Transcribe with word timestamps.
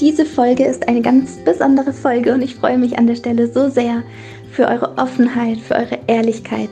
Diese 0.00 0.24
Folge 0.24 0.64
ist 0.64 0.86
eine 0.86 1.02
ganz 1.02 1.38
besondere 1.44 1.92
Folge 1.92 2.32
und 2.32 2.40
ich 2.40 2.54
freue 2.54 2.78
mich 2.78 2.96
an 2.96 3.08
der 3.08 3.16
Stelle 3.16 3.52
so 3.52 3.68
sehr 3.68 4.04
für 4.52 4.68
eure 4.68 4.96
Offenheit, 4.96 5.58
für 5.58 5.74
eure 5.74 5.98
Ehrlichkeit, 6.06 6.70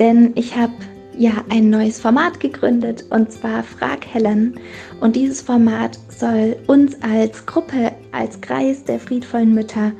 denn 0.00 0.32
ich 0.34 0.56
habe 0.56 0.72
ja 1.16 1.30
ein 1.48 1.70
neues 1.70 2.00
Format 2.00 2.40
gegründet 2.40 3.04
und 3.10 3.30
zwar 3.30 3.62
Frag 3.62 4.04
Helen 4.04 4.58
und 5.00 5.14
dieses 5.14 5.40
Format 5.40 6.00
soll 6.08 6.56
uns 6.66 6.96
als 7.02 7.46
Gruppe, 7.46 7.92
als 8.10 8.40
Kreis 8.40 8.82
der 8.82 8.98
friedvollen 8.98 9.54
Mütter 9.54 9.92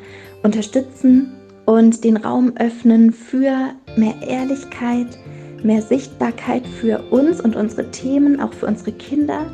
unterstützen 0.43 1.33
und 1.67 2.03
den 2.03 2.17
Raum 2.17 2.53
öffnen 2.57 3.13
für 3.13 3.75
mehr 3.97 4.15
Ehrlichkeit, 4.27 5.17
mehr 5.63 5.83
Sichtbarkeit 5.83 6.67
für 6.67 6.99
uns 7.11 7.41
und 7.41 7.55
unsere 7.55 7.89
Themen, 7.93 8.41
auch 8.41 8.53
für 8.53 8.67
unsere 8.67 8.91
Kinder 8.91 9.47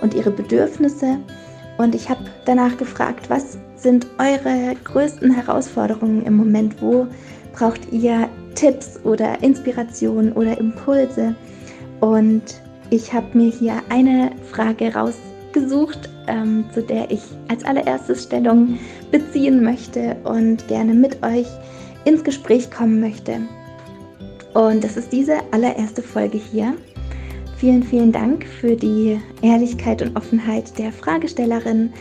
und 0.00 0.14
ihre 0.14 0.30
Bedürfnisse. 0.30 1.18
Und 1.78 1.94
ich 1.94 2.08
habe 2.08 2.20
danach 2.44 2.76
gefragt, 2.76 3.28
was 3.28 3.58
sind 3.76 4.06
eure 4.18 4.74
größten 4.84 5.32
Herausforderungen 5.32 6.24
im 6.24 6.36
Moment? 6.36 6.80
Wo 6.80 7.06
braucht 7.52 7.92
ihr 7.92 8.28
Tipps 8.54 9.00
oder 9.04 9.42
Inspirationen 9.42 10.32
oder 10.32 10.58
Impulse? 10.58 11.34
Und 12.00 12.42
ich 12.90 13.12
habe 13.12 13.26
mir 13.36 13.50
hier 13.50 13.82
eine 13.88 14.30
Frage 14.50 14.94
rausgesucht, 14.94 16.08
ähm, 16.28 16.64
zu 16.72 16.82
der 16.82 17.10
ich 17.10 17.22
als 17.48 17.64
allererstes 17.64 18.24
Stellung 18.24 18.78
beziehen 19.10 19.62
möchte 19.64 20.16
und 20.24 20.66
gerne 20.68 20.94
mit 20.94 21.22
euch 21.24 21.46
ins 22.04 22.22
Gespräch 22.22 22.70
kommen 22.70 23.00
möchte. 23.00 23.40
Und 24.54 24.84
das 24.84 24.96
ist 24.96 25.12
diese 25.12 25.38
allererste 25.50 26.02
Folge 26.02 26.38
hier. 26.38 26.74
Vielen, 27.56 27.82
vielen 27.82 28.12
Dank 28.12 28.44
für 28.44 28.74
die 28.76 29.20
Ehrlichkeit 29.42 30.02
und 30.02 30.16
Offenheit 30.16 30.76
der 30.78 30.92
Fragestellerin. 30.92 31.92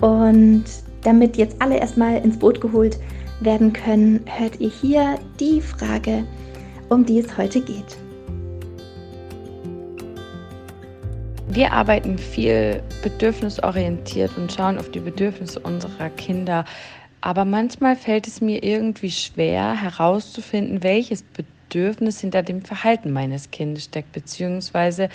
Und 0.00 0.64
damit 1.02 1.36
jetzt 1.36 1.56
alle 1.60 1.78
erstmal 1.78 2.16
ins 2.18 2.38
Boot 2.38 2.60
geholt 2.60 2.98
werden 3.40 3.72
können, 3.72 4.20
hört 4.26 4.60
ihr 4.60 4.68
hier 4.68 5.18
die 5.38 5.60
Frage, 5.60 6.24
um 6.88 7.06
die 7.06 7.20
es 7.20 7.38
heute 7.38 7.60
geht. 7.60 7.96
Wir 11.48 11.72
arbeiten 11.72 12.18
viel 12.18 12.82
bedürfnisorientiert 13.02 14.36
und 14.36 14.52
schauen 14.52 14.78
auf 14.78 14.90
die 14.90 15.00
Bedürfnisse 15.00 15.60
unserer 15.60 16.10
Kinder. 16.10 16.64
Aber 17.20 17.44
manchmal 17.44 17.96
fällt 17.96 18.26
es 18.26 18.40
mir 18.40 18.62
irgendwie 18.62 19.10
schwer 19.10 19.80
herauszufinden, 19.80 20.82
welches 20.82 21.22
Bedürfnis 21.22 21.55
hinter 21.72 22.42
dem 22.42 22.62
Verhalten 22.62 23.12
meines 23.12 23.50
Kindes 23.50 23.84
steckt, 23.84 24.12
beziehungsweise 24.12 25.08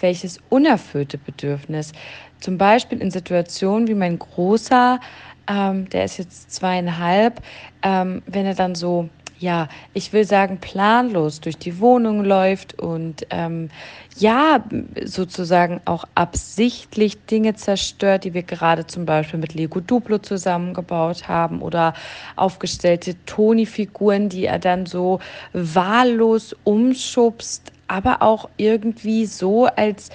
welches 0.00 0.38
unerfüllte 0.50 1.18
Bedürfnis. 1.18 1.92
Zum 2.40 2.58
Beispiel 2.58 3.00
in 3.00 3.10
Situationen 3.10 3.88
wie 3.88 3.94
mein 3.94 4.18
Großer, 4.18 5.00
ähm, 5.48 5.88
der 5.90 6.04
ist 6.04 6.18
jetzt 6.18 6.52
zweieinhalb, 6.52 7.42
ähm, 7.82 8.22
wenn 8.26 8.46
er 8.46 8.54
dann 8.54 8.74
so 8.74 9.08
ja, 9.38 9.68
ich 9.92 10.12
will 10.12 10.24
sagen, 10.24 10.58
planlos 10.60 11.40
durch 11.40 11.56
die 11.56 11.80
Wohnung 11.80 12.24
läuft 12.24 12.78
und 12.80 13.26
ähm, 13.30 13.70
ja, 14.16 14.64
sozusagen 15.04 15.80
auch 15.86 16.04
absichtlich 16.14 17.24
Dinge 17.26 17.54
zerstört, 17.54 18.24
die 18.24 18.34
wir 18.34 18.44
gerade 18.44 18.86
zum 18.86 19.06
Beispiel 19.06 19.40
mit 19.40 19.54
Lego 19.54 19.80
Duplo 19.80 20.18
zusammengebaut 20.18 21.28
haben 21.28 21.62
oder 21.62 21.94
aufgestellte 22.36 23.16
Toni-Figuren, 23.26 24.28
die 24.28 24.46
er 24.46 24.58
dann 24.58 24.86
so 24.86 25.18
wahllos 25.52 26.54
umschubst, 26.64 27.72
aber 27.88 28.22
auch 28.22 28.48
irgendwie 28.56 29.26
so, 29.26 29.66
als 29.66 30.10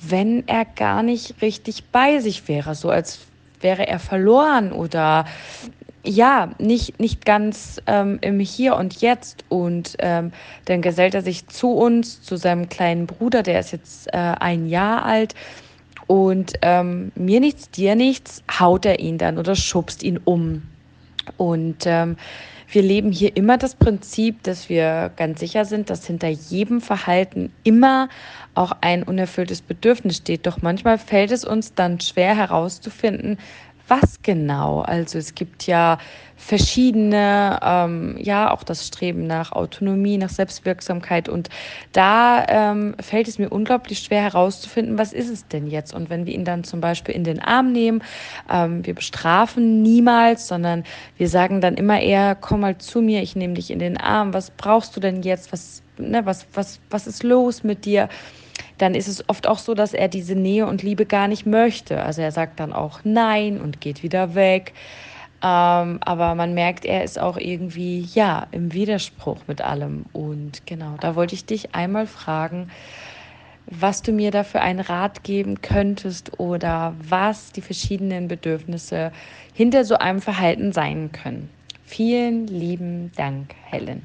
wenn 0.00 0.46
er 0.48 0.64
gar 0.64 1.02
nicht 1.02 1.40
richtig 1.40 1.84
bei 1.90 2.18
sich 2.18 2.48
wäre, 2.48 2.74
so 2.74 2.90
als 2.90 3.20
wäre 3.60 3.86
er 3.86 3.98
verloren 3.98 4.72
oder 4.72 5.24
ja, 6.04 6.50
nicht, 6.58 7.00
nicht 7.00 7.24
ganz 7.24 7.80
ähm, 7.86 8.18
im 8.20 8.38
Hier 8.38 8.76
und 8.76 9.00
Jetzt. 9.00 9.44
Und 9.48 9.96
ähm, 9.98 10.32
dann 10.66 10.82
gesellt 10.82 11.14
er 11.14 11.22
sich 11.22 11.46
zu 11.48 11.72
uns, 11.72 12.22
zu 12.22 12.36
seinem 12.36 12.68
kleinen 12.68 13.06
Bruder, 13.06 13.42
der 13.42 13.60
ist 13.60 13.72
jetzt 13.72 14.08
äh, 14.08 14.16
ein 14.16 14.68
Jahr 14.68 15.04
alt. 15.04 15.34
Und 16.06 16.54
ähm, 16.62 17.12
mir 17.14 17.40
nichts, 17.40 17.70
dir 17.70 17.94
nichts, 17.94 18.42
haut 18.60 18.84
er 18.84 19.00
ihn 19.00 19.18
dann 19.18 19.38
oder 19.38 19.56
schubst 19.56 20.02
ihn 20.02 20.20
um. 20.22 20.62
Und 21.38 21.84
ähm, 21.86 22.16
wir 22.68 22.82
leben 22.82 23.12
hier 23.12 23.36
immer 23.36 23.56
das 23.56 23.74
Prinzip, 23.74 24.42
dass 24.42 24.68
wir 24.68 25.12
ganz 25.16 25.40
sicher 25.40 25.64
sind, 25.64 25.90
dass 25.90 26.06
hinter 26.06 26.28
jedem 26.28 26.80
Verhalten 26.80 27.52
immer 27.62 28.08
auch 28.54 28.72
ein 28.80 29.02
unerfülltes 29.02 29.62
Bedürfnis 29.62 30.18
steht. 30.18 30.46
Doch 30.46 30.60
manchmal 30.60 30.98
fällt 30.98 31.30
es 31.30 31.44
uns 31.44 31.74
dann 31.74 32.00
schwer 32.00 32.36
herauszufinden, 32.36 33.38
was 33.88 34.22
genau? 34.22 34.80
Also 34.80 35.18
es 35.18 35.34
gibt 35.34 35.66
ja 35.66 35.98
verschiedene, 36.36 37.58
ähm, 37.62 38.16
ja, 38.18 38.50
auch 38.50 38.62
das 38.64 38.86
Streben 38.86 39.26
nach 39.26 39.52
Autonomie, 39.52 40.18
nach 40.18 40.30
Selbstwirksamkeit. 40.30 41.28
Und 41.28 41.48
da 41.92 42.44
ähm, 42.48 42.96
fällt 43.00 43.28
es 43.28 43.38
mir 43.38 43.50
unglaublich 43.50 44.00
schwer 44.00 44.22
herauszufinden, 44.22 44.98
was 44.98 45.12
ist 45.12 45.30
es 45.30 45.46
denn 45.48 45.66
jetzt? 45.66 45.94
Und 45.94 46.10
wenn 46.10 46.26
wir 46.26 46.34
ihn 46.34 46.44
dann 46.44 46.64
zum 46.64 46.80
Beispiel 46.80 47.14
in 47.14 47.24
den 47.24 47.40
Arm 47.40 47.72
nehmen, 47.72 48.02
ähm, 48.50 48.84
wir 48.84 48.94
bestrafen 48.94 49.82
niemals, 49.82 50.48
sondern 50.48 50.84
wir 51.16 51.28
sagen 51.28 51.60
dann 51.60 51.74
immer 51.74 52.00
eher, 52.00 52.34
komm 52.34 52.60
mal 52.60 52.78
zu 52.78 53.00
mir, 53.00 53.22
ich 53.22 53.36
nehme 53.36 53.54
dich 53.54 53.70
in 53.70 53.78
den 53.78 53.96
Arm, 53.96 54.34
was 54.34 54.50
brauchst 54.50 54.96
du 54.96 55.00
denn 55.00 55.22
jetzt? 55.22 55.52
Was, 55.52 55.82
ne, 55.98 56.26
was, 56.26 56.46
was, 56.52 56.80
was 56.90 57.06
ist 57.06 57.22
los 57.22 57.62
mit 57.62 57.84
dir? 57.84 58.08
Dann 58.78 58.94
ist 58.94 59.08
es 59.08 59.28
oft 59.28 59.46
auch 59.46 59.58
so, 59.58 59.74
dass 59.74 59.94
er 59.94 60.08
diese 60.08 60.34
Nähe 60.34 60.66
und 60.66 60.82
Liebe 60.82 61.06
gar 61.06 61.28
nicht 61.28 61.46
möchte. 61.46 62.02
Also 62.02 62.22
er 62.22 62.32
sagt 62.32 62.60
dann 62.60 62.72
auch 62.72 63.00
Nein 63.04 63.60
und 63.60 63.80
geht 63.80 64.02
wieder 64.02 64.34
weg. 64.34 64.72
Ähm, 65.42 66.00
aber 66.00 66.34
man 66.34 66.54
merkt, 66.54 66.84
er 66.84 67.04
ist 67.04 67.18
auch 67.18 67.36
irgendwie, 67.36 68.00
ja, 68.14 68.46
im 68.50 68.72
Widerspruch 68.72 69.40
mit 69.46 69.60
allem. 69.60 70.06
Und 70.12 70.66
genau, 70.66 70.96
da 71.00 71.14
wollte 71.16 71.34
ich 71.34 71.44
dich 71.44 71.74
einmal 71.74 72.06
fragen, 72.06 72.70
was 73.66 74.02
du 74.02 74.12
mir 74.12 74.30
dafür 74.30 74.62
einen 74.62 74.80
Rat 74.80 75.22
geben 75.22 75.60
könntest 75.62 76.38
oder 76.38 76.94
was 76.98 77.52
die 77.52 77.62
verschiedenen 77.62 78.28
Bedürfnisse 78.28 79.12
hinter 79.52 79.84
so 79.84 79.96
einem 79.96 80.20
Verhalten 80.20 80.72
sein 80.72 81.12
können. 81.12 81.50
Vielen 81.84 82.46
lieben 82.46 83.12
Dank, 83.16 83.54
Helen. 83.64 84.04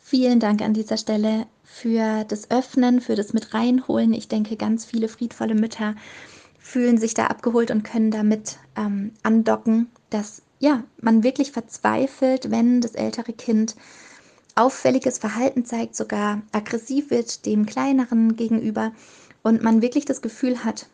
Vielen 0.00 0.38
Dank 0.38 0.62
an 0.62 0.74
dieser 0.74 0.96
Stelle 0.96 1.46
für 1.74 2.24
das 2.28 2.52
Öffnen, 2.52 3.00
für 3.00 3.16
das 3.16 3.32
mit 3.32 3.52
reinholen. 3.52 4.12
Ich 4.12 4.28
denke, 4.28 4.56
ganz 4.56 4.84
viele 4.84 5.08
friedvolle 5.08 5.56
Mütter 5.56 5.96
fühlen 6.56 6.98
sich 6.98 7.14
da 7.14 7.26
abgeholt 7.26 7.72
und 7.72 7.82
können 7.82 8.12
damit 8.12 8.58
ähm, 8.76 9.10
andocken, 9.24 9.90
dass 10.08 10.42
ja, 10.60 10.84
man 11.00 11.24
wirklich 11.24 11.50
verzweifelt, 11.50 12.52
wenn 12.52 12.80
das 12.80 12.92
ältere 12.94 13.32
Kind 13.32 13.74
auffälliges 14.54 15.18
Verhalten 15.18 15.64
zeigt, 15.64 15.96
sogar 15.96 16.42
aggressiv 16.52 17.10
wird 17.10 17.44
dem 17.44 17.66
kleineren 17.66 18.36
gegenüber 18.36 18.92
und 19.42 19.60
man 19.60 19.82
wirklich 19.82 20.04
das 20.04 20.22
Gefühl 20.22 20.64
hat, 20.64 20.86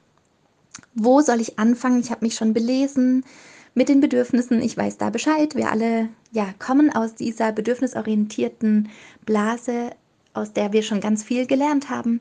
wo 0.94 1.20
soll 1.20 1.42
ich 1.42 1.58
anfangen? 1.58 2.00
Ich 2.00 2.10
habe 2.10 2.24
mich 2.24 2.36
schon 2.36 2.54
belesen 2.54 3.26
mit 3.74 3.90
den 3.90 4.00
Bedürfnissen, 4.00 4.62
ich 4.62 4.78
weiß 4.78 4.96
da 4.96 5.10
Bescheid. 5.10 5.54
Wir 5.54 5.70
alle 5.70 6.08
ja, 6.32 6.54
kommen 6.58 6.90
aus 6.90 7.16
dieser 7.16 7.52
bedürfnisorientierten 7.52 8.88
Blase 9.26 9.90
aus 10.34 10.52
der 10.52 10.72
wir 10.72 10.82
schon 10.82 11.00
ganz 11.00 11.22
viel 11.22 11.46
gelernt 11.46 11.90
haben. 11.90 12.20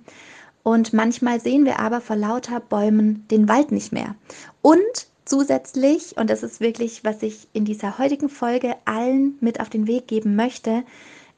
Und 0.64 0.94
manchmal 0.94 1.40
sehen 1.40 1.66
wir 1.66 1.80
aber 1.80 2.02
vor 2.02 2.16
lauter 2.16 2.60
Bäumen 2.60 3.26
den 3.30 3.48
Wald 3.48 3.72
nicht 3.72 3.92
mehr. 3.92 4.16
Und 4.62 5.08
zusätzlich, 5.26 6.18
und 6.18 6.30
das 6.30 6.44
ist 6.44 6.60
wirklich, 6.60 7.04
was 7.04 7.24
ich 7.24 7.48
in 7.54 7.66
dieser 7.66 7.98
heutigen 7.98 8.30
Folge 8.30 8.76
allen 8.86 9.38
mit 9.40 9.60
auf 9.60 9.70
den 9.70 9.88
Weg 9.88 10.08
geben 10.08 10.36
möchte, 10.36 10.84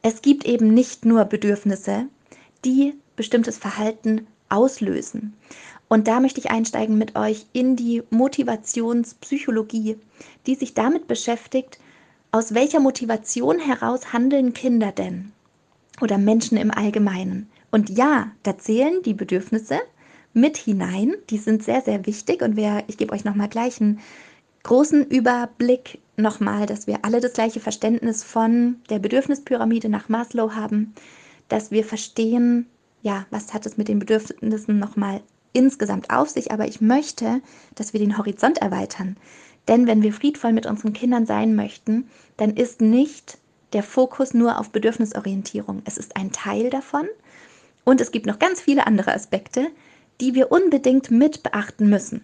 es 0.01 0.21
gibt 0.21 0.45
eben 0.45 0.73
nicht 0.73 1.05
nur 1.05 1.25
Bedürfnisse, 1.25 2.07
die 2.65 2.95
bestimmtes 3.15 3.57
Verhalten 3.57 4.27
auslösen. 4.49 5.33
Und 5.87 6.07
da 6.07 6.19
möchte 6.19 6.39
ich 6.39 6.49
einsteigen 6.49 6.97
mit 6.97 7.15
euch 7.15 7.45
in 7.53 7.75
die 7.75 8.01
Motivationspsychologie, 8.09 9.97
die 10.47 10.55
sich 10.55 10.73
damit 10.73 11.07
beschäftigt, 11.07 11.79
aus 12.31 12.53
welcher 12.53 12.79
Motivation 12.79 13.59
heraus 13.59 14.13
handeln 14.13 14.53
Kinder 14.53 14.91
denn? 14.91 15.33
Oder 16.01 16.17
Menschen 16.17 16.57
im 16.57 16.71
Allgemeinen. 16.71 17.49
Und 17.71 17.89
ja, 17.89 18.31
da 18.43 18.57
zählen 18.57 19.01
die 19.03 19.13
Bedürfnisse 19.13 19.79
mit 20.33 20.57
hinein. 20.57 21.13
Die 21.29 21.37
sind 21.37 21.63
sehr, 21.63 21.81
sehr 21.81 22.05
wichtig. 22.05 22.41
Und 22.41 22.55
wir, 22.55 22.83
ich 22.87 22.97
gebe 22.97 23.13
euch 23.13 23.23
nochmal 23.23 23.49
gleich 23.49 23.79
einen 23.79 23.99
großen 24.63 25.05
Überblick 25.07 25.99
nochmal, 26.17 26.65
dass 26.65 26.87
wir 26.87 26.99
alle 27.03 27.19
das 27.19 27.33
gleiche 27.33 27.59
Verständnis 27.59 28.23
von 28.23 28.77
der 28.89 28.99
Bedürfnispyramide 28.99 29.89
nach 29.89 30.09
Maslow 30.09 30.53
haben, 30.53 30.93
dass 31.47 31.71
wir 31.71 31.83
verstehen, 31.83 32.67
ja, 33.01 33.25
was 33.31 33.53
hat 33.53 33.65
es 33.65 33.77
mit 33.77 33.87
den 33.87 33.99
Bedürfnissen 33.99 34.77
nochmal 34.77 35.21
insgesamt 35.53 36.09
auf 36.11 36.29
sich, 36.29 36.51
aber 36.51 36.67
ich 36.67 36.79
möchte, 36.79 37.41
dass 37.75 37.93
wir 37.93 37.99
den 37.99 38.17
Horizont 38.17 38.59
erweitern. 38.59 39.17
Denn 39.67 39.87
wenn 39.87 40.01
wir 40.01 40.13
friedvoll 40.13 40.53
mit 40.53 40.65
unseren 40.65 40.93
Kindern 40.93 41.25
sein 41.25 41.55
möchten, 41.55 42.07
dann 42.37 42.51
ist 42.51 42.81
nicht 42.81 43.37
der 43.73 43.83
Fokus 43.83 44.33
nur 44.33 44.59
auf 44.59 44.71
Bedürfnisorientierung. 44.71 45.81
Es 45.85 45.97
ist 45.97 46.15
ein 46.15 46.31
Teil 46.31 46.69
davon 46.69 47.07
und 47.83 48.01
es 48.01 48.11
gibt 48.11 48.25
noch 48.25 48.39
ganz 48.39 48.61
viele 48.61 48.87
andere 48.87 49.13
Aspekte, 49.13 49.67
die 50.19 50.33
wir 50.33 50.51
unbedingt 50.51 51.11
mit 51.11 51.43
beachten 51.43 51.89
müssen. 51.89 52.21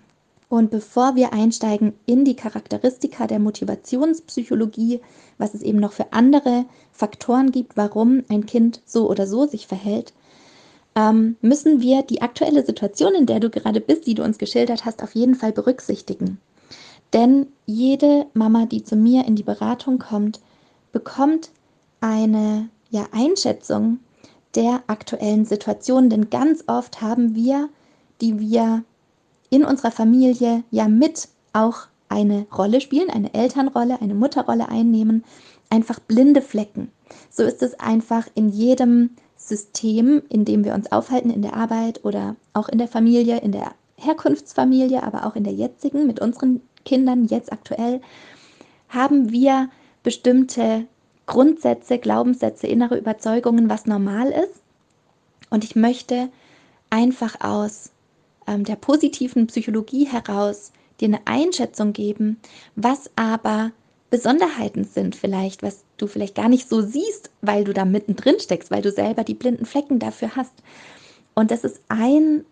Und 0.49 0.71
bevor 0.71 1.15
wir 1.15 1.33
einsteigen 1.33 1.93
in 2.05 2.23
die 2.23 2.35
Charakteristika 2.35 3.27
der 3.27 3.39
Motivationspsychologie, 3.39 5.01
was 5.37 5.53
es 5.53 5.61
eben 5.61 5.79
noch 5.79 5.91
für 5.91 6.13
andere 6.13 6.65
Faktoren 6.93 7.51
gibt, 7.51 7.75
warum 7.75 8.23
ein 8.29 8.45
Kind 8.45 8.81
so 8.85 9.09
oder 9.09 9.27
so 9.27 9.45
sich 9.45 9.67
verhält, 9.67 10.13
ähm, 10.95 11.35
müssen 11.41 11.81
wir 11.81 12.01
die 12.01 12.21
aktuelle 12.21 12.65
Situation, 12.65 13.13
in 13.13 13.25
der 13.25 13.41
du 13.41 13.49
gerade 13.49 13.81
bist, 13.81 14.07
die 14.07 14.15
du 14.15 14.23
uns 14.23 14.37
geschildert 14.37 14.85
hast, 14.85 15.03
auf 15.03 15.15
jeden 15.15 15.35
Fall 15.35 15.51
berücksichtigen. 15.51 16.39
Denn 17.13 17.47
jede 17.65 18.25
Mama, 18.33 18.65
die 18.65 18.83
zu 18.83 18.95
mir 18.95 19.25
in 19.25 19.35
die 19.35 19.43
Beratung 19.43 19.99
kommt, 19.99 20.39
bekommt 20.91 21.51
eine 22.01 22.69
ja, 22.89 23.07
Einschätzung 23.11 23.99
der 24.55 24.83
aktuellen 24.87 25.45
Situation. 25.45 26.09
Denn 26.09 26.29
ganz 26.29 26.63
oft 26.67 27.01
haben 27.01 27.35
wir, 27.35 27.69
die 28.21 28.39
wir 28.39 28.83
in 29.49 29.63
unserer 29.63 29.91
Familie 29.91 30.63
ja 30.71 30.87
mit 30.87 31.29
auch 31.53 31.87
eine 32.09 32.47
Rolle 32.55 32.81
spielen, 32.81 33.09
eine 33.09 33.33
Elternrolle, 33.33 34.01
eine 34.01 34.15
Mutterrolle 34.15 34.69
einnehmen, 34.69 35.23
einfach 35.69 35.99
blinde 35.99 36.41
Flecken. 36.41 36.91
So 37.29 37.43
ist 37.43 37.61
es 37.61 37.79
einfach 37.79 38.27
in 38.35 38.49
jedem 38.49 39.11
System, 39.35 40.21
in 40.29 40.45
dem 40.45 40.63
wir 40.63 40.73
uns 40.73 40.91
aufhalten, 40.91 41.29
in 41.29 41.41
der 41.41 41.55
Arbeit 41.55 42.03
oder 42.03 42.35
auch 42.53 42.69
in 42.69 42.77
der 42.77 42.87
Familie, 42.87 43.39
in 43.39 43.51
der 43.51 43.73
Herkunftsfamilie, 43.95 45.03
aber 45.03 45.25
auch 45.25 45.35
in 45.35 45.43
der 45.43 45.53
jetzigen, 45.53 46.07
mit 46.07 46.19
unseren 46.19 46.61
Kindern 46.85 47.25
jetzt 47.25 47.51
aktuell, 47.51 48.01
haben 48.89 49.31
wir 49.31 49.69
bestimmte 50.07 50.87
Grundsätze, 51.25 51.97
Glaubenssätze, 51.97 52.65
innere 52.65 52.97
Überzeugungen, 52.97 53.69
was 53.69 53.87
normal 53.87 54.29
ist. 54.29 54.61
Und 55.49 55.65
ich 55.65 55.75
möchte 55.75 56.29
einfach 56.89 57.41
aus 57.41 57.91
ähm, 58.47 58.63
der 58.63 58.77
positiven 58.77 59.47
Psychologie 59.47 60.05
heraus 60.05 60.71
dir 61.01 61.09
eine 61.09 61.19
Einschätzung 61.25 61.91
geben, 61.91 62.39
was 62.77 63.11
aber 63.17 63.73
Besonderheiten 64.09 64.85
sind 64.85 65.13
vielleicht, 65.13 65.61
was 65.61 65.83
du 65.97 66.07
vielleicht 66.07 66.35
gar 66.35 66.47
nicht 66.47 66.69
so 66.69 66.79
siehst, 66.79 67.29
weil 67.41 67.65
du 67.65 67.73
da 67.73 67.83
mittendrin 67.83 68.39
steckst, 68.39 68.71
weil 68.71 68.81
du 68.81 68.93
selber 68.93 69.25
die 69.25 69.33
blinden 69.33 69.65
Flecken 69.65 69.99
dafür 69.99 70.37
hast. 70.37 70.53
Und 71.35 71.51
das 71.51 71.65
ist 71.65 71.81
ein, 71.89 72.45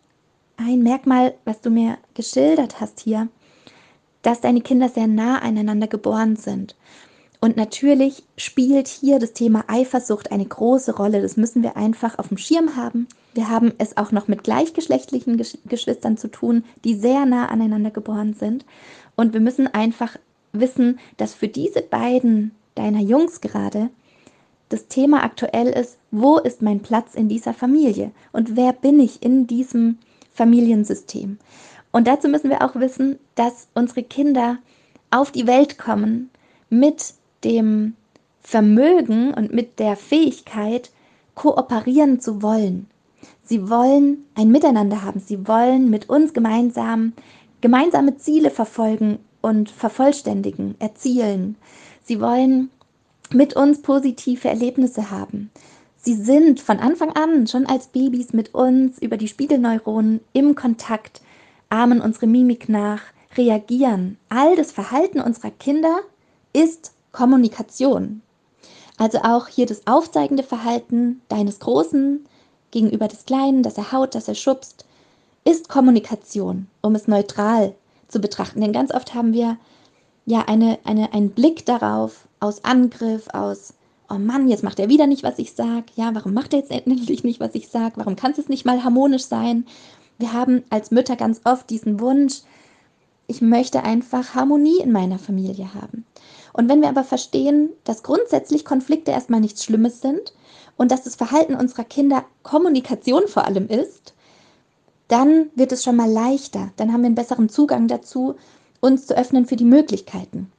ein 0.58 0.84
Merkmal, 0.84 1.36
was 1.46 1.62
du 1.62 1.69
mir 1.69 2.00
geschildert 2.16 2.81
hast 2.81 3.00
hier, 3.00 3.30
dass 4.24 4.42
deine 4.42 4.60
Kinder 4.60 4.90
sehr 4.90 5.08
nah 5.08 5.38
aneinander 5.38 5.88
geboren 5.88 6.36
sind. 6.36 6.75
Und 7.45 7.57
natürlich 7.57 8.24
spielt 8.38 8.88
hier 8.88 9.19
das 9.19 9.33
Thema 9.33 9.65
Eifersucht 9.68 10.31
eine 10.31 10.47
große 10.47 10.95
Rolle. 10.95 11.21
Das 11.21 11.38
müssen 11.38 11.62
wir 11.62 11.77
einfach 11.77 12.18
auf 12.18 12.30
dem 12.30 12.39
Schirm 12.39 12.75
haben. 12.75 13.07
Wir 13.36 13.50
haben 13.50 13.71
es 13.77 13.97
auch 13.97 14.12
noch 14.12 14.27
mit 14.27 14.44
gleichgeschlechtlichen 14.44 15.39
Geschwistern 15.65 16.18
zu 16.18 16.30
tun, 16.30 16.63
die 16.83 16.95
sehr 16.95 17.27
nah 17.27 17.45
aneinander 17.50 17.92
geboren 17.92 18.33
sind. 18.33 18.65
Und 19.15 19.33
wir 19.33 19.42
müssen 19.42 19.68
einfach 19.68 20.18
wissen, 20.53 20.97
dass 21.18 21.36
für 21.36 21.47
diese 21.47 21.83
beiden 21.83 22.50
deiner 22.74 23.01
Jungs 23.01 23.42
gerade 23.42 23.91
das 24.69 24.88
Thema 24.88 25.24
aktuell 25.24 25.68
ist, 25.68 25.98
wo 26.09 26.39
ist 26.39 26.63
mein 26.63 26.80
Platz 26.80 27.13
in 27.13 27.30
dieser 27.30 27.53
Familie 27.53 28.09
und 28.31 28.56
wer 28.56 28.74
bin 28.74 29.00
ich 29.00 29.21
in 29.21 29.45
diesem 29.45 30.00
Familiensystem. 30.33 31.38
Und 31.91 32.07
dazu 32.07 32.27
müssen 32.27 32.50
wir 32.50 32.63
auch 32.63 32.74
wissen, 32.74 33.19
dass 33.36 33.68
unsere 33.75 34.01
Kinder 34.01 34.57
auf 35.12 35.31
die 35.31 35.45
Welt 35.45 35.77
kommen 35.77 36.31
mit 36.71 37.13
dem 37.45 37.94
Vermögen 38.42 39.33
und 39.33 39.53
mit 39.53 39.80
der 39.80 39.95
Fähigkeit, 39.95 40.92
kooperieren 41.36 42.19
zu 42.19 42.42
wollen. 42.42 42.88
Sie 43.44 43.69
wollen 43.69 44.25
ein 44.36 44.50
Miteinander 44.50 45.03
haben. 45.03 45.19
Sie 45.19 45.47
wollen 45.47 45.89
mit 45.89 46.09
uns 46.09 46.33
gemeinsam 46.33 47.13
gemeinsame 47.62 48.18
Ziele 48.18 48.51
verfolgen 48.51 49.19
und 49.42 49.69
vervollständigen, 49.69 50.75
erzielen. 50.80 51.56
Sie 52.03 52.21
wollen 52.21 52.69
mit 53.31 53.56
uns 53.56 53.81
positive 53.81 54.48
Erlebnisse 54.48 55.09
haben. 55.09 55.51
Sie 55.98 56.13
sind 56.13 56.59
von 56.59 56.80
Anfang 56.80 57.12
an 57.12 57.48
schon 57.48 57.65
als 57.65 57.88
Babys 57.88 58.33
mit 58.33 58.53
uns 58.53 59.00
über 59.00 59.18
die 59.18 59.27
Spiegelneuronen 59.27 60.21
im 60.33 60.53
Kontakt, 60.53 61.21
ahmen 61.69 62.01
unsere 62.01 62.27
Mimik 62.27 62.69
nach, 62.69 63.01
reagieren. 63.36 64.18
All 64.30 64.56
das 64.56 64.71
Verhalten 64.71 65.19
unserer 65.19 65.51
Kinder 65.51 66.00
ist 66.53 66.94
Kommunikation. 67.15 68.21
Also 68.97 69.19
auch 69.19 69.47
hier 69.47 69.65
das 69.65 69.88
aufzeigende 69.88 70.44
Verhalten 70.44 71.21
deines 71.29 71.59
Großen 71.59 72.25
gegenüber 72.71 73.07
des 73.07 73.25
Kleinen, 73.25 73.63
dass 73.63 73.77
er 73.77 73.91
haut, 73.91 74.15
dass 74.15 74.27
er 74.27 74.35
schubst, 74.35 74.85
ist 75.45 75.69
Kommunikation, 75.69 76.67
um 76.81 76.94
es 76.94 77.07
neutral 77.07 77.73
zu 78.09 78.19
betrachten. 78.19 78.62
Denn 78.62 78.73
ganz 78.73 78.94
oft 78.94 79.13
haben 79.13 79.33
wir 79.33 79.57
ja 80.25 80.41
eine, 80.47 80.79
eine, 80.83 81.13
einen 81.13 81.29
Blick 81.31 81.65
darauf 81.65 82.27
aus 82.39 82.63
Angriff, 82.65 83.27
aus, 83.33 83.73
oh 84.09 84.15
Mann, 84.15 84.50
jetzt 84.50 84.63
macht 84.63 84.79
er 84.79 84.89
wieder 84.89 85.07
nicht, 85.07 85.23
was 85.23 85.39
ich 85.39 85.53
sage. 85.53 85.85
Ja, 85.95 86.13
warum 86.13 86.33
macht 86.33 86.53
er 86.53 86.59
jetzt 86.59 86.71
endlich 86.71 87.23
nicht, 87.23 87.39
was 87.39 87.56
ich 87.56 87.69
sage? 87.69 87.94
Warum 87.95 88.15
kann 88.15 88.33
es 88.38 88.50
nicht 88.50 88.65
mal 88.65 88.83
harmonisch 88.83 89.25
sein? 89.25 89.65
Wir 90.17 90.34
haben 90.34 90.63
als 90.69 90.91
Mütter 90.91 91.15
ganz 91.15 91.41
oft 91.45 91.69
diesen 91.69 92.00
Wunsch, 92.00 92.41
ich 93.27 93.41
möchte 93.41 93.84
einfach 93.84 94.36
Harmonie 94.36 94.79
in 94.81 94.91
meiner 94.91 95.17
Familie 95.17 95.74
haben. 95.74 96.05
Und 96.55 96.69
wenn 96.69 96.81
wir 96.81 96.88
aber 96.88 97.03
verstehen, 97.03 97.71
dass 97.83 98.01
grundsätzlich 98.01 98.63
Konflikte 98.63 99.12
erstmal 99.12 99.41
nichts 99.41 99.65
Schlimmes 99.65 100.00
sind 100.00 100.33
und 100.77 100.89
dass 100.89 101.03
das 101.03 101.15
Verhalten 101.15 101.53
unserer 101.53 101.83
Kinder 101.83 102.24
Kommunikation 102.43 103.27
vor 103.27 103.43
allem 103.43 103.67
ist, 103.67 104.13
dann 105.09 105.47
wird 105.55 105.74
es 105.74 105.83
schon 105.83 105.97
mal 105.97 106.09
leichter. 106.09 106.71
Dann 106.77 106.93
haben 106.93 107.01
wir 107.01 107.07
einen 107.07 107.15
besseren 107.15 107.50
Zugang 107.50 107.89
dazu, 107.89 108.35
uns 108.79 109.05
zu 109.05 109.17
öffnen 109.17 109.45
für 109.45 109.57
die 109.57 109.65
Möglichkeiten. 109.65 110.50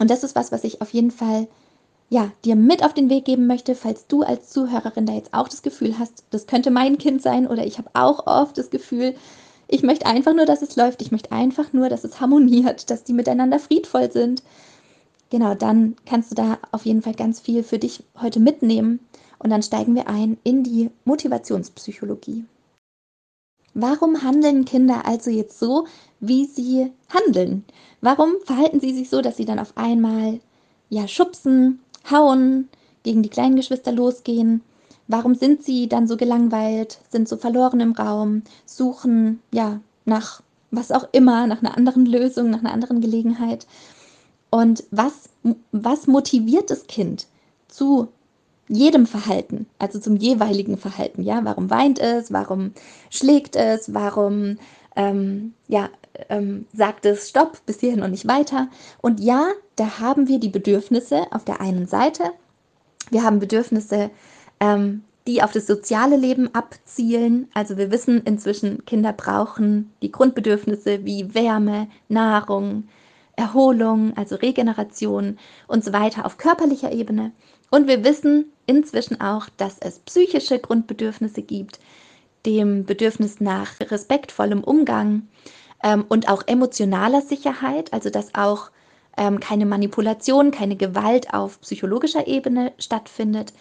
Und 0.00 0.10
das 0.10 0.24
ist 0.24 0.34
was, 0.34 0.50
was 0.50 0.64
ich 0.64 0.82
auf 0.82 0.92
jeden 0.92 1.12
Fall 1.12 1.46
ja, 2.08 2.32
dir 2.44 2.56
mit 2.56 2.84
auf 2.84 2.92
den 2.92 3.08
Weg 3.08 3.24
geben 3.24 3.46
möchte, 3.46 3.76
falls 3.76 4.08
du 4.08 4.22
als 4.22 4.50
Zuhörerin 4.50 5.06
da 5.06 5.12
jetzt 5.12 5.34
auch 5.34 5.46
das 5.46 5.62
Gefühl 5.62 6.00
hast, 6.00 6.24
das 6.30 6.48
könnte 6.48 6.72
mein 6.72 6.98
Kind 6.98 7.22
sein 7.22 7.46
oder 7.46 7.64
ich 7.64 7.78
habe 7.78 7.90
auch 7.92 8.26
oft 8.26 8.58
das 8.58 8.70
Gefühl, 8.70 9.14
ich 9.68 9.84
möchte 9.84 10.06
einfach 10.06 10.34
nur, 10.34 10.46
dass 10.46 10.62
es 10.62 10.74
läuft, 10.74 11.00
ich 11.00 11.12
möchte 11.12 11.30
einfach 11.30 11.72
nur, 11.72 11.88
dass 11.88 12.02
es 12.02 12.20
harmoniert, 12.20 12.90
dass 12.90 13.04
die 13.04 13.12
miteinander 13.12 13.60
friedvoll 13.60 14.10
sind. 14.10 14.42
Genau, 15.30 15.54
dann 15.54 15.96
kannst 16.06 16.30
du 16.30 16.34
da 16.34 16.58
auf 16.72 16.86
jeden 16.86 17.02
Fall 17.02 17.14
ganz 17.14 17.40
viel 17.40 17.62
für 17.62 17.78
dich 17.78 18.02
heute 18.20 18.40
mitnehmen 18.40 19.00
und 19.38 19.50
dann 19.50 19.62
steigen 19.62 19.94
wir 19.94 20.08
ein 20.08 20.38
in 20.42 20.64
die 20.64 20.90
Motivationspsychologie. 21.04 22.44
Warum 23.74 24.22
handeln 24.22 24.64
Kinder 24.64 25.06
also 25.06 25.30
jetzt 25.30 25.58
so, 25.58 25.86
wie 26.20 26.46
sie 26.46 26.90
handeln? 27.10 27.64
Warum 28.00 28.34
verhalten 28.44 28.80
sie 28.80 28.94
sich 28.94 29.10
so, 29.10 29.20
dass 29.20 29.36
sie 29.36 29.44
dann 29.44 29.58
auf 29.58 29.76
einmal 29.76 30.40
ja 30.88 31.06
schubsen, 31.06 31.80
hauen, 32.10 32.68
gegen 33.02 33.22
die 33.22 33.28
kleinen 33.28 33.56
Geschwister 33.56 33.92
losgehen? 33.92 34.62
Warum 35.06 35.34
sind 35.34 35.62
sie 35.62 35.88
dann 35.88 36.08
so 36.08 36.16
gelangweilt, 36.16 36.98
sind 37.10 37.28
so 37.28 37.36
verloren 37.36 37.80
im 37.80 37.92
Raum, 37.92 38.42
suchen 38.66 39.40
ja 39.52 39.80
nach 40.06 40.42
was 40.70 40.90
auch 40.92 41.08
immer, 41.12 41.46
nach 41.46 41.62
einer 41.62 41.76
anderen 41.76 42.04
Lösung, 42.04 42.50
nach 42.50 42.60
einer 42.60 42.72
anderen 42.72 43.00
Gelegenheit? 43.00 43.66
Und 44.50 44.84
was, 44.90 45.28
was 45.72 46.06
motiviert 46.06 46.70
das 46.70 46.86
Kind 46.86 47.26
zu 47.68 48.08
jedem 48.68 49.06
Verhalten, 49.06 49.66
also 49.78 49.98
zum 49.98 50.16
jeweiligen 50.16 50.76
Verhalten. 50.76 51.22
Ja, 51.22 51.40
warum 51.44 51.70
weint 51.70 51.98
es? 51.98 52.32
Warum 52.32 52.72
schlägt 53.10 53.56
es? 53.56 53.94
Warum 53.94 54.58
ähm, 54.94 55.54
ja, 55.68 55.88
ähm, 56.28 56.66
sagt 56.74 57.06
es 57.06 57.30
Stopp 57.30 57.64
bis 57.66 57.80
hierhin 57.80 58.02
und 58.02 58.10
nicht 58.10 58.28
weiter? 58.28 58.68
Und 59.00 59.20
ja, 59.20 59.48
da 59.76 60.00
haben 60.00 60.28
wir 60.28 60.38
die 60.38 60.50
Bedürfnisse 60.50 61.26
auf 61.32 61.44
der 61.44 61.60
einen 61.60 61.86
Seite. 61.86 62.24
Wir 63.10 63.22
haben 63.22 63.38
Bedürfnisse, 63.38 64.10
ähm, 64.60 65.02
die 65.26 65.42
auf 65.42 65.52
das 65.52 65.66
soziale 65.66 66.16
Leben 66.16 66.54
abzielen. 66.54 67.48
Also 67.54 67.76
wir 67.76 67.90
wissen 67.90 68.22
inzwischen, 68.24 68.84
Kinder 68.84 69.12
brauchen 69.12 69.92
die 70.02 70.12
Grundbedürfnisse 70.12 71.04
wie 71.04 71.34
Wärme, 71.34 71.88
Nahrung, 72.08 72.88
Erholung, 73.38 74.16
also 74.16 74.36
Regeneration 74.36 75.38
und 75.68 75.84
so 75.84 75.92
weiter 75.92 76.26
auf 76.26 76.36
körperlicher 76.36 76.92
Ebene. 76.92 77.32
Und 77.70 77.86
wir 77.86 78.04
wissen, 78.04 78.52
inzwischen 78.66 79.20
auch, 79.20 79.48
dass 79.56 79.78
es 79.78 80.00
psychische 80.00 80.58
Grundbedürfnisse 80.58 81.42
gibt, 81.42 81.78
dem 82.44 82.84
Bedürfnis 82.84 83.40
nach 83.40 83.78
respektvollem 83.80 84.64
Umgang 84.64 85.28
ähm, 85.82 86.04
und 86.08 86.28
auch 86.28 86.42
emotionaler 86.46 87.22
Sicherheit, 87.22 87.92
also 87.92 88.10
dass 88.10 88.34
auch 88.34 88.70
ähm, 89.16 89.38
keine 89.38 89.66
Manipulation, 89.66 90.50
keine 90.50 90.76
Gewalt 90.76 91.32
auf 91.32 91.60
psychologischer 91.60 92.26
Ebene 92.26 92.72
stattfindet, 92.78 93.52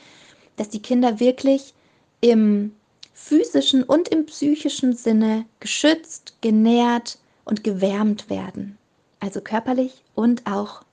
dass 0.56 0.70
die 0.70 0.82
Kinder 0.82 1.20
wirklich 1.20 1.74
im 2.22 2.74
physischen 3.14 3.84
und 3.84 4.10
im 4.10 4.26
psychischen 4.26 4.94
Sinne 4.94 5.46
geschützt, 5.60 6.38
genährt 6.42 7.20
und 7.46 7.64
gewärmt 7.64 8.30
werden. 8.30 8.78
Also 9.20 9.42
körperlich 9.42 10.04
und 10.16 10.46
auch 10.46 10.84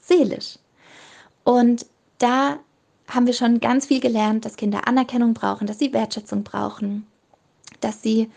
seelisch. 0.00 0.58
Und 1.44 1.86
da 2.18 2.58
haben 3.08 3.26
wir 3.26 3.32
schon 3.32 3.60
ganz 3.60 3.86
viel 3.86 4.00
gelernt, 4.00 4.44
dass 4.44 4.56
Kinder 4.56 4.86
Anerkennung 4.86 5.34
brauchen, 5.34 5.66
dass 5.66 5.78
sie 5.78 5.92
Wertschätzung 5.92 6.44
brauchen, 6.44 7.06
dass 7.80 8.02
sie 8.02 8.30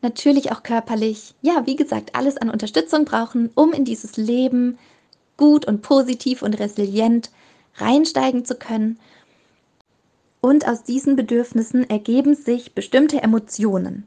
natürlich 0.00 0.52
auch 0.52 0.62
körperlich, 0.62 1.34
ja, 1.42 1.66
wie 1.66 1.76
gesagt, 1.76 2.14
alles 2.14 2.36
an 2.36 2.50
Unterstützung 2.50 3.04
brauchen, 3.04 3.50
um 3.54 3.72
in 3.72 3.84
dieses 3.84 4.16
Leben 4.16 4.78
gut 5.36 5.66
und 5.66 5.82
positiv 5.82 6.42
und 6.42 6.58
resilient 6.58 7.30
reinsteigen 7.76 8.44
zu 8.44 8.54
können. 8.54 8.98
Und 10.40 10.68
aus 10.68 10.84
diesen 10.84 11.16
Bedürfnissen 11.16 11.88
ergeben 11.88 12.34
sich 12.34 12.74
bestimmte 12.74 13.22
Emotionen. 13.22 14.06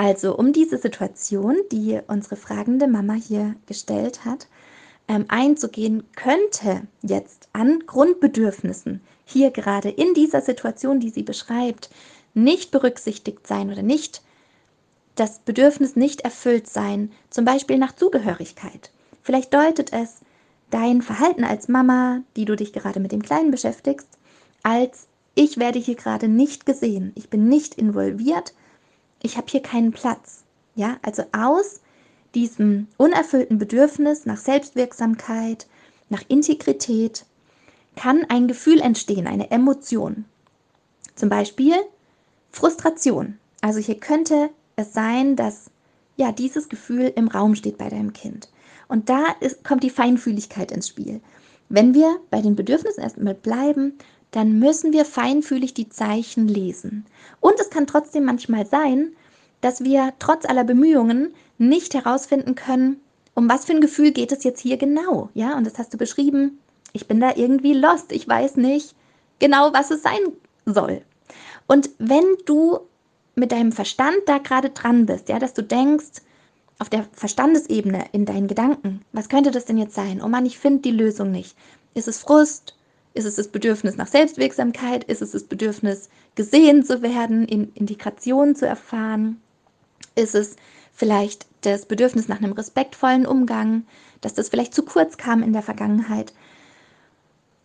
Also 0.00 0.34
um 0.34 0.54
diese 0.54 0.78
Situation, 0.78 1.58
die 1.70 2.00
unsere 2.06 2.36
fragende 2.36 2.88
Mama 2.88 3.12
hier 3.12 3.54
gestellt 3.66 4.24
hat, 4.24 4.48
ähm, 5.08 5.26
einzugehen, 5.28 6.04
könnte 6.16 6.86
jetzt 7.02 7.50
an 7.52 7.80
Grundbedürfnissen 7.86 9.02
hier 9.26 9.50
gerade 9.50 9.90
in 9.90 10.14
dieser 10.14 10.40
Situation, 10.40 11.00
die 11.00 11.10
sie 11.10 11.22
beschreibt, 11.22 11.90
nicht 12.32 12.70
berücksichtigt 12.70 13.46
sein 13.46 13.70
oder 13.70 13.82
nicht 13.82 14.22
das 15.16 15.40
Bedürfnis 15.40 15.96
nicht 15.96 16.22
erfüllt 16.22 16.66
sein, 16.66 17.12
zum 17.28 17.44
Beispiel 17.44 17.76
nach 17.76 17.94
Zugehörigkeit. 17.94 18.92
Vielleicht 19.20 19.52
deutet 19.52 19.92
es 19.92 20.14
dein 20.70 21.02
Verhalten 21.02 21.44
als 21.44 21.68
Mama, 21.68 22.22
die 22.36 22.46
du 22.46 22.56
dich 22.56 22.72
gerade 22.72 23.00
mit 23.00 23.12
dem 23.12 23.20
Kleinen 23.20 23.50
beschäftigst, 23.50 24.08
als 24.62 25.08
ich 25.34 25.58
werde 25.58 25.78
hier 25.78 25.96
gerade 25.96 26.28
nicht 26.28 26.64
gesehen, 26.64 27.12
ich 27.16 27.28
bin 27.28 27.48
nicht 27.48 27.74
involviert, 27.74 28.54
ich 29.22 29.36
habe 29.36 29.46
hier 29.48 29.62
keinen 29.62 29.92
Platz. 29.92 30.44
Ja, 30.74 30.98
also 31.02 31.24
aus 31.32 31.80
diesem 32.34 32.88
unerfüllten 32.96 33.58
Bedürfnis 33.58 34.24
nach 34.24 34.38
Selbstwirksamkeit, 34.38 35.66
nach 36.08 36.22
Integrität, 36.28 37.24
kann 37.96 38.24
ein 38.28 38.48
Gefühl 38.48 38.80
entstehen, 38.80 39.26
eine 39.26 39.50
Emotion. 39.50 40.24
Zum 41.16 41.28
Beispiel 41.28 41.74
Frustration. 42.50 43.38
Also 43.60 43.78
hier 43.78 43.98
könnte 43.98 44.50
es 44.76 44.92
sein, 44.92 45.36
dass 45.36 45.70
ja 46.16 46.32
dieses 46.32 46.68
Gefühl 46.68 47.12
im 47.14 47.28
Raum 47.28 47.54
steht 47.54 47.78
bei 47.78 47.88
deinem 47.88 48.12
Kind. 48.12 48.48
Und 48.88 49.08
da 49.08 49.24
ist, 49.40 49.64
kommt 49.64 49.82
die 49.82 49.90
Feinfühligkeit 49.90 50.72
ins 50.72 50.88
Spiel. 50.88 51.20
Wenn 51.68 51.94
wir 51.94 52.18
bei 52.30 52.40
den 52.40 52.56
Bedürfnissen 52.56 53.02
erstmal 53.02 53.34
bleiben, 53.34 53.98
dann 54.30 54.58
müssen 54.58 54.92
wir 54.92 55.04
feinfühlig 55.04 55.74
die 55.74 55.88
Zeichen 55.88 56.48
lesen. 56.48 57.06
Und 57.40 57.58
es 57.58 57.70
kann 57.70 57.86
trotzdem 57.86 58.24
manchmal 58.24 58.66
sein, 58.66 59.12
dass 59.60 59.82
wir 59.82 60.12
trotz 60.18 60.44
aller 60.44 60.64
Bemühungen 60.64 61.34
nicht 61.58 61.94
herausfinden 61.94 62.54
können, 62.54 63.00
um 63.34 63.48
was 63.48 63.64
für 63.64 63.72
ein 63.72 63.80
Gefühl 63.80 64.12
geht 64.12 64.32
es 64.32 64.44
jetzt 64.44 64.60
hier 64.60 64.76
genau. 64.76 65.30
Ja, 65.34 65.56
und 65.56 65.66
das 65.66 65.78
hast 65.78 65.92
du 65.92 65.98
beschrieben. 65.98 66.58
Ich 66.92 67.06
bin 67.06 67.20
da 67.20 67.34
irgendwie 67.36 67.74
lost. 67.74 68.12
Ich 68.12 68.26
weiß 68.26 68.56
nicht 68.56 68.94
genau, 69.38 69.72
was 69.72 69.90
es 69.90 70.02
sein 70.02 70.20
soll. 70.66 71.02
Und 71.66 71.90
wenn 71.98 72.24
du 72.46 72.80
mit 73.34 73.52
deinem 73.52 73.72
Verstand 73.72 74.18
da 74.26 74.38
gerade 74.38 74.70
dran 74.70 75.06
bist, 75.06 75.28
ja, 75.28 75.38
dass 75.38 75.54
du 75.54 75.62
denkst, 75.62 76.22
auf 76.78 76.88
der 76.88 77.06
Verstandesebene 77.12 78.06
in 78.12 78.24
deinen 78.24 78.48
Gedanken, 78.48 79.02
was 79.12 79.28
könnte 79.28 79.50
das 79.50 79.66
denn 79.66 79.78
jetzt 79.78 79.94
sein? 79.94 80.20
Oh 80.24 80.28
Mann, 80.28 80.46
ich 80.46 80.58
finde 80.58 80.80
die 80.80 80.90
Lösung 80.90 81.30
nicht. 81.30 81.56
Ist 81.94 82.08
es 82.08 82.18
Frust? 82.18 82.74
Ist 83.12 83.24
es 83.24 83.36
das 83.36 83.48
Bedürfnis 83.48 83.96
nach 83.96 84.06
Selbstwirksamkeit? 84.06 85.04
Ist 85.04 85.22
es 85.22 85.32
das 85.32 85.44
Bedürfnis, 85.44 86.08
gesehen 86.36 86.84
zu 86.84 87.02
werden, 87.02 87.46
in 87.46 87.72
Integration 87.74 88.54
zu 88.54 88.66
erfahren? 88.66 89.40
Ist 90.14 90.34
es 90.34 90.56
vielleicht 90.92 91.46
das 91.62 91.86
Bedürfnis 91.86 92.28
nach 92.28 92.38
einem 92.38 92.52
respektvollen 92.52 93.26
Umgang, 93.26 93.84
dass 94.20 94.34
das 94.34 94.48
vielleicht 94.48 94.74
zu 94.74 94.84
kurz 94.84 95.16
kam 95.16 95.42
in 95.42 95.52
der 95.52 95.62
Vergangenheit? 95.62 96.32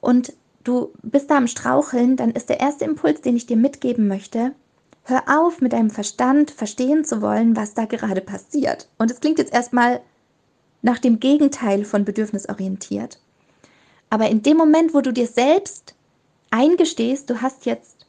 Und 0.02 0.34
du 0.64 0.92
bist 1.04 1.30
da 1.30 1.38
am 1.38 1.48
Straucheln, 1.48 2.16
dann 2.16 2.32
ist 2.32 2.50
der 2.50 2.60
erste 2.60 2.86
Impuls, 2.86 3.22
den 3.22 3.36
ich 3.36 3.46
dir 3.46 3.58
mitgeben 3.58 4.08
möchte, 4.08 4.54
hör 5.04 5.24
auf 5.28 5.62
mit 5.62 5.74
deinem 5.74 5.92
Verstand 5.92 6.52
verstehen 6.52 7.06
zu 7.06 7.22
wollen, 7.22 7.56
was 7.56 7.76
da 7.76 7.86
gerade 7.86 8.22
passiert. 8.22 8.88
Und 8.98 9.12
es 9.12 9.20
klingt 9.20 9.38
jetzt 9.38 9.54
erstmal 9.54 10.02
nach 10.82 11.00
dem 11.00 11.20
Gegenteil 11.20 11.86
von 11.86 12.06
bedürfnisorientiert. 12.06 13.20
Aber 14.10 14.30
in 14.30 14.44
dem 14.44 14.58
Moment, 14.58 14.94
wo 14.94 15.02
du 15.02 15.12
dir 15.12 15.28
selbst 15.28 15.96
eingestehst, 16.52 17.30
du 17.30 17.42
hast 17.42 17.66
jetzt 17.66 18.06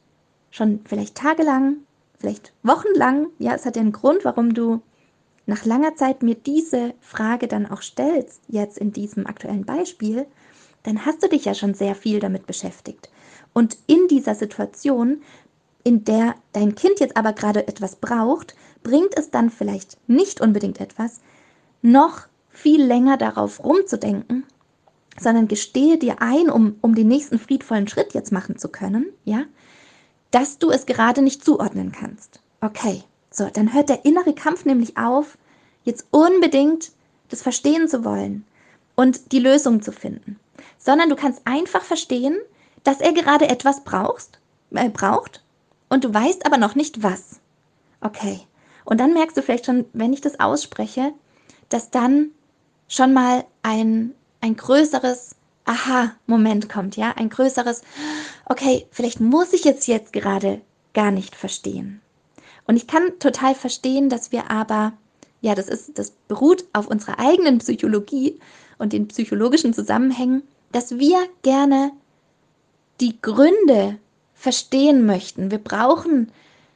schon 0.51 0.79
vielleicht 0.85 1.15
tagelang, 1.15 1.77
vielleicht 2.19 2.53
wochenlang, 2.63 3.27
ja, 3.39 3.53
es 3.53 3.65
hat 3.65 3.75
ja 3.75 3.81
einen 3.81 3.91
Grund, 3.91 4.25
warum 4.25 4.53
du 4.53 4.81
nach 5.45 5.65
langer 5.65 5.95
Zeit 5.95 6.23
mir 6.23 6.35
diese 6.35 6.93
Frage 6.99 7.47
dann 7.47 7.65
auch 7.65 7.81
stellst, 7.81 8.41
jetzt 8.47 8.77
in 8.77 8.91
diesem 8.91 9.27
aktuellen 9.27 9.65
Beispiel, 9.65 10.25
dann 10.83 11.05
hast 11.05 11.23
du 11.23 11.29
dich 11.29 11.45
ja 11.45 11.53
schon 11.53 11.73
sehr 11.73 11.95
viel 11.95 12.19
damit 12.19 12.45
beschäftigt. 12.47 13.09
Und 13.53 13.77
in 13.87 14.07
dieser 14.07 14.35
Situation, 14.35 15.21
in 15.83 16.03
der 16.03 16.35
dein 16.53 16.75
Kind 16.75 16.99
jetzt 16.99 17.17
aber 17.17 17.33
gerade 17.33 17.67
etwas 17.67 17.95
braucht, 17.95 18.55
bringt 18.83 19.17
es 19.17 19.31
dann 19.31 19.49
vielleicht 19.49 19.97
nicht 20.07 20.41
unbedingt 20.41 20.79
etwas, 20.79 21.21
noch 21.81 22.27
viel 22.49 22.83
länger 22.83 23.17
darauf 23.17 23.63
rumzudenken 23.63 24.45
sondern 25.19 25.47
gestehe 25.47 25.97
dir 25.97 26.21
ein, 26.21 26.49
um, 26.49 26.75
um 26.81 26.95
den 26.95 27.07
nächsten 27.07 27.39
friedvollen 27.39 27.87
Schritt 27.87 28.13
jetzt 28.13 28.31
machen 28.31 28.57
zu 28.57 28.69
können, 28.69 29.07
ja, 29.25 29.43
dass 30.31 30.57
du 30.59 30.69
es 30.69 30.85
gerade 30.85 31.21
nicht 31.21 31.43
zuordnen 31.43 31.91
kannst. 31.91 32.39
Okay, 32.61 33.03
so, 33.31 33.49
dann 33.51 33.73
hört 33.73 33.89
der 33.89 34.05
innere 34.05 34.33
Kampf 34.33 34.65
nämlich 34.65 34.97
auf, 34.97 35.37
jetzt 35.83 36.05
unbedingt 36.11 36.91
das 37.29 37.41
verstehen 37.41 37.87
zu 37.87 38.03
wollen 38.05 38.45
und 38.95 39.31
die 39.31 39.39
Lösung 39.39 39.81
zu 39.81 39.91
finden, 39.91 40.39
sondern 40.77 41.09
du 41.09 41.15
kannst 41.15 41.41
einfach 41.45 41.83
verstehen, 41.83 42.37
dass 42.83 43.01
er 43.01 43.13
gerade 43.13 43.49
etwas 43.49 43.83
brauchst, 43.83 44.39
äh, 44.71 44.89
braucht 44.89 45.43
und 45.89 46.03
du 46.03 46.13
weißt 46.13 46.45
aber 46.45 46.57
noch 46.57 46.75
nicht 46.75 47.03
was. 47.03 47.39
Okay, 48.01 48.39
und 48.85 48.99
dann 48.99 49.13
merkst 49.13 49.35
du 49.35 49.41
vielleicht 49.41 49.65
schon, 49.65 49.85
wenn 49.93 50.13
ich 50.13 50.21
das 50.21 50.39
ausspreche, 50.39 51.13
dass 51.69 51.89
dann 51.89 52.31
schon 52.87 53.13
mal 53.13 53.45
ein, 53.63 54.13
ein 54.41 54.55
größeres 54.55 55.35
Aha-Moment 55.65 56.69
kommt, 56.69 56.95
ja, 56.95 57.13
ein 57.17 57.29
größeres, 57.29 57.81
okay, 58.45 58.87
vielleicht 58.91 59.19
muss 59.19 59.53
ich 59.53 59.65
es 59.65 59.87
jetzt 59.87 60.13
gerade 60.13 60.61
gar 60.93 61.11
nicht 61.11 61.35
verstehen. 61.35 62.01
Und 62.65 62.75
ich 62.75 62.87
kann 62.87 63.19
total 63.19 63.55
verstehen, 63.55 64.09
dass 64.09 64.31
wir 64.31 64.49
aber, 64.49 64.93
ja, 65.41 65.55
das 65.55 65.67
ist, 65.67 65.97
das 65.97 66.11
beruht 66.27 66.65
auf 66.73 66.87
unserer 66.87 67.19
eigenen 67.19 67.59
Psychologie 67.59 68.39
und 68.77 68.93
den 68.93 69.07
psychologischen 69.07 69.73
Zusammenhängen, 69.73 70.43
dass 70.71 70.97
wir 70.97 71.17
gerne 71.43 71.91
die 72.99 73.21
Gründe 73.21 73.97
verstehen 74.33 75.05
möchten. 75.05 75.51
Wir 75.51 75.59
brauchen, 75.59 76.31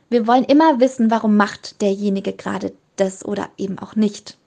wir 0.10 0.27
wollen 0.27 0.44
immer 0.46 0.80
wissen, 0.80 1.12
warum 1.12 1.38
macht 1.38 1.82
derjenige 1.82 2.34
gerade 2.34 2.74
das 2.96 3.25
oder 3.25 3.50
eben 3.58 3.80
auch 3.80 3.96
nicht. 3.96 4.38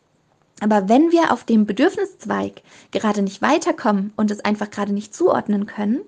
Aber 0.60 0.88
wenn 0.88 1.10
wir 1.12 1.32
auf 1.32 1.44
dem 1.44 1.66
Bedürfniszweig 1.66 2.62
gerade 2.92 3.22
nicht 3.22 3.42
weiterkommen 3.42 4.12
und 4.16 4.30
es 4.30 4.44
einfach 4.44 4.70
gerade 4.70 4.92
nicht 4.92 5.14
zuordnen 5.14 5.66
können, 5.66 6.00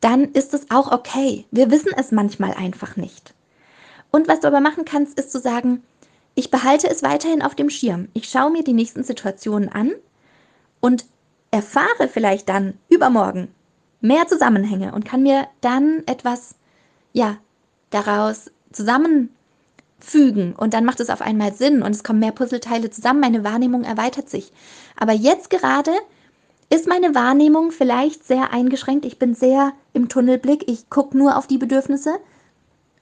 dann 0.00 0.32
ist 0.32 0.54
es 0.54 0.70
auch 0.70 0.90
okay. 0.90 1.44
Wir 1.50 1.70
wissen 1.70 1.92
es 1.96 2.12
manchmal 2.12 2.54
einfach 2.54 2.96
nicht. 2.96 3.34
Und 4.10 4.28
was 4.28 4.40
du 4.40 4.48
aber 4.48 4.60
machen 4.60 4.84
kannst, 4.84 5.18
ist 5.18 5.30
zu 5.30 5.38
sagen, 5.38 5.82
ich 6.34 6.50
behalte 6.50 6.88
es 6.88 7.02
weiterhin 7.02 7.42
auf 7.42 7.54
dem 7.54 7.70
Schirm. 7.70 8.08
Ich 8.14 8.28
schaue 8.28 8.50
mir 8.50 8.64
die 8.64 8.72
nächsten 8.72 9.04
Situationen 9.04 9.68
an 9.68 9.92
und 10.80 11.04
erfahre 11.50 12.08
vielleicht 12.08 12.48
dann 12.48 12.78
übermorgen 12.88 13.48
mehr 14.02 14.26
Zusammenhänge 14.26 14.92
und 14.92 15.04
kann 15.04 15.22
mir 15.22 15.46
dann 15.60 16.02
etwas, 16.06 16.56
ja, 17.12 17.38
daraus 17.90 18.50
zusammen 18.72 19.30
fügen 20.04 20.54
und 20.54 20.74
dann 20.74 20.84
macht 20.84 21.00
es 21.00 21.10
auf 21.10 21.20
einmal 21.20 21.54
Sinn 21.54 21.82
und 21.82 21.92
es 21.92 22.04
kommen 22.04 22.20
mehr 22.20 22.32
Puzzleteile 22.32 22.90
zusammen, 22.90 23.20
meine 23.20 23.44
Wahrnehmung 23.44 23.84
erweitert 23.84 24.28
sich. 24.28 24.52
Aber 24.96 25.12
jetzt 25.12 25.50
gerade 25.50 25.92
ist 26.70 26.86
meine 26.86 27.14
Wahrnehmung 27.14 27.70
vielleicht 27.70 28.24
sehr 28.26 28.52
eingeschränkt, 28.52 29.04
ich 29.04 29.18
bin 29.18 29.34
sehr 29.34 29.72
im 29.92 30.08
Tunnelblick, 30.08 30.68
ich 30.68 30.88
gucke 30.90 31.16
nur 31.16 31.36
auf 31.36 31.46
die 31.46 31.58
Bedürfnisse 31.58 32.14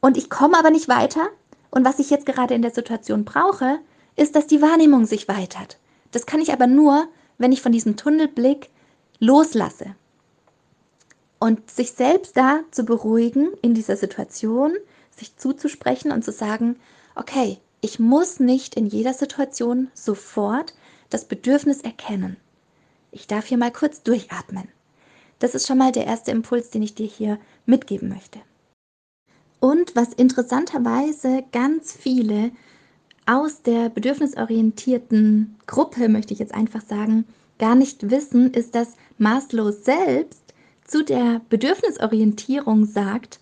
und 0.00 0.16
ich 0.16 0.30
komme 0.30 0.58
aber 0.58 0.70
nicht 0.70 0.88
weiter. 0.88 1.28
Und 1.70 1.84
was 1.84 2.00
ich 2.00 2.10
jetzt 2.10 2.26
gerade 2.26 2.54
in 2.54 2.62
der 2.62 2.72
Situation 2.72 3.24
brauche, 3.24 3.78
ist, 4.16 4.34
dass 4.34 4.46
die 4.46 4.60
Wahrnehmung 4.60 5.06
sich 5.06 5.28
weitert. 5.28 5.78
Das 6.10 6.26
kann 6.26 6.40
ich 6.40 6.52
aber 6.52 6.66
nur, 6.66 7.06
wenn 7.38 7.52
ich 7.52 7.62
von 7.62 7.72
diesem 7.72 7.96
Tunnelblick 7.96 8.70
loslasse. 9.20 9.94
Und 11.38 11.70
sich 11.70 11.92
selbst 11.92 12.36
da 12.36 12.60
zu 12.70 12.84
beruhigen 12.84 13.50
in 13.62 13.72
dieser 13.72 13.96
Situation, 13.96 14.72
sich 15.20 15.36
zuzusprechen 15.36 16.10
und 16.10 16.24
zu 16.24 16.32
sagen, 16.32 16.76
okay, 17.14 17.58
ich 17.80 17.98
muss 17.98 18.40
nicht 18.40 18.74
in 18.74 18.86
jeder 18.86 19.14
Situation 19.14 19.88
sofort 19.94 20.74
das 21.08 21.24
Bedürfnis 21.24 21.80
erkennen. 21.80 22.36
Ich 23.12 23.26
darf 23.26 23.46
hier 23.46 23.58
mal 23.58 23.72
kurz 23.72 24.02
durchatmen. 24.02 24.68
Das 25.38 25.54
ist 25.54 25.66
schon 25.66 25.78
mal 25.78 25.92
der 25.92 26.06
erste 26.06 26.30
Impuls, 26.30 26.70
den 26.70 26.82
ich 26.82 26.94
dir 26.94 27.06
hier 27.06 27.38
mitgeben 27.64 28.08
möchte. 28.08 28.40
Und 29.58 29.96
was 29.96 30.12
interessanterweise 30.14 31.44
ganz 31.52 31.92
viele 31.92 32.50
aus 33.26 33.62
der 33.62 33.88
bedürfnisorientierten 33.88 35.56
Gruppe, 35.66 36.08
möchte 36.08 36.32
ich 36.32 36.40
jetzt 36.40 36.54
einfach 36.54 36.82
sagen, 36.82 37.26
gar 37.58 37.74
nicht 37.74 38.10
wissen, 38.10 38.52
ist, 38.52 38.74
dass 38.74 38.96
Maslow 39.18 39.70
selbst 39.70 40.54
zu 40.86 41.04
der 41.04 41.40
Bedürfnisorientierung 41.48 42.86
sagt, 42.86 43.38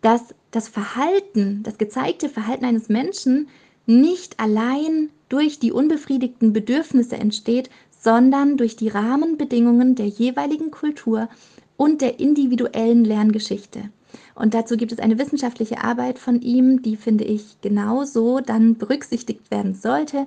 dass 0.00 0.34
das 0.52 0.68
Verhalten, 0.68 1.62
das 1.64 1.78
gezeigte 1.78 2.28
Verhalten 2.28 2.64
eines 2.64 2.88
Menschen 2.88 3.48
nicht 3.86 4.38
allein 4.38 5.10
durch 5.28 5.58
die 5.58 5.72
unbefriedigten 5.72 6.52
Bedürfnisse 6.52 7.16
entsteht, 7.16 7.70
sondern 7.98 8.56
durch 8.56 8.76
die 8.76 8.88
Rahmenbedingungen 8.88 9.96
der 9.96 10.06
jeweiligen 10.06 10.70
Kultur 10.70 11.28
und 11.76 12.00
der 12.00 12.20
individuellen 12.20 13.04
Lerngeschichte. 13.04 13.90
Und 14.34 14.54
dazu 14.54 14.76
gibt 14.76 14.92
es 14.92 14.98
eine 14.98 15.18
wissenschaftliche 15.18 15.82
Arbeit 15.82 16.18
von 16.18 16.40
ihm, 16.40 16.82
die 16.82 16.96
finde 16.96 17.24
ich 17.24 17.60
genauso 17.60 18.40
dann 18.40 18.76
berücksichtigt 18.76 19.50
werden 19.50 19.74
sollte. 19.74 20.26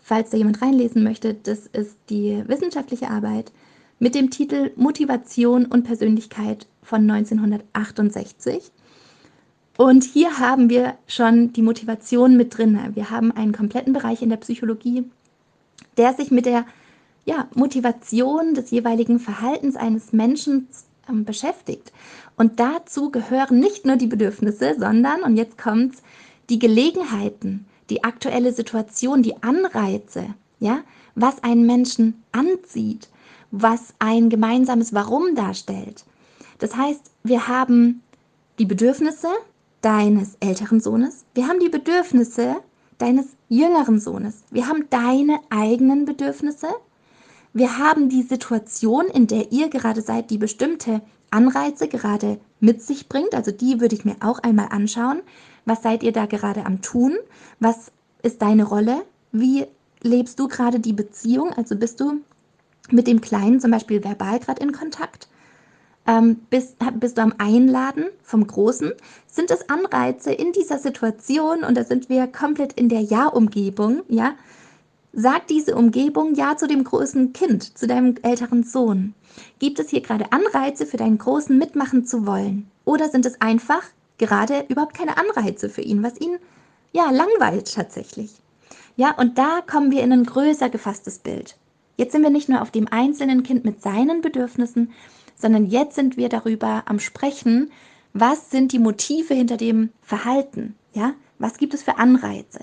Falls 0.00 0.30
da 0.30 0.36
jemand 0.36 0.62
reinlesen 0.62 1.02
möchte, 1.02 1.34
das 1.34 1.66
ist 1.66 1.96
die 2.10 2.42
wissenschaftliche 2.46 3.10
Arbeit 3.10 3.52
mit 3.98 4.14
dem 4.14 4.30
Titel 4.30 4.70
Motivation 4.76 5.66
und 5.66 5.84
Persönlichkeit 5.84 6.66
von 6.82 7.10
1968. 7.10 8.70
Und 9.76 10.04
hier 10.04 10.38
haben 10.38 10.70
wir 10.70 10.94
schon 11.06 11.52
die 11.52 11.62
Motivation 11.62 12.36
mit 12.36 12.56
drin. 12.56 12.78
Wir 12.94 13.10
haben 13.10 13.32
einen 13.32 13.52
kompletten 13.52 13.92
Bereich 13.92 14.22
in 14.22 14.28
der 14.28 14.36
Psychologie, 14.36 15.04
der 15.96 16.14
sich 16.14 16.30
mit 16.30 16.46
der 16.46 16.64
ja, 17.24 17.48
Motivation 17.54 18.54
des 18.54 18.70
jeweiligen 18.70 19.18
Verhaltens 19.18 19.76
eines 19.76 20.12
Menschen 20.12 20.68
ähm, 21.08 21.24
beschäftigt. 21.24 21.92
Und 22.36 22.60
dazu 22.60 23.10
gehören 23.10 23.58
nicht 23.58 23.84
nur 23.84 23.96
die 23.96 24.06
Bedürfnisse, 24.06 24.76
sondern, 24.78 25.22
und 25.22 25.36
jetzt 25.36 25.58
kommt's, 25.58 26.02
die 26.50 26.58
Gelegenheiten, 26.58 27.66
die 27.90 28.04
aktuelle 28.04 28.52
Situation, 28.52 29.22
die 29.22 29.42
Anreize, 29.42 30.26
ja, 30.60 30.80
was 31.14 31.42
einen 31.42 31.66
Menschen 31.66 32.22
anzieht, 32.32 33.08
was 33.50 33.94
ein 33.98 34.28
gemeinsames 34.28 34.92
Warum 34.92 35.34
darstellt. 35.34 36.04
Das 36.58 36.76
heißt, 36.76 37.10
wir 37.22 37.48
haben 37.48 38.02
die 38.58 38.66
Bedürfnisse 38.66 39.28
deines 39.84 40.36
älteren 40.40 40.80
Sohnes, 40.80 41.24
wir 41.34 41.46
haben 41.46 41.60
die 41.60 41.68
Bedürfnisse 41.68 42.56
deines 42.98 43.26
jüngeren 43.48 44.00
Sohnes, 44.00 44.42
wir 44.50 44.66
haben 44.66 44.86
deine 44.88 45.40
eigenen 45.50 46.06
Bedürfnisse, 46.06 46.68
wir 47.52 47.78
haben 47.78 48.08
die 48.08 48.22
Situation, 48.22 49.06
in 49.06 49.26
der 49.26 49.52
ihr 49.52 49.68
gerade 49.68 50.00
seid, 50.00 50.30
die 50.30 50.38
bestimmte 50.38 51.02
Anreize 51.30 51.86
gerade 51.86 52.40
mit 52.58 52.82
sich 52.82 53.08
bringt. 53.08 53.34
Also 53.34 53.52
die 53.52 53.80
würde 53.80 53.94
ich 53.94 54.04
mir 54.04 54.16
auch 54.20 54.40
einmal 54.40 54.68
anschauen. 54.70 55.20
Was 55.64 55.82
seid 55.82 56.02
ihr 56.02 56.12
da 56.12 56.26
gerade 56.26 56.66
am 56.66 56.82
tun? 56.82 57.16
Was 57.60 57.92
ist 58.22 58.42
deine 58.42 58.64
Rolle? 58.64 59.04
Wie 59.30 59.66
lebst 60.02 60.40
du 60.40 60.48
gerade 60.48 60.80
die 60.80 60.92
Beziehung? 60.92 61.52
Also 61.52 61.76
bist 61.76 62.00
du 62.00 62.22
mit 62.90 63.06
dem 63.06 63.20
Kleinen 63.20 63.60
zum 63.60 63.70
Beispiel 63.70 64.02
verbal 64.02 64.40
gerade 64.40 64.62
in 64.62 64.72
Kontakt? 64.72 65.28
Ähm, 66.06 66.40
bist, 66.50 66.76
bist 67.00 67.16
du 67.16 67.22
am 67.22 67.34
Einladen 67.38 68.06
vom 68.22 68.46
Großen? 68.46 68.92
Sind 69.26 69.50
es 69.50 69.68
Anreize 69.70 70.32
in 70.32 70.52
dieser 70.52 70.78
Situation? 70.78 71.64
Und 71.64 71.76
da 71.76 71.84
sind 71.84 72.08
wir 72.08 72.26
komplett 72.26 72.74
in 72.74 72.88
der 72.88 73.00
Ja-Umgebung, 73.00 74.02
ja? 74.08 74.34
Sagt 75.16 75.50
diese 75.50 75.76
Umgebung 75.76 76.34
Ja 76.34 76.56
zu 76.56 76.66
dem 76.66 76.82
großen 76.82 77.32
Kind, 77.32 77.78
zu 77.78 77.86
deinem 77.86 78.16
älteren 78.22 78.64
Sohn? 78.64 79.14
Gibt 79.60 79.78
es 79.78 79.88
hier 79.88 80.00
gerade 80.00 80.32
Anreize 80.32 80.86
für 80.86 80.96
deinen 80.96 81.18
Großen 81.18 81.56
mitmachen 81.56 82.04
zu 82.04 82.26
wollen? 82.26 82.68
Oder 82.84 83.08
sind 83.08 83.24
es 83.24 83.40
einfach 83.40 83.82
gerade 84.18 84.64
überhaupt 84.68 84.96
keine 84.96 85.16
Anreize 85.16 85.68
für 85.68 85.82
ihn, 85.82 86.02
was 86.02 86.20
ihn 86.20 86.36
ja 86.92 87.10
langweilt 87.10 87.72
tatsächlich? 87.72 88.32
Ja, 88.96 89.16
und 89.16 89.38
da 89.38 89.60
kommen 89.60 89.90
wir 89.90 90.02
in 90.02 90.12
ein 90.12 90.24
größer 90.24 90.68
gefasstes 90.68 91.18
Bild. 91.18 91.56
Jetzt 91.96 92.12
sind 92.12 92.22
wir 92.22 92.30
nicht 92.30 92.48
nur 92.48 92.60
auf 92.60 92.70
dem 92.70 92.88
einzelnen 92.88 93.42
Kind 93.42 93.64
mit 93.64 93.82
seinen 93.82 94.20
Bedürfnissen, 94.20 94.92
sondern 95.36 95.66
jetzt 95.66 95.94
sind 95.94 96.16
wir 96.16 96.28
darüber 96.28 96.84
am 96.86 97.00
Sprechen, 97.00 97.70
was 98.12 98.50
sind 98.50 98.72
die 98.72 98.78
Motive 98.78 99.34
hinter 99.34 99.56
dem 99.56 99.90
Verhalten? 100.02 100.76
Ja, 100.92 101.14
was 101.38 101.58
gibt 101.58 101.74
es 101.74 101.82
für 101.82 101.98
Anreize? 101.98 102.60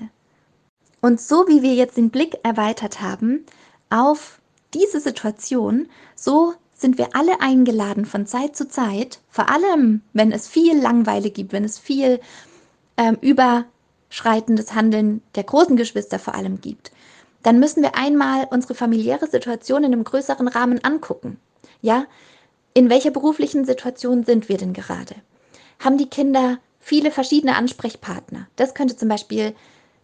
Und 1.01 1.19
so 1.19 1.47
wie 1.47 1.61
wir 1.61 1.73
jetzt 1.73 1.97
den 1.97 2.09
Blick 2.09 2.37
erweitert 2.43 3.01
haben 3.01 3.45
auf 3.89 4.39
diese 4.73 4.99
Situation, 4.99 5.87
so 6.15 6.53
sind 6.73 6.97
wir 6.97 7.15
alle 7.15 7.41
eingeladen 7.41 8.05
von 8.05 8.25
Zeit 8.25 8.55
zu 8.55 8.67
Zeit, 8.67 9.19
vor 9.29 9.49
allem 9.49 10.01
wenn 10.13 10.31
es 10.31 10.47
viel 10.47 10.79
Langweile 10.79 11.29
gibt, 11.29 11.53
wenn 11.53 11.63
es 11.63 11.77
viel 11.77 12.19
ähm, 12.97 13.17
überschreitendes 13.21 14.73
Handeln 14.73 15.21
der 15.35 15.43
großen 15.43 15.75
Geschwister 15.75 16.17
vor 16.17 16.35
allem 16.35 16.61
gibt, 16.61 16.91
dann 17.43 17.59
müssen 17.59 17.83
wir 17.83 17.95
einmal 17.95 18.47
unsere 18.49 18.75
familiäre 18.75 19.27
Situation 19.27 19.83
in 19.83 19.93
einem 19.93 20.03
größeren 20.03 20.47
Rahmen 20.47 20.83
angucken. 20.83 21.39
Ja, 21.81 22.05
in 22.73 22.89
welcher 22.89 23.11
beruflichen 23.11 23.65
Situation 23.65 24.23
sind 24.23 24.49
wir 24.49 24.57
denn 24.57 24.73
gerade? 24.73 25.15
Haben 25.79 25.97
die 25.97 26.09
Kinder 26.09 26.59
viele 26.79 27.11
verschiedene 27.11 27.55
Ansprechpartner? 27.55 28.47
Das 28.55 28.73
könnte 28.73 28.95
zum 28.95 29.09
Beispiel 29.09 29.53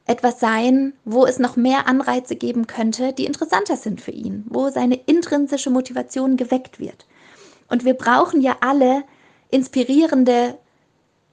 etwas 0.06 0.40
sein, 0.40 0.94
wo 1.06 1.26
es 1.26 1.38
noch 1.38 1.56
mehr 1.56 1.88
Anreize 1.88 2.36
geben 2.36 2.66
könnte, 2.68 3.14
die 3.14 3.26
interessanter 3.26 3.76
sind 3.76 4.02
für 4.02 4.12
ihn, 4.12 4.46
wo 4.50 4.70
seine 4.70 4.96
intrinsische 4.96 5.70
Motivation 5.70 6.38
geweckt 6.38 6.80
wird. 6.80 7.06
Und 7.70 7.84
wir 7.84 7.94
brauchen 7.94 8.42
ja 8.42 8.58
alle 8.62 9.04
inspirierende 9.50 10.58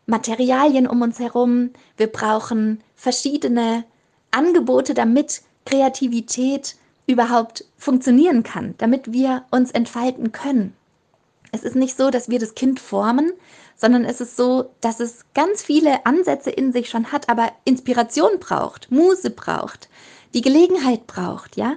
Materialien 0.07 0.87
um 0.87 1.03
uns 1.03 1.19
herum. 1.19 1.71
Wir 1.97 2.09
brauchen 2.09 2.83
verschiedene 2.97 3.85
Angebote, 4.33 4.95
damit 4.95 5.43
Kreativität 5.65 6.77
überhaupt 7.07 7.65
funktionieren 7.79 8.43
kann, 8.43 8.75
damit 8.79 9.13
wir 9.13 9.45
uns 9.51 9.71
entfalten 9.71 10.33
können. 10.33 10.75
Es 11.55 11.63
ist 11.63 11.77
nicht 11.77 11.97
so, 11.97 12.11
dass 12.11 12.29
wir 12.29 12.41
das 12.41 12.57
Kind 12.57 12.81
formen, 12.81 13.33
sondern 13.77 14.05
es 14.05 14.21
ist 14.21 14.37
so, 14.37 14.71
dass 14.81 14.99
es 14.99 15.25
ganz 15.35 15.63
viele 15.63 16.05
Ansätze 16.05 16.51
in 16.51 16.73
sich 16.73 16.91
schon 16.91 17.13
hat, 17.13 17.29
aber 17.29 17.53
Inspiration 17.65 18.41
braucht, 18.41 18.91
Muse 18.91 19.31
braucht, 19.31 19.89
die 20.35 20.43
Gelegenheit 20.43 21.07
braucht, 21.07 21.57
ja? 21.57 21.77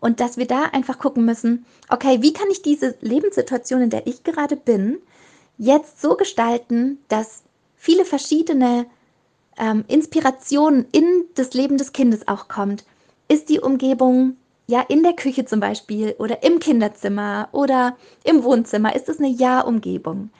Und 0.00 0.20
dass 0.20 0.38
wir 0.38 0.46
da 0.46 0.62
einfach 0.72 0.98
gucken 0.98 1.26
müssen, 1.26 1.66
okay, 1.90 2.22
wie 2.22 2.32
kann 2.32 2.48
ich 2.50 2.62
diese 2.62 2.94
Lebenssituation, 3.02 3.82
in 3.82 3.90
der 3.90 4.06
ich 4.06 4.24
gerade 4.24 4.56
bin, 4.56 4.96
jetzt 5.58 6.00
so 6.00 6.14
gestalten, 6.14 6.98
dass 7.08 7.42
viele 7.76 8.06
verschiedene 8.06 8.86
ähm, 9.58 9.84
Inspirationen 9.88 10.86
in 10.90 11.24
das 11.34 11.52
Leben 11.52 11.76
des 11.76 11.92
Kindes 11.92 12.26
auch 12.28 12.48
kommt. 12.48 12.84
Ist 13.28 13.50
die 13.50 13.60
Umgebung 13.60 14.38
ja 14.68 14.84
in 14.88 15.02
der 15.02 15.14
Küche 15.14 15.44
zum 15.44 15.60
Beispiel 15.60 16.14
oder 16.18 16.42
im 16.42 16.60
Kinderzimmer 16.60 17.48
oder 17.52 17.96
im 18.22 18.44
Wohnzimmer, 18.44 18.94
ist 18.94 19.08
es 19.08 19.18
eine 19.18 19.28
Ja-Umgebung? 19.28 20.30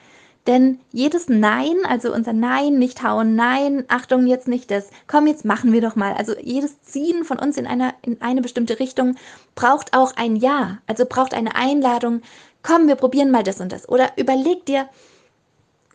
Denn 0.47 0.79
jedes 0.93 1.29
Nein, 1.29 1.77
also 1.87 2.13
unser 2.13 2.33
Nein, 2.33 2.79
nicht 2.79 3.03
hauen, 3.03 3.35
Nein, 3.35 3.85
Achtung, 3.89 4.27
jetzt 4.27 4.49
nicht 4.49 4.71
das, 4.71 4.89
komm, 5.07 5.27
jetzt 5.27 5.45
machen 5.45 5.73
wir 5.73 5.81
doch 5.81 5.97
mal. 5.97 6.15
Also 6.15 6.35
jedes 6.41 6.81
Ziehen 6.83 7.25
von 7.25 7.39
uns 7.39 7.57
in, 7.59 7.67
einer, 7.67 7.95
in 8.03 8.21
eine 8.23 8.41
bestimmte 8.41 8.79
Richtung 8.79 9.17
braucht 9.55 9.95
auch 9.95 10.17
ein 10.17 10.37
Ja, 10.37 10.79
also 10.87 11.05
braucht 11.07 11.35
eine 11.35 11.55
Einladung, 11.55 12.23
komm, 12.63 12.87
wir 12.87 12.97
probieren 12.97 13.31
mal 13.31 13.43
das 13.43 13.61
und 13.61 13.73
das. 13.73 13.89
Oder 13.89 14.13
überleg 14.17 14.65
dir, 14.65 14.89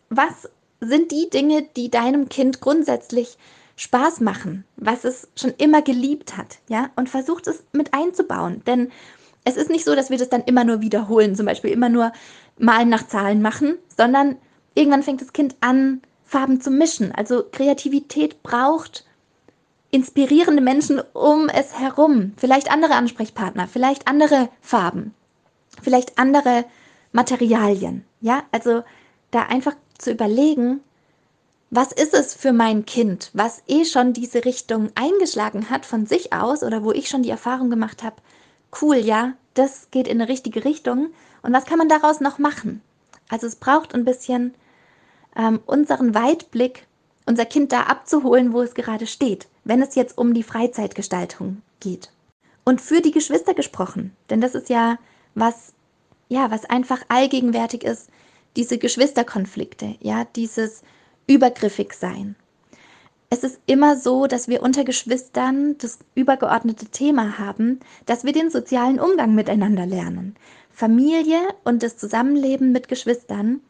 was 0.08 0.48
sind 0.80 1.10
die 1.10 1.30
Dinge, 1.30 1.66
die 1.76 1.90
deinem 1.90 2.28
Kind 2.28 2.60
grundsätzlich 2.60 3.38
Spaß 3.76 4.20
machen, 4.20 4.64
was 4.76 5.04
es 5.04 5.28
schon 5.36 5.52
immer 5.58 5.82
geliebt 5.82 6.36
hat, 6.36 6.58
ja, 6.68 6.90
und 6.96 7.08
versucht 7.08 7.46
es 7.48 7.64
mit 7.72 7.92
einzubauen. 7.92 8.62
Denn 8.66 8.92
es 9.44 9.56
ist 9.56 9.70
nicht 9.70 9.84
so, 9.84 9.94
dass 9.94 10.10
wir 10.10 10.18
das 10.18 10.28
dann 10.28 10.44
immer 10.44 10.64
nur 10.64 10.80
wiederholen, 10.80 11.34
zum 11.34 11.46
Beispiel 11.46 11.70
immer 11.70 11.88
nur 11.88 12.12
Malen 12.58 12.88
nach 12.88 13.06
Zahlen 13.06 13.42
machen, 13.42 13.78
sondern 13.96 14.36
irgendwann 14.74 15.02
fängt 15.02 15.20
das 15.20 15.32
Kind 15.32 15.56
an, 15.60 16.02
Farben 16.24 16.60
zu 16.60 16.70
mischen. 16.70 17.12
Also 17.12 17.44
Kreativität 17.50 18.42
braucht 18.42 19.04
inspirierende 19.90 20.62
Menschen 20.62 21.00
um 21.12 21.48
es 21.48 21.78
herum. 21.78 22.32
Vielleicht 22.36 22.70
andere 22.70 22.94
Ansprechpartner, 22.94 23.68
vielleicht 23.68 24.08
andere 24.08 24.48
Farben, 24.60 25.14
vielleicht 25.82 26.18
andere 26.18 26.64
Materialien. 27.12 28.04
Ja, 28.20 28.42
also 28.50 28.82
da 29.30 29.42
einfach 29.42 29.74
zu 29.98 30.10
überlegen, 30.10 30.80
was 31.74 31.90
ist 31.90 32.14
es 32.14 32.34
für 32.34 32.52
mein 32.52 32.86
Kind, 32.86 33.30
was 33.32 33.62
eh 33.66 33.84
schon 33.84 34.12
diese 34.12 34.44
Richtung 34.44 34.90
eingeschlagen 34.94 35.70
hat 35.70 35.84
von 35.84 36.06
sich 36.06 36.32
aus 36.32 36.62
oder 36.62 36.84
wo 36.84 36.92
ich 36.92 37.08
schon 37.08 37.24
die 37.24 37.30
Erfahrung 37.30 37.68
gemacht 37.68 38.04
habe, 38.04 38.16
cool, 38.80 38.96
ja, 38.96 39.32
das 39.54 39.90
geht 39.90 40.06
in 40.06 40.20
eine 40.20 40.30
richtige 40.30 40.64
Richtung 40.64 41.08
und 41.42 41.52
was 41.52 41.64
kann 41.64 41.78
man 41.78 41.88
daraus 41.88 42.20
noch 42.20 42.38
machen? 42.38 42.80
Also 43.28 43.48
es 43.48 43.56
braucht 43.56 43.92
ein 43.92 44.04
bisschen 44.04 44.54
ähm, 45.34 45.58
unseren 45.66 46.14
Weitblick, 46.14 46.86
unser 47.26 47.44
Kind 47.44 47.72
da 47.72 47.82
abzuholen, 47.82 48.52
wo 48.52 48.62
es 48.62 48.74
gerade 48.74 49.08
steht, 49.08 49.48
wenn 49.64 49.82
es 49.82 49.96
jetzt 49.96 50.16
um 50.16 50.32
die 50.32 50.44
Freizeitgestaltung 50.44 51.60
geht. 51.80 52.12
Und 52.64 52.80
für 52.80 53.00
die 53.00 53.10
Geschwister 53.10 53.52
gesprochen, 53.52 54.14
denn 54.30 54.40
das 54.40 54.54
ist 54.54 54.68
ja 54.68 54.96
was, 55.34 55.72
ja, 56.28 56.52
was 56.52 56.66
einfach 56.66 57.02
allgegenwärtig 57.08 57.82
ist, 57.82 58.10
diese 58.54 58.78
Geschwisterkonflikte, 58.78 59.96
ja, 59.98 60.24
dieses 60.36 60.82
übergriffig 61.26 61.94
sein. 61.94 62.36
Es 63.30 63.42
ist 63.42 63.58
immer 63.66 63.96
so, 63.96 64.26
dass 64.26 64.48
wir 64.48 64.62
unter 64.62 64.84
Geschwistern 64.84 65.76
das 65.78 65.98
übergeordnete 66.14 66.86
Thema 66.86 67.38
haben, 67.38 67.80
dass 68.06 68.24
wir 68.24 68.32
den 68.32 68.50
sozialen 68.50 69.00
Umgang 69.00 69.34
miteinander 69.34 69.86
lernen. 69.86 70.36
Familie 70.70 71.40
und 71.64 71.82
das 71.82 71.96
Zusammenleben 71.96 72.72
mit 72.72 72.88
Geschwistern 72.88 73.60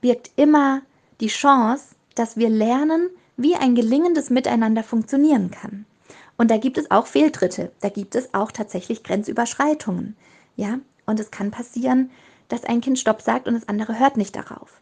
birgt 0.00 0.30
immer 0.36 0.82
die 1.20 1.28
Chance, 1.28 1.94
dass 2.14 2.36
wir 2.36 2.50
lernen, 2.50 3.08
wie 3.36 3.56
ein 3.56 3.74
gelingendes 3.74 4.30
Miteinander 4.30 4.82
funktionieren 4.82 5.50
kann. 5.50 5.86
Und 6.36 6.50
da 6.50 6.58
gibt 6.58 6.78
es 6.78 6.90
auch 6.90 7.06
Fehltritte, 7.06 7.72
da 7.80 7.88
gibt 7.88 8.14
es 8.14 8.34
auch 8.34 8.52
tatsächlich 8.52 9.02
Grenzüberschreitungen. 9.02 10.16
Ja, 10.56 10.80
und 11.06 11.20
es 11.20 11.30
kann 11.30 11.50
passieren, 11.50 12.10
dass 12.48 12.64
ein 12.64 12.80
Kind 12.80 12.98
Stopp 12.98 13.22
sagt 13.22 13.48
und 13.48 13.54
das 13.54 13.68
andere 13.68 13.98
hört 13.98 14.16
nicht 14.16 14.36
darauf. 14.36 14.80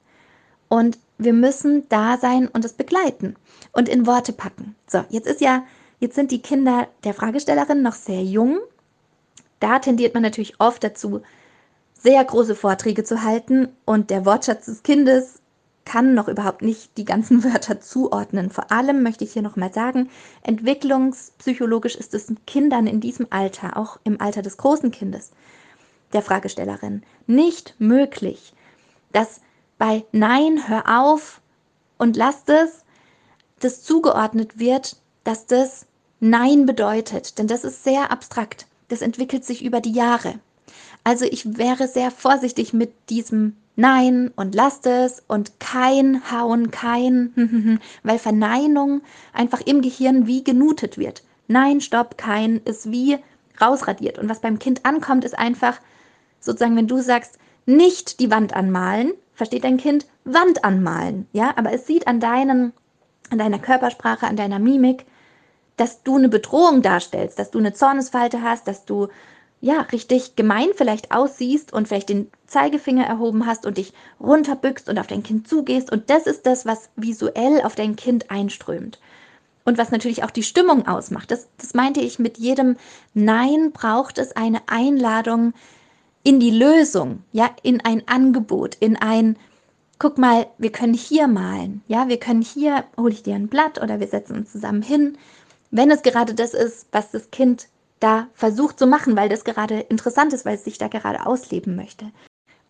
Und 0.69 0.99
wir 1.25 1.33
müssen 1.33 1.89
da 1.89 2.19
sein 2.19 2.49
und 2.49 2.65
es 2.65 2.73
begleiten 2.73 3.37
und 3.73 3.89
in 3.89 4.07
Worte 4.07 4.33
packen. 4.33 4.75
So, 4.87 5.05
jetzt 5.09 5.27
ist 5.27 5.41
ja, 5.41 5.65
jetzt 6.01 6.15
sind 6.15 6.31
die 6.31 6.43
Kinder 6.43 6.89
der 7.05 7.15
Fragestellerin 7.15 7.83
noch 7.83 7.95
sehr 7.95 8.23
jung. 8.23 8.59
Da 9.61 9.79
tendiert 9.79 10.15
man 10.15 10.23
natürlich 10.23 10.61
oft 10.61 10.83
dazu, 10.83 11.23
sehr 11.95 12.25
große 12.25 12.57
Vorträge 12.57 13.05
zu 13.05 13.23
halten 13.23 13.69
und 13.85 14.11
der 14.11 14.27
Wortschatz 14.27 14.67
des 14.67 14.83
Kindes 14.83 15.41
kann 15.85 16.15
noch 16.15 16.29
überhaupt 16.29 16.63
nicht 16.63 16.97
die 16.97 17.05
ganzen 17.05 17.45
Wörter 17.45 17.81
zuordnen. 17.81 18.51
Vor 18.51 18.71
allem 18.71 19.03
möchte 19.03 19.25
ich 19.25 19.33
hier 19.33 19.43
nochmal 19.43 19.73
sagen, 19.73 20.11
entwicklungspsychologisch 20.43 21.97
ist 21.97 22.15
es 22.15 22.33
Kindern 22.47 22.87
in 22.87 23.01
diesem 23.01 23.27
Alter, 23.31 23.77
auch 23.77 23.99
im 24.05 24.21
Alter 24.21 24.43
des 24.43 24.57
großen 24.57 24.91
Kindes, 24.91 25.31
der 26.13 26.23
Fragestellerin, 26.23 27.03
nicht 27.27 27.75
möglich, 27.79 28.53
dass 29.13 29.41
bei 29.83 30.05
Nein, 30.13 30.69
hör 30.69 31.01
auf 31.01 31.41
und 31.99 32.17
lass 32.17 32.45
es, 32.47 32.85
das 33.59 33.83
zugeordnet 33.83 34.61
wird, 34.61 34.95
dass 35.25 35.47
das 35.47 35.87
Nein 36.21 36.67
bedeutet. 36.67 37.37
Denn 37.37 37.49
das 37.49 37.65
ist 37.65 37.83
sehr 37.83 38.13
abstrakt. 38.13 38.69
Das 38.87 39.03
entwickelt 39.03 39.45
sich 39.45 39.65
über 39.65 39.81
die 39.81 39.91
Jahre. 39.91 40.39
Also 41.03 41.25
ich 41.25 41.59
wäre 41.59 41.89
sehr 41.89 42.13
vorsichtig 42.13 42.73
mit 42.73 42.93
diesem 43.11 43.57
Nein 43.75 44.31
und 44.37 44.55
lasst 44.55 44.87
es 44.87 45.21
und 45.27 45.59
kein 45.59 46.31
Hauen, 46.31 46.71
kein, 46.71 47.81
weil 48.05 48.21
Verneinung 48.21 49.03
einfach 49.33 49.63
im 49.63 49.83
Gehirn 49.83 50.29
wie 50.29 50.45
genutet 50.45 50.97
wird. 50.97 51.25
Nein, 51.49 51.81
stopp, 51.81 52.17
kein 52.17 52.59
ist 52.59 52.93
wie 52.93 53.19
rausradiert. 53.61 54.21
Und 54.21 54.29
was 54.29 54.43
beim 54.43 54.61
Kind 54.61 54.87
ankommt, 54.87 55.25
ist 55.25 55.37
einfach 55.37 55.81
sozusagen, 56.39 56.77
wenn 56.77 56.87
du 56.87 57.01
sagst, 57.01 57.41
nicht 57.67 58.21
die 58.21 58.31
Wand 58.31 58.55
anmalen, 58.55 59.15
versteht 59.35 59.65
dein 59.65 59.79
Kind 59.79 60.07
Wand 60.25 60.65
anmalen, 60.65 61.27
ja, 61.33 61.53
aber 61.57 61.73
es 61.73 61.87
sieht 61.87 62.07
an 62.07 62.21
deinen, 62.21 62.73
an 63.31 63.39
deiner 63.39 63.59
Körpersprache, 63.59 64.27
an 64.27 64.37
deiner 64.37 64.59
Mimik, 64.59 65.07
dass 65.77 66.03
du 66.03 66.17
eine 66.17 66.29
Bedrohung 66.29 66.83
darstellst, 66.83 67.39
dass 67.39 67.51
du 67.51 67.59
eine 67.59 67.73
Zornesfalte 67.73 68.43
hast, 68.43 68.69
dass 68.69 68.85
du 68.85 69.09
ja, 69.63 69.83
richtig 69.93 70.35
gemein 70.35 70.71
vielleicht 70.75 71.13
aussiehst 71.13 71.73
und 71.73 71.87
vielleicht 71.87 72.09
den 72.09 72.29
Zeigefinger 72.47 73.07
erhoben 73.07 73.47
hast 73.47 73.65
und 73.65 73.79
dich 73.79 73.93
runterbückst 74.21 74.89
und 74.89 74.99
auf 74.99 75.07
dein 75.07 75.23
Kind 75.23 75.47
zugehst. 75.47 75.93
Und 75.93 76.11
das 76.11 76.27
ist 76.27 76.47
das, 76.47 76.67
was 76.67 76.91
visuell 76.97 77.63
auf 77.63 77.77
dein 77.77 77.95
Kind 77.95 78.29
einströmt. 78.29 78.99
Und 79.65 79.79
was 79.79 79.93
natürlich 79.93 80.25
auch 80.25 80.33
die 80.33 80.43
Stimmung 80.43 80.89
ausmacht. 80.89 81.31
Das, 81.31 81.47
das 81.59 81.75
meinte 81.75 82.01
ich 82.01 82.19
mit 82.19 82.39
jedem 82.39 82.77
Nein 83.15 83.71
braucht 83.73 84.19
es 84.19 84.35
eine 84.35 84.63
Einladung 84.67 85.55
in 86.23 86.41
die 86.41 86.51
Lösung, 86.51 87.25
ja, 87.33 87.51
in 87.63 87.81
ein 87.81 88.07
Angebot, 88.07 88.77
in 88.77 88.97
ein, 88.97 89.37
guck 89.99 90.19
mal, 90.19 90.47
wir 90.59 90.71
können 90.71 90.95
hier 90.95 91.27
malen, 91.27 91.83
ja, 91.89 92.09
wir 92.09 92.19
können 92.19 92.43
hier, 92.43 92.85
hole 92.97 93.13
ich 93.13 93.23
dir 93.23 93.35
ein 93.35 93.49
Blatt 93.49 93.81
oder 93.83 94.01
wir 94.01 94.09
setzen 94.09 94.37
uns 94.37 94.53
zusammen 94.53 94.83
hin. 94.83 95.19
Wenn 95.71 95.91
es 95.91 96.03
gerade 96.03 96.35
das 96.35 96.55
ist, 96.55 96.87
was 96.93 97.11
das 97.11 97.31
Kind 97.31 97.69
da 98.01 98.29
versucht 98.35 98.79
zu 98.79 98.87
machen, 98.87 99.17
weil 99.17 99.29
das 99.29 99.45
gerade 99.45 99.81
interessant 99.81 100.33
ist, 100.33 100.45
weil 100.45 100.57
es 100.57 100.65
sich 100.65 100.79
da 100.79 100.89
gerade 100.89 101.27
ausleben 101.27 101.77
möchte. 101.77 102.11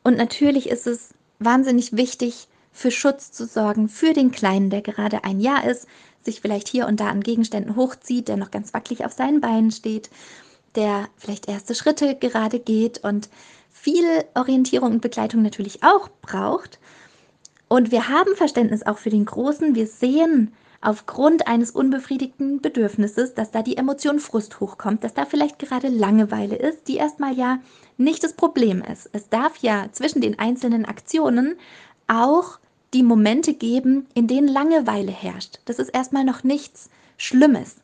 Und 0.03 0.17
natürlich 0.17 0.69
ist 0.69 0.87
es 0.87 1.15
wahnsinnig 1.39 1.97
wichtig, 1.97 2.49
für 2.73 2.91
Schutz 2.91 3.33
zu 3.33 3.47
sorgen 3.47 3.89
für 3.89 4.15
den 4.15 4.31
Kleinen, 4.31 4.71
der 4.71 4.83
gerade 4.83 5.25
ein 5.25 5.41
Jahr 5.41 5.65
ist, 5.65 5.87
sich 6.23 6.41
vielleicht 6.41 6.69
hier 6.69 6.87
und 6.87 7.01
da 7.01 7.09
an 7.09 7.21
Gegenständen 7.21 7.77
hochzieht, 7.77 8.29
der 8.29 8.37
noch 8.37 8.51
ganz 8.51 8.73
wackelig 8.73 9.05
auf 9.05 9.13
seinen 9.13 9.41
Beinen 9.41 9.71
steht, 9.71 10.11
der 10.75 11.09
vielleicht 11.17 11.49
erste 11.49 11.75
Schritte 11.75 12.15
gerade 12.15 12.59
geht 12.59 13.03
und 13.05 13.29
viel 13.71 14.25
Orientierung 14.35 14.93
und 14.93 15.01
Begleitung 15.03 15.43
natürlich 15.43 15.83
auch 15.83 16.09
braucht. 16.23 16.79
Und 17.69 17.91
wir 17.91 18.09
haben 18.09 18.37
Verständnis 18.37 18.85
auch 18.85 18.99
für 18.99 19.11
den 19.11 19.25
Großen. 19.25 19.75
Wir 19.75 19.87
sehen, 19.87 20.53
aufgrund 20.83 21.47
eines 21.47 21.71
unbefriedigten 21.71 22.61
Bedürfnisses, 22.61 23.35
dass 23.35 23.51
da 23.51 23.63
die 23.63 23.77
Emotion 23.77 24.19
Frust 24.19 24.61
hochkommt, 24.61 25.05
dass 25.05 25.15
da 25.15 25.25
vielleicht 25.25 25.59
gerade 25.59 25.89
Langeweile 25.89 26.57
ist, 26.57 26.89
die 26.89 26.97
erstmal 26.97 27.35
ja 27.35 27.61
nicht 27.97 28.23
das 28.25 28.35
Problem 28.35 28.83
ist. 28.83 29.09
Es 29.13 29.29
darf 29.29 29.57
ja 29.59 29.87
zwischen 29.93 30.21
den 30.21 30.39
einzelnen 30.39 30.85
Aktionen 30.85 31.57
auch 32.09 32.59
die 32.93 33.05
Momente 33.05 33.55
geben, 33.55 34.07
in 34.13 34.27
denen 34.27 34.49
Langeweile 34.49 35.13
herrscht. 35.13 35.61
Das 35.65 35.79
ist 35.79 35.89
erstmal 35.89 36.25
noch 36.25 36.43
nichts 36.45 36.91
Schlimmes. 37.17 37.77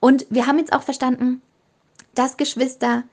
Und 0.00 0.26
wir 0.28 0.46
haben 0.46 0.58
jetzt 0.58 0.72
auch 0.72 0.82
verstanden, 0.82 1.40
dass 2.14 2.36
Geschwister 2.36 3.04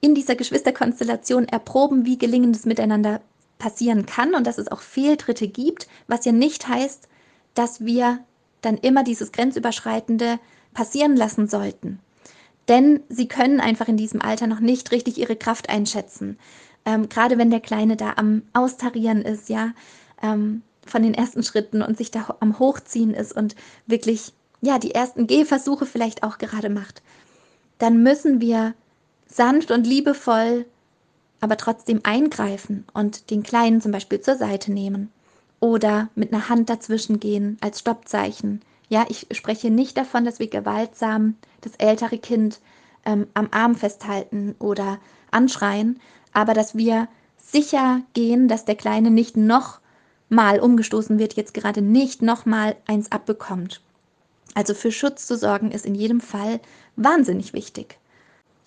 in 0.00 0.14
dieser 0.14 0.36
Geschwisterkonstellation 0.36 1.46
erproben, 1.48 2.06
wie 2.06 2.18
gelingendes 2.18 2.66
Miteinander 2.66 3.20
passieren 3.58 4.06
kann 4.06 4.34
und 4.34 4.46
dass 4.46 4.58
es 4.58 4.70
auch 4.70 4.80
Fehltritte 4.80 5.48
gibt, 5.48 5.88
was 6.06 6.24
ja 6.24 6.32
nicht 6.32 6.68
heißt, 6.68 7.08
dass 7.54 7.84
wir 7.84 8.20
dann 8.60 8.78
immer 8.78 9.02
dieses 9.02 9.32
Grenzüberschreitende 9.32 10.38
passieren 10.74 11.16
lassen 11.16 11.48
sollten. 11.48 11.98
Denn 12.68 13.00
sie 13.08 13.26
können 13.26 13.60
einfach 13.60 13.88
in 13.88 13.96
diesem 13.96 14.20
Alter 14.20 14.46
noch 14.46 14.60
nicht 14.60 14.92
richtig 14.92 15.18
ihre 15.18 15.36
Kraft 15.36 15.70
einschätzen. 15.70 16.38
Ähm, 16.84 17.08
gerade 17.08 17.38
wenn 17.38 17.50
der 17.50 17.60
Kleine 17.60 17.96
da 17.96 18.14
am 18.16 18.42
Austarieren 18.52 19.22
ist, 19.22 19.48
ja, 19.48 19.72
ähm, 20.22 20.62
von 20.86 21.02
den 21.02 21.14
ersten 21.14 21.42
Schritten 21.42 21.82
und 21.82 21.98
sich 21.98 22.10
da 22.10 22.36
am 22.40 22.58
Hochziehen 22.58 23.14
ist 23.14 23.34
und 23.34 23.56
wirklich, 23.86 24.32
ja, 24.60 24.78
die 24.78 24.94
ersten 24.94 25.26
Gehversuche 25.26 25.86
vielleicht 25.86 26.22
auch 26.22 26.38
gerade 26.38 26.70
macht, 26.70 27.02
dann 27.78 28.02
müssen 28.02 28.40
wir 28.40 28.74
sanft 29.26 29.70
und 29.70 29.86
liebevoll, 29.86 30.66
aber 31.40 31.56
trotzdem 31.56 32.00
eingreifen 32.02 32.84
und 32.92 33.30
den 33.30 33.42
Kleinen 33.42 33.80
zum 33.80 33.92
Beispiel 33.92 34.20
zur 34.20 34.36
Seite 34.36 34.72
nehmen 34.72 35.12
oder 35.60 36.08
mit 36.14 36.32
einer 36.32 36.48
Hand 36.48 36.70
dazwischen 36.70 37.20
gehen 37.20 37.58
als 37.60 37.80
Stoppzeichen. 37.80 38.62
Ja, 38.88 39.06
ich 39.08 39.26
spreche 39.32 39.70
nicht 39.70 39.96
davon, 39.96 40.24
dass 40.24 40.38
wir 40.38 40.48
gewaltsam 40.48 41.36
das 41.60 41.72
ältere 41.76 42.18
Kind 42.18 42.60
ähm, 43.04 43.26
am 43.34 43.48
Arm 43.50 43.74
festhalten 43.74 44.54
oder 44.58 44.98
anschreien, 45.30 46.00
aber 46.32 46.54
dass 46.54 46.76
wir 46.76 47.08
sicher 47.36 48.02
gehen, 48.14 48.48
dass 48.48 48.64
der 48.64 48.76
Kleine 48.76 49.10
nicht 49.10 49.36
noch 49.36 49.80
mal 50.28 50.60
umgestoßen 50.60 51.18
wird, 51.18 51.34
jetzt 51.34 51.54
gerade 51.54 51.82
nicht 51.82 52.22
noch 52.22 52.46
mal 52.46 52.76
eins 52.86 53.10
abbekommt. 53.12 53.80
Also 54.54 54.74
für 54.74 54.92
Schutz 54.92 55.26
zu 55.26 55.36
sorgen 55.36 55.70
ist 55.70 55.86
in 55.86 55.94
jedem 55.94 56.20
Fall 56.20 56.60
wahnsinnig 56.98 57.52
wichtig. 57.54 57.98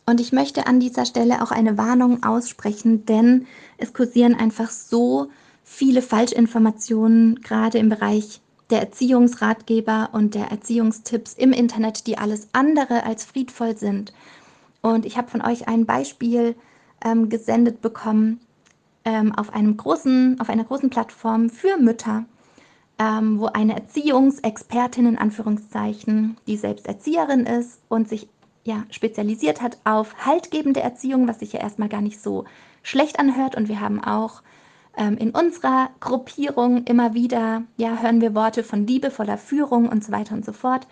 Und 0.06 0.20
ich 0.20 0.32
möchte 0.32 0.66
an 0.66 0.80
dieser 0.80 1.06
Stelle 1.06 1.44
auch 1.44 1.52
eine 1.52 1.78
Warnung 1.78 2.24
aussprechen, 2.24 3.06
denn 3.06 3.46
es 3.78 3.94
kursieren 3.94 4.36
einfach 4.36 4.70
so 4.72 5.30
viele 5.64 6.02
Falschinformationen, 6.02 7.42
gerade 7.42 7.78
im 7.78 7.90
Bereich 7.90 8.42
der 8.72 8.82
Erziehungsratgeber 8.82 10.10
und 10.12 10.34
der 10.34 10.48
Erziehungstipps 10.48 11.34
im 11.34 11.54
Internet, 11.54 12.08
die 12.08 12.18
alles 12.18 12.48
andere 12.54 13.04
als 13.04 13.26
friedvoll 13.26 13.78
sind. 13.78 14.14
Und 14.82 15.06
ich 15.06 15.18
habe 15.18 15.30
von 15.30 15.42
euch 15.42 15.68
ein 15.68 15.86
Beispiel 15.86 16.56
ähm, 17.04 17.30
gesendet 17.30 17.82
bekommen 17.82 18.40
ähm, 19.06 19.34
auf, 19.36 19.54
einem 19.54 19.78
großen, 19.78 20.40
auf 20.40 20.50
einer 20.50 20.64
großen 20.64 20.90
Plattform 20.90 21.50
für 21.50 21.78
Mütter, 21.78 22.26
ähm, 23.00 23.40
wo 23.40 23.48
eine 23.48 23.76
Erziehungsexpertin 23.76 25.06
in 25.06 25.18
Anführungszeichen, 25.18 26.38
die 26.48 26.58
selbst 26.58 26.88
Erzieherin 26.88 27.46
ist 27.46 27.80
und 27.90 28.08
sich 28.08 28.28
ja, 28.64 28.84
spezialisiert 28.92 29.62
hat 29.62 29.78
auf 29.84 30.16
haltgebende 30.26 30.82
Erziehung, 30.82 31.28
was 31.28 31.40
sich 31.40 31.54
ja 31.54 31.60
erstmal 31.60 31.90
gar 31.90 32.02
nicht 32.02 32.22
so 32.22 32.46
schlecht 32.84 33.20
anhört. 33.20 33.56
Und 33.56 33.70
wir 33.70 33.80
haben 33.80 34.04
auch 34.04 34.44
ähm, 34.98 35.18
in 35.18 35.32
unserer 35.32 35.90
Gruppierung 36.00 36.84
immer 36.86 37.14
wieder, 37.14 37.64
ja, 37.78 37.98
hören 38.02 38.22
wir 38.22 38.36
Worte 38.36 38.64
von 38.64 38.86
liebevoller 38.86 39.38
Führung 39.38 39.90
und 39.90 40.04
so 40.04 40.12
weiter 40.12 40.36
und 40.36 40.46
so 40.46 40.54
fort. 40.54 40.88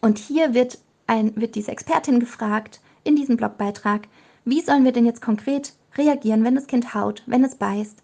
Und 0.00 0.18
hier 0.18 0.54
wird, 0.54 0.78
ein, 1.06 1.36
wird 1.36 1.54
diese 1.54 1.70
Expertin 1.70 2.20
gefragt 2.20 2.80
in 3.04 3.16
diesem 3.16 3.36
Blogbeitrag, 3.36 4.08
wie 4.44 4.60
sollen 4.60 4.84
wir 4.84 4.92
denn 4.92 5.06
jetzt 5.06 5.22
konkret 5.22 5.74
reagieren, 5.96 6.44
wenn 6.44 6.54
das 6.54 6.66
Kind 6.66 6.94
haut, 6.94 7.22
wenn 7.26 7.44
es 7.44 7.56
beißt 7.56 8.02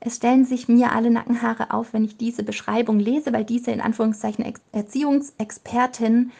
es 0.00 0.16
stellen 0.16 0.44
sich 0.44 0.68
mir 0.68 0.92
alle 0.92 1.10
Nackenhaare 1.10 1.72
auf, 1.72 1.92
wenn 1.92 2.04
ich 2.04 2.16
diese 2.16 2.42
Beschreibung 2.42 3.00
lese, 3.00 3.32
weil 3.32 3.44
diese 3.44 3.72
in 3.72 3.80
Anführungszeichen 3.80 4.44
Erziehungsexpertin 4.72 6.30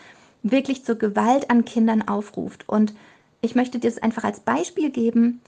wirklich 0.42 0.84
zur 0.84 0.94
Gewalt 0.94 1.50
an 1.50 1.64
Kindern 1.64 2.06
aufruft. 2.06 2.68
Und 2.68 2.94
ich 3.40 3.54
möchte 3.54 3.78
dir 3.78 3.90
das 3.90 4.02
einfach 4.02 4.24
als 4.24 4.40
Beispiel 4.40 4.90
geben, 4.90 5.40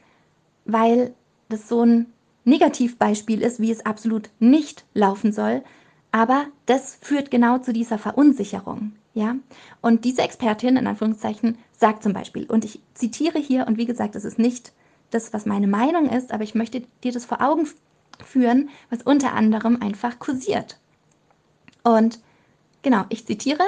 weil 0.64 1.14
das 1.48 1.68
so 1.68 1.84
ein 1.84 2.06
Negativbeispiel 2.44 3.42
ist, 3.42 3.60
wie 3.60 3.70
es 3.70 3.86
absolut 3.86 4.30
nicht 4.40 4.84
laufen 4.92 5.32
soll. 5.32 5.62
Aber 6.10 6.46
das 6.66 6.98
führt 7.00 7.30
genau 7.30 7.58
zu 7.58 7.72
dieser 7.72 7.98
Verunsicherung. 7.98 8.92
Ja? 9.14 9.36
Und 9.80 10.04
diese 10.04 10.22
Expertin, 10.22 10.76
in 10.76 10.86
Anführungszeichen, 10.88 11.58
sagt 11.76 12.02
zum 12.02 12.12
Beispiel, 12.12 12.46
und 12.46 12.64
ich 12.64 12.80
zitiere 12.94 13.38
hier, 13.38 13.68
und 13.68 13.78
wie 13.78 13.86
gesagt, 13.86 14.16
das 14.16 14.24
ist 14.24 14.38
nicht 14.38 14.72
das, 15.10 15.32
was 15.32 15.46
meine 15.46 15.68
Meinung 15.68 16.08
ist, 16.08 16.32
aber 16.32 16.42
ich 16.44 16.54
möchte 16.54 16.82
dir 17.04 17.12
das 17.12 17.24
vor 17.24 17.40
Augen 17.40 17.66
führen, 18.24 18.70
was 18.90 19.02
unter 19.02 19.32
anderem 19.32 19.80
einfach 19.80 20.18
kursiert. 20.18 20.78
Und 21.82 22.20
genau, 22.82 23.04
ich 23.08 23.26
zitiere, 23.26 23.64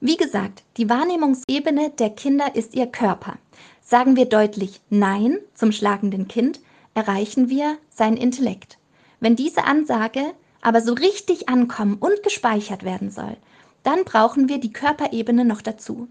wie 0.00 0.16
gesagt, 0.16 0.62
die 0.76 0.88
Wahrnehmungsebene 0.88 1.90
der 1.90 2.10
Kinder 2.10 2.54
ist 2.54 2.74
ihr 2.74 2.86
Körper. 2.86 3.38
Sagen 3.82 4.16
wir 4.16 4.26
deutlich 4.26 4.80
Nein 4.90 5.38
zum 5.54 5.72
schlagenden 5.72 6.28
Kind, 6.28 6.60
erreichen 6.94 7.48
wir 7.48 7.76
seinen 7.90 8.16
Intellekt. 8.16 8.78
Wenn 9.20 9.36
diese 9.36 9.64
Ansage 9.64 10.32
aber 10.62 10.80
so 10.80 10.94
richtig 10.94 11.48
ankommen 11.48 11.96
und 11.98 12.22
gespeichert 12.22 12.84
werden 12.84 13.10
soll, 13.10 13.36
dann 13.82 14.04
brauchen 14.04 14.48
wir 14.48 14.58
die 14.58 14.72
Körperebene 14.72 15.44
noch 15.44 15.60
dazu. 15.60 16.08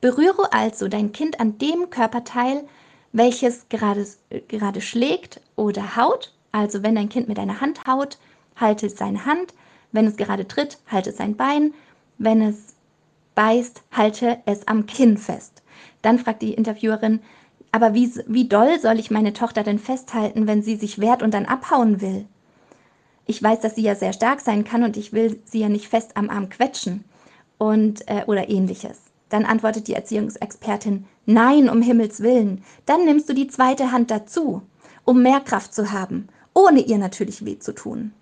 Berühre 0.00 0.52
also 0.52 0.88
dein 0.88 1.12
Kind 1.12 1.40
an 1.40 1.56
dem 1.56 1.88
Körperteil, 1.88 2.68
welches 3.12 3.68
gerade, 3.70 4.06
gerade 4.48 4.82
schlägt 4.82 5.40
oder 5.56 5.96
haut. 5.96 6.33
Also 6.54 6.84
wenn 6.84 6.94
dein 6.94 7.08
Kind 7.08 7.26
mit 7.26 7.40
einer 7.40 7.60
Hand 7.60 7.84
haut, 7.84 8.16
halte 8.54 8.88
seine 8.88 9.26
Hand. 9.26 9.54
Wenn 9.90 10.06
es 10.06 10.16
gerade 10.16 10.46
tritt, 10.46 10.78
halte 10.86 11.10
sein 11.10 11.34
Bein. 11.34 11.74
Wenn 12.16 12.40
es 12.40 12.76
beißt, 13.34 13.82
halte 13.90 14.38
es 14.46 14.68
am 14.68 14.86
Kinn 14.86 15.18
fest. 15.18 15.64
Dann 16.00 16.20
fragt 16.20 16.42
die 16.42 16.54
Interviewerin, 16.54 17.18
aber 17.72 17.92
wie, 17.92 18.08
wie 18.28 18.46
doll 18.46 18.78
soll 18.78 19.00
ich 19.00 19.10
meine 19.10 19.32
Tochter 19.32 19.64
denn 19.64 19.80
festhalten, 19.80 20.46
wenn 20.46 20.62
sie 20.62 20.76
sich 20.76 21.00
wehrt 21.00 21.24
und 21.24 21.34
dann 21.34 21.46
abhauen 21.46 22.00
will? 22.00 22.24
Ich 23.26 23.42
weiß, 23.42 23.58
dass 23.58 23.74
sie 23.74 23.82
ja 23.82 23.96
sehr 23.96 24.12
stark 24.12 24.40
sein 24.40 24.62
kann 24.62 24.84
und 24.84 24.96
ich 24.96 25.12
will 25.12 25.40
sie 25.44 25.58
ja 25.58 25.68
nicht 25.68 25.88
fest 25.88 26.16
am 26.16 26.30
Arm 26.30 26.50
quetschen 26.50 27.02
und 27.58 28.06
äh, 28.06 28.22
oder 28.28 28.48
ähnliches. 28.48 29.00
Dann 29.28 29.44
antwortet 29.44 29.88
die 29.88 29.94
Erziehungsexpertin, 29.94 31.06
nein, 31.26 31.68
um 31.68 31.82
Himmels 31.82 32.20
willen. 32.20 32.62
Dann 32.86 33.06
nimmst 33.06 33.28
du 33.28 33.32
die 33.32 33.48
zweite 33.48 33.90
Hand 33.90 34.12
dazu, 34.12 34.62
um 35.04 35.20
mehr 35.20 35.40
Kraft 35.40 35.74
zu 35.74 35.90
haben, 35.90 36.28
ohne 36.54 36.80
ihr 36.80 36.98
natürlich 36.98 37.44
weh 37.44 37.58
zu 37.58 37.74
tun. 37.74 38.12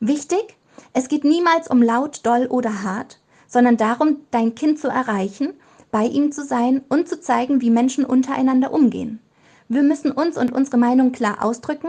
Wichtig, 0.00 0.56
es 0.92 1.08
geht 1.08 1.24
niemals 1.24 1.68
um 1.68 1.82
laut, 1.82 2.20
doll 2.24 2.46
oder 2.46 2.82
hart, 2.82 3.20
sondern 3.46 3.76
darum, 3.76 4.18
dein 4.30 4.54
Kind 4.54 4.78
zu 4.78 4.88
erreichen, 4.88 5.54
bei 5.90 6.04
ihm 6.04 6.32
zu 6.32 6.44
sein 6.44 6.82
und 6.88 7.08
zu 7.08 7.20
zeigen, 7.20 7.60
wie 7.60 7.70
Menschen 7.70 8.04
untereinander 8.04 8.72
umgehen. 8.72 9.20
Wir 9.68 9.82
müssen 9.82 10.10
uns 10.10 10.36
und 10.36 10.52
unsere 10.52 10.76
Meinung 10.76 11.12
klar 11.12 11.44
ausdrücken, 11.44 11.88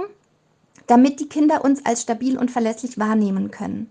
damit 0.87 1.19
die 1.19 1.29
Kinder 1.29 1.65
uns 1.65 1.85
als 1.85 2.03
stabil 2.03 2.37
und 2.37 2.49
verlässlich 2.49 2.97
wahrnehmen 2.97 3.51
können. 3.51 3.89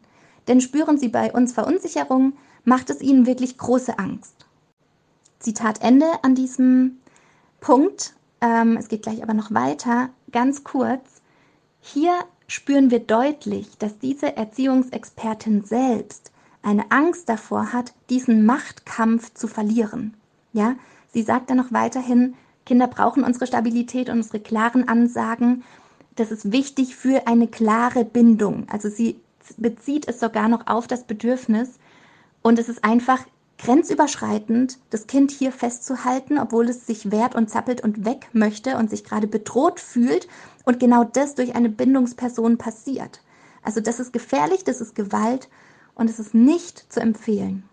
Denn 0.48 0.60
spüren 0.60 0.98
sie 0.98 1.08
bei 1.08 1.32
uns 1.32 1.52
Verunsicherung, 1.52 2.34
macht 2.64 2.90
es 2.90 3.00
ihnen 3.00 3.26
wirklich 3.26 3.58
große 3.58 3.98
Angst. 3.98 4.46
Zitat 5.38 5.82
Ende 5.82 6.06
an 6.22 6.34
diesem 6.34 6.98
Punkt. 7.60 8.14
Ähm, 8.40 8.76
es 8.76 8.88
geht 8.88 9.02
gleich 9.02 9.22
aber 9.22 9.34
noch 9.34 9.52
weiter. 9.52 10.10
Ganz 10.32 10.64
kurz. 10.64 11.15
Hier 11.88 12.24
spüren 12.48 12.90
wir 12.90 12.98
deutlich, 12.98 13.78
dass 13.78 13.96
diese 14.00 14.36
Erziehungsexpertin 14.36 15.62
selbst 15.62 16.32
eine 16.60 16.90
Angst 16.90 17.28
davor 17.28 17.72
hat, 17.72 17.92
diesen 18.10 18.44
Machtkampf 18.44 19.32
zu 19.34 19.46
verlieren. 19.46 20.14
Ja, 20.52 20.74
sie 21.12 21.22
sagt 21.22 21.48
dann 21.48 21.58
noch 21.58 21.70
weiterhin, 21.70 22.34
Kinder 22.64 22.88
brauchen 22.88 23.22
unsere 23.22 23.46
Stabilität 23.46 24.08
und 24.08 24.16
unsere 24.16 24.40
klaren 24.40 24.88
Ansagen. 24.88 25.62
Das 26.16 26.32
ist 26.32 26.50
wichtig 26.50 26.96
für 26.96 27.28
eine 27.28 27.46
klare 27.46 28.04
Bindung. 28.04 28.66
Also 28.68 28.88
sie 28.88 29.20
bezieht 29.56 30.08
es 30.08 30.18
sogar 30.18 30.48
noch 30.48 30.66
auf 30.66 30.88
das 30.88 31.04
Bedürfnis, 31.04 31.78
und 32.42 32.58
es 32.58 32.68
ist 32.68 32.84
einfach 32.84 33.20
grenzüberschreitend, 33.58 34.78
das 34.90 35.06
Kind 35.06 35.30
hier 35.30 35.52
festzuhalten, 35.52 36.38
obwohl 36.38 36.68
es 36.68 36.86
sich 36.86 37.10
wehrt 37.12 37.36
und 37.36 37.48
zappelt 37.48 37.80
und 37.80 38.04
weg 38.04 38.28
möchte 38.32 38.76
und 38.76 38.90
sich 38.90 39.04
gerade 39.04 39.26
bedroht 39.28 39.80
fühlt 39.80 40.28
und 40.66 40.78
genau 40.78 41.04
das 41.04 41.34
durch 41.34 41.54
eine 41.54 41.70
Bindungsperson 41.70 42.58
passiert. 42.58 43.22
Also 43.62 43.80
das 43.80 43.98
ist 43.98 44.12
gefährlich, 44.12 44.64
das 44.64 44.82
ist 44.82 44.94
Gewalt 44.94 45.48
und 45.94 46.10
es 46.10 46.18
ist 46.18 46.34
nicht 46.34 46.92
zu 46.92 47.00
empfehlen. 47.00 47.66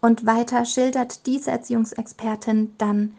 Und 0.00 0.26
weiter 0.26 0.64
schildert 0.64 1.26
diese 1.26 1.52
Erziehungsexpertin 1.52 2.74
dann, 2.76 3.14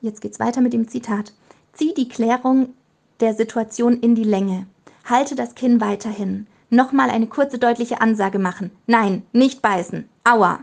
jetzt 0.00 0.20
geht's 0.20 0.38
weiter 0.38 0.60
mit 0.60 0.72
dem 0.72 0.86
Zitat, 0.86 1.32
zieh 1.72 1.92
die 1.94 2.08
Klärung 2.08 2.74
der 3.18 3.34
Situation 3.34 3.98
in 3.98 4.14
die 4.14 4.22
Länge, 4.22 4.68
halte 5.04 5.34
das 5.34 5.56
Kind 5.56 5.80
weiterhin, 5.80 6.46
Nochmal 6.70 7.08
eine 7.08 7.26
kurze 7.26 7.58
deutliche 7.58 8.02
Ansage 8.02 8.38
machen. 8.38 8.70
Nein, 8.86 9.22
nicht 9.32 9.62
beißen. 9.62 10.06
Aua. 10.24 10.60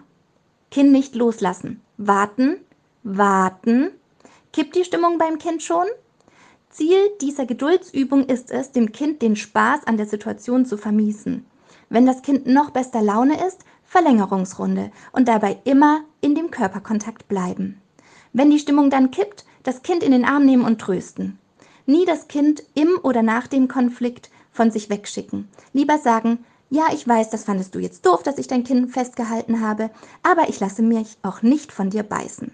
Kind 0.69 0.91
nicht 0.91 1.15
loslassen. 1.15 1.81
Warten, 1.97 2.57
warten. 3.01 3.89
Kippt 4.53 4.75
die 4.75 4.83
Stimmung 4.83 5.17
beim 5.17 5.39
Kind 5.39 5.63
schon? 5.63 5.87
Ziel 6.75 6.97
dieser 7.21 7.45
Geduldsübung 7.45 8.25
ist 8.25 8.51
es, 8.51 8.73
dem 8.73 8.91
Kind 8.91 9.21
den 9.21 9.37
Spaß 9.37 9.87
an 9.87 9.95
der 9.95 10.07
Situation 10.07 10.65
zu 10.65 10.77
vermiesen. 10.77 11.45
Wenn 11.89 12.05
das 12.05 12.21
Kind 12.21 12.47
noch 12.47 12.71
bester 12.71 13.01
Laune 13.01 13.45
ist, 13.47 13.61
Verlängerungsrunde 13.85 14.91
und 15.13 15.29
dabei 15.29 15.57
immer 15.63 16.01
in 16.19 16.35
dem 16.35 16.51
Körperkontakt 16.51 17.29
bleiben. 17.29 17.79
Wenn 18.33 18.49
die 18.49 18.59
Stimmung 18.59 18.89
dann 18.89 19.11
kippt, 19.11 19.45
das 19.63 19.83
Kind 19.83 20.03
in 20.03 20.11
den 20.11 20.25
Arm 20.25 20.45
nehmen 20.45 20.65
und 20.65 20.81
trösten. 20.81 21.39
Nie 21.85 22.03
das 22.03 22.27
Kind 22.27 22.61
im 22.73 22.99
oder 23.03 23.23
nach 23.23 23.47
dem 23.47 23.69
Konflikt 23.69 24.29
von 24.51 24.69
sich 24.69 24.89
wegschicken. 24.89 25.47
Lieber 25.71 25.97
sagen, 25.97 26.43
ja, 26.69 26.87
ich 26.93 27.07
weiß, 27.07 27.29
das 27.29 27.45
fandest 27.45 27.73
du 27.73 27.79
jetzt 27.79 28.05
doof, 28.05 28.21
dass 28.21 28.37
ich 28.37 28.47
dein 28.47 28.65
Kind 28.65 28.91
festgehalten 28.91 29.61
habe, 29.61 29.91
aber 30.23 30.49
ich 30.49 30.59
lasse 30.59 30.81
mich 30.81 31.17
auch 31.21 31.41
nicht 31.41 31.71
von 31.71 31.89
dir 31.89 32.03
beißen. 32.03 32.53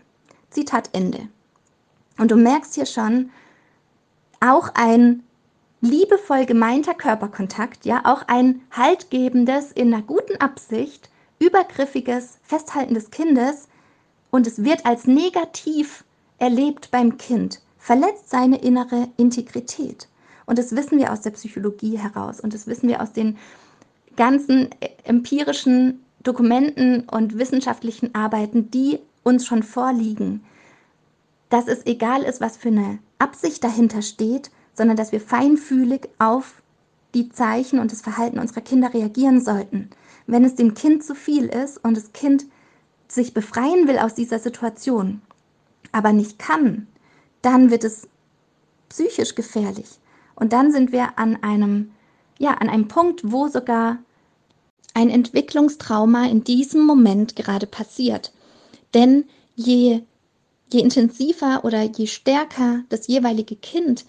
Zitat 0.51 0.91
Ende. 0.93 1.27
Und 2.19 2.29
du 2.29 2.35
merkst 2.35 2.75
hier 2.75 2.85
schon, 2.85 3.31
auch 4.41 4.71
ein 4.73 5.23
liebevoll 5.79 6.45
gemeinter 6.45 6.93
Körperkontakt, 6.93 7.85
ja, 7.85 8.01
auch 8.03 8.23
ein 8.27 8.61
haltgebendes, 8.71 9.71
in 9.71 9.93
einer 9.93 10.03
guten 10.03 10.37
Absicht, 10.37 11.09
übergriffiges 11.39 12.37
Festhalten 12.43 12.93
des 12.93 13.09
Kindes 13.09 13.67
und 14.29 14.45
es 14.45 14.63
wird 14.63 14.85
als 14.85 15.07
negativ 15.07 16.03
erlebt 16.37 16.91
beim 16.91 17.17
Kind, 17.17 17.61
verletzt 17.77 18.29
seine 18.29 18.57
innere 18.57 19.07
Integrität. 19.17 20.07
Und 20.45 20.59
das 20.59 20.75
wissen 20.75 20.99
wir 20.99 21.11
aus 21.11 21.21
der 21.21 21.31
Psychologie 21.31 21.97
heraus 21.97 22.39
und 22.39 22.53
das 22.53 22.67
wissen 22.67 22.89
wir 22.89 23.01
aus 23.01 23.13
den 23.13 23.37
ganzen 24.15 24.69
empirischen 25.03 26.03
Dokumenten 26.21 27.07
und 27.09 27.37
wissenschaftlichen 27.37 28.13
Arbeiten, 28.13 28.69
die 28.69 28.99
uns 29.23 29.45
schon 29.45 29.63
vorliegen, 29.63 30.43
dass 31.49 31.67
es 31.67 31.85
egal 31.85 32.23
ist, 32.23 32.41
was 32.41 32.57
für 32.57 32.69
eine 32.69 32.99
Absicht 33.21 33.63
dahinter 33.63 34.01
steht, 34.01 34.51
sondern 34.73 34.97
dass 34.97 35.11
wir 35.11 35.21
feinfühlig 35.21 36.09
auf 36.19 36.61
die 37.13 37.29
Zeichen 37.29 37.79
und 37.79 37.91
das 37.91 38.01
Verhalten 38.01 38.39
unserer 38.39 38.61
Kinder 38.61 38.93
reagieren 38.93 39.43
sollten. 39.43 39.89
Wenn 40.27 40.45
es 40.45 40.55
dem 40.55 40.73
Kind 40.73 41.03
zu 41.03 41.13
viel 41.13 41.45
ist 41.45 41.77
und 41.83 41.95
das 41.95 42.13
Kind 42.13 42.45
sich 43.07 43.33
befreien 43.33 43.87
will 43.87 43.99
aus 43.99 44.15
dieser 44.15 44.39
Situation, 44.39 45.21
aber 45.91 46.13
nicht 46.13 46.39
kann, 46.39 46.87
dann 47.41 47.69
wird 47.69 47.83
es 47.83 48.07
psychisch 48.89 49.35
gefährlich. 49.35 49.99
Und 50.35 50.53
dann 50.53 50.71
sind 50.71 50.91
wir 50.91 51.19
an 51.19 51.37
einem, 51.43 51.91
ja, 52.39 52.51
an 52.51 52.69
einem 52.69 52.87
Punkt, 52.87 53.21
wo 53.23 53.47
sogar 53.47 53.97
ein 54.93 55.09
Entwicklungstrauma 55.09 56.25
in 56.25 56.43
diesem 56.43 56.85
Moment 56.85 57.35
gerade 57.35 57.67
passiert. 57.67 58.33
Denn 58.93 59.25
je, 59.55 60.01
je 60.73 60.81
intensiver 60.81 61.63
oder 61.63 61.81
je 61.81 62.07
stärker 62.07 62.83
das 62.89 63.07
jeweilige 63.07 63.55
Kind 63.55 64.05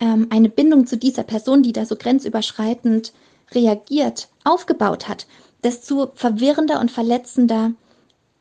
ähm, 0.00 0.26
eine 0.30 0.48
Bindung 0.48 0.86
zu 0.86 0.96
dieser 0.96 1.22
Person, 1.22 1.62
die 1.62 1.72
da 1.72 1.86
so 1.86 1.96
grenzüberschreitend 1.96 3.12
reagiert, 3.52 4.28
aufgebaut 4.44 5.08
hat, 5.08 5.26
desto 5.62 6.12
verwirrender 6.14 6.80
und 6.80 6.90
verletzender 6.90 7.72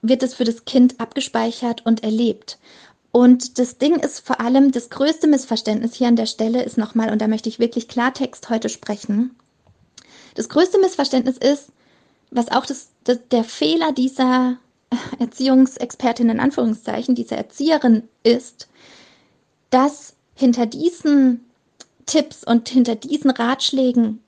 wird 0.01 0.23
es 0.23 0.33
für 0.33 0.43
das 0.43 0.65
Kind 0.65 0.99
abgespeichert 0.99 1.85
und 1.85 2.03
erlebt. 2.03 2.57
Und 3.11 3.59
das 3.59 3.77
Ding 3.77 3.95
ist 3.99 4.25
vor 4.25 4.39
allem, 4.39 4.71
das 4.71 4.89
größte 4.89 5.27
Missverständnis 5.27 5.93
hier 5.93 6.07
an 6.07 6.15
der 6.15 6.25
Stelle 6.25 6.63
ist 6.63 6.77
nochmal, 6.77 7.11
und 7.11 7.21
da 7.21 7.27
möchte 7.27 7.49
ich 7.49 7.59
wirklich 7.59 7.87
Klartext 7.87 8.49
heute 8.49 8.69
sprechen. 8.69 9.35
Das 10.35 10.49
größte 10.49 10.79
Missverständnis 10.79 11.37
ist, 11.37 11.69
was 12.31 12.49
auch 12.51 12.65
das, 12.65 12.87
das, 13.03 13.19
der 13.29 13.43
Fehler 13.43 13.91
dieser 13.91 14.57
Erziehungsexpertin 15.19 16.29
in 16.29 16.39
Anführungszeichen, 16.39 17.15
dieser 17.15 17.37
Erzieherin 17.37 18.07
ist, 18.23 18.67
dass 19.69 20.15
hinter 20.35 20.65
diesen 20.65 21.45
Tipps 22.05 22.43
und 22.43 22.67
hinter 22.67 22.95
diesen 22.95 23.31
Ratschlägen 23.31 24.21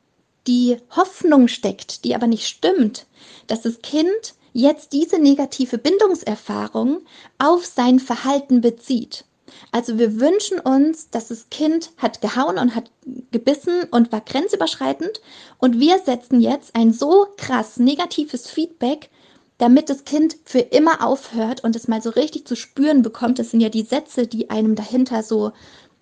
die 0.48 0.78
Hoffnung 0.96 1.48
steckt, 1.48 2.04
die 2.06 2.16
aber 2.16 2.28
nicht 2.28 2.48
stimmt, 2.48 3.06
dass 3.48 3.62
das 3.62 3.82
Kind 3.82 4.36
jetzt 4.54 4.94
diese 4.94 5.20
negative 5.20 5.78
Bindungserfahrung 5.78 7.02
auf 7.40 7.66
sein 7.66 8.00
Verhalten 8.00 8.62
bezieht. 8.62 9.26
Also 9.72 9.98
wir 9.98 10.20
wünschen 10.20 10.60
uns, 10.60 11.10
dass 11.10 11.28
das 11.28 11.50
Kind 11.50 11.92
hat 11.98 12.22
gehauen 12.22 12.58
und 12.58 12.76
hat 12.76 12.92
gebissen 13.32 13.84
und 13.92 14.12
war 14.12 14.22
grenzüberschreitend 14.22 15.22
und 15.58 15.80
wir 15.80 16.00
setzen 16.00 16.42
jetzt 16.42 16.76
ein 16.76 16.94
so 16.94 17.28
krass 17.38 17.78
negatives 17.78 18.50
Feedback, 18.50 19.10
damit 19.58 19.90
das 19.90 20.04
Kind 20.04 20.36
für 20.46 20.60
immer 20.60 21.06
aufhört 21.06 21.64
und 21.64 21.76
es 21.76 21.88
mal 21.88 22.02
so 22.02 22.10
richtig 22.10 22.48
zu 22.48 22.56
spüren 22.56 23.02
bekommt. 23.02 23.40
Das 23.40 23.52
sind 23.52 23.62
ja 23.62 23.70
die 23.70 23.84
Sätze, 23.84 24.28
die 24.28 24.50
einem 24.50 24.76
dahinter 24.76 25.24
so 25.24 25.52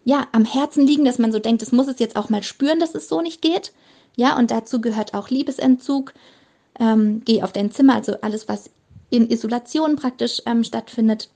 ja 0.04 0.28
am 0.32 0.46
Herzen 0.46 0.86
liegen, 0.86 1.06
dass 1.06 1.20
man 1.20 1.32
so 1.32 1.40
denkt, 1.40 1.62
es 1.62 1.72
muss 1.72 1.88
es 1.88 2.00
jetzt 2.00 2.16
auch 2.16 2.30
mal 2.30 2.44
spüren, 2.44 2.80
dass 2.80 2.96
es 2.96 3.08
so 3.08 3.22
nicht 3.22 3.42
geht. 3.42 3.74
Ja, 4.16 4.38
und 4.38 4.52
dazu 4.52 4.82
gehört 4.82 5.14
auch 5.14 5.30
Liebesentzug. 5.30 6.14
Ähm, 6.80 7.22
geh 7.26 7.44
auf 7.44 7.52
dein 7.52 7.72
Zimmer, 7.72 7.96
also 7.96 8.16
alles, 8.22 8.48
was 8.48 8.70
in 9.10 9.30
Isolation 9.30 9.96
praktisch 9.96 10.42
ähm, 10.46 10.64
stattfindet. 10.64 11.30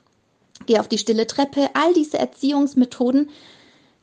Geh 0.65 0.79
auf 0.79 0.87
die 0.87 0.97
stille 0.97 1.27
Treppe. 1.27 1.69
All 1.73 1.93
diese 1.93 2.17
Erziehungsmethoden 2.17 3.29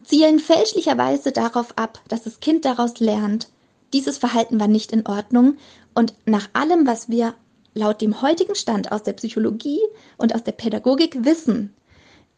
zielen 0.05 0.38
fälschlicherweise 0.38 1.33
darauf 1.33 1.77
ab, 1.77 2.01
dass 2.09 2.22
das 2.25 2.40
Kind 2.40 2.64
daraus 2.64 3.01
lernt, 3.01 3.48
dieses 3.92 4.18
Verhalten 4.18 4.59
war 4.59 4.68
nicht 4.68 4.92
in 4.92 5.07
Ordnung. 5.07 5.57
Und 5.94 6.14
nach 6.25 6.48
allem, 6.55 6.87
was 6.87 7.09
wir 7.09 7.35
laut 7.74 8.00
dem 8.00 8.22
heutigen 8.22 8.54
Stand 8.54 8.92
aus 8.92 9.02
der 9.02 9.14
Psychologie 9.14 9.80
und 10.18 10.35
aus 10.35 10.44
der 10.44 10.52
Pädagogik 10.52 11.24
wissen, 11.24 11.74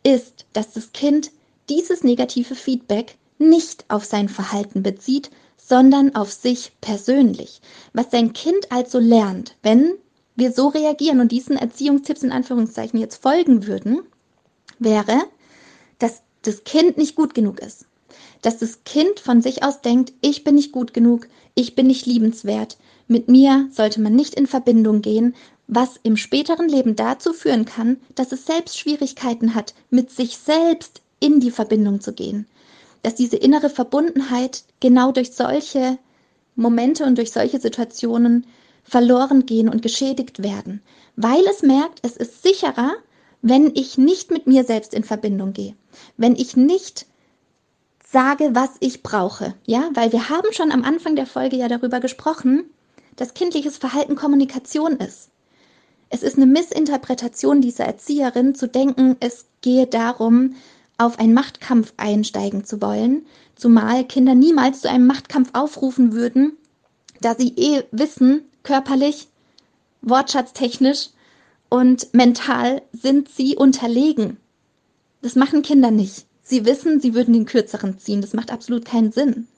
ist, 0.02 0.46
dass 0.52 0.72
das 0.72 0.92
Kind 0.92 1.30
dieses 1.68 2.04
negative 2.04 2.54
Feedback 2.54 3.16
nicht 3.38 3.84
auf 3.88 4.04
sein 4.04 4.28
Verhalten 4.28 4.82
bezieht, 4.82 5.30
sondern 5.56 6.14
auf 6.14 6.30
sich 6.32 6.72
persönlich. 6.80 7.60
Was 7.92 8.10
sein 8.10 8.32
Kind 8.32 8.70
also 8.70 8.98
lernt, 8.98 9.56
wenn 9.62 9.94
wir 10.36 10.52
so 10.52 10.68
reagieren 10.68 11.20
und 11.20 11.32
diesen 11.32 11.56
Erziehungstipps 11.56 12.22
in 12.22 12.32
Anführungszeichen 12.32 13.00
jetzt 13.00 13.22
folgen 13.22 13.66
würden, 13.66 14.02
wäre, 14.78 15.22
dass 15.98 16.22
das 16.42 16.64
Kind 16.64 16.98
nicht 16.98 17.14
gut 17.14 17.34
genug 17.34 17.60
ist. 17.60 17.86
Dass 18.42 18.58
das 18.58 18.84
Kind 18.84 19.20
von 19.20 19.40
sich 19.40 19.62
aus 19.62 19.80
denkt, 19.80 20.12
ich 20.20 20.44
bin 20.44 20.56
nicht 20.56 20.72
gut 20.72 20.92
genug, 20.92 21.28
ich 21.54 21.74
bin 21.74 21.86
nicht 21.86 22.04
liebenswert, 22.04 22.76
mit 23.08 23.28
mir 23.28 23.68
sollte 23.70 24.00
man 24.00 24.14
nicht 24.14 24.34
in 24.34 24.46
Verbindung 24.46 25.02
gehen, 25.02 25.34
was 25.66 25.98
im 26.02 26.16
späteren 26.16 26.68
Leben 26.68 26.96
dazu 26.96 27.32
führen 27.32 27.64
kann, 27.64 27.98
dass 28.14 28.32
es 28.32 28.46
selbst 28.46 28.78
Schwierigkeiten 28.78 29.54
hat, 29.54 29.74
mit 29.90 30.10
sich 30.10 30.36
selbst 30.36 31.02
in 31.20 31.40
die 31.40 31.50
Verbindung 31.50 32.00
zu 32.00 32.12
gehen. 32.12 32.46
Dass 33.02 33.14
diese 33.14 33.36
innere 33.36 33.70
Verbundenheit 33.70 34.64
genau 34.80 35.12
durch 35.12 35.32
solche 35.32 35.98
Momente 36.56 37.04
und 37.04 37.18
durch 37.18 37.32
solche 37.32 37.60
Situationen 37.60 38.46
verloren 38.84 39.46
gehen 39.46 39.68
und 39.68 39.82
geschädigt 39.82 40.42
werden, 40.42 40.82
weil 41.16 41.42
es 41.50 41.62
merkt, 41.62 42.00
es 42.02 42.16
ist 42.16 42.42
sicherer, 42.42 42.92
wenn 43.40 43.72
ich 43.74 43.98
nicht 43.98 44.30
mit 44.30 44.46
mir 44.46 44.64
selbst 44.64 44.94
in 44.94 45.04
Verbindung 45.04 45.52
gehe, 45.52 45.74
wenn 46.16 46.36
ich 46.36 46.56
nicht 46.56 47.06
sage, 48.06 48.50
was 48.52 48.70
ich 48.80 49.02
brauche, 49.02 49.54
ja, 49.64 49.90
weil 49.94 50.12
wir 50.12 50.28
haben 50.28 50.52
schon 50.52 50.70
am 50.70 50.84
Anfang 50.84 51.16
der 51.16 51.26
Folge 51.26 51.56
ja 51.56 51.68
darüber 51.68 52.00
gesprochen, 52.00 52.64
dass 53.16 53.34
kindliches 53.34 53.76
Verhalten 53.76 54.16
Kommunikation 54.16 54.96
ist. 54.96 55.30
Es 56.10 56.22
ist 56.22 56.36
eine 56.36 56.46
Missinterpretation 56.46 57.60
dieser 57.60 57.84
Erzieherin 57.84 58.54
zu 58.54 58.68
denken, 58.68 59.16
es 59.20 59.46
gehe 59.62 59.86
darum, 59.86 60.54
auf 60.98 61.18
einen 61.18 61.34
Machtkampf 61.34 61.92
einsteigen 61.96 62.64
zu 62.64 62.80
wollen, 62.80 63.26
zumal 63.56 64.04
Kinder 64.04 64.34
niemals 64.34 64.82
zu 64.82 64.90
einem 64.90 65.06
Machtkampf 65.06 65.50
aufrufen 65.52 66.12
würden, 66.12 66.56
da 67.20 67.34
sie 67.34 67.52
eh 67.56 67.82
wissen, 67.90 68.42
körperlich, 68.62 69.28
wortschatztechnisch 70.02 71.08
und 71.68 72.12
mental 72.14 72.82
sind 72.92 73.28
sie 73.28 73.56
unterlegen. 73.56 74.36
Das 75.22 75.34
machen 75.34 75.62
Kinder 75.62 75.90
nicht. 75.90 76.26
Sie 76.42 76.66
wissen, 76.66 77.00
sie 77.00 77.14
würden 77.14 77.32
den 77.32 77.46
kürzeren 77.46 77.98
ziehen. 77.98 78.20
Das 78.20 78.34
macht 78.34 78.52
absolut 78.52 78.84
keinen 78.84 79.10
Sinn. 79.10 79.48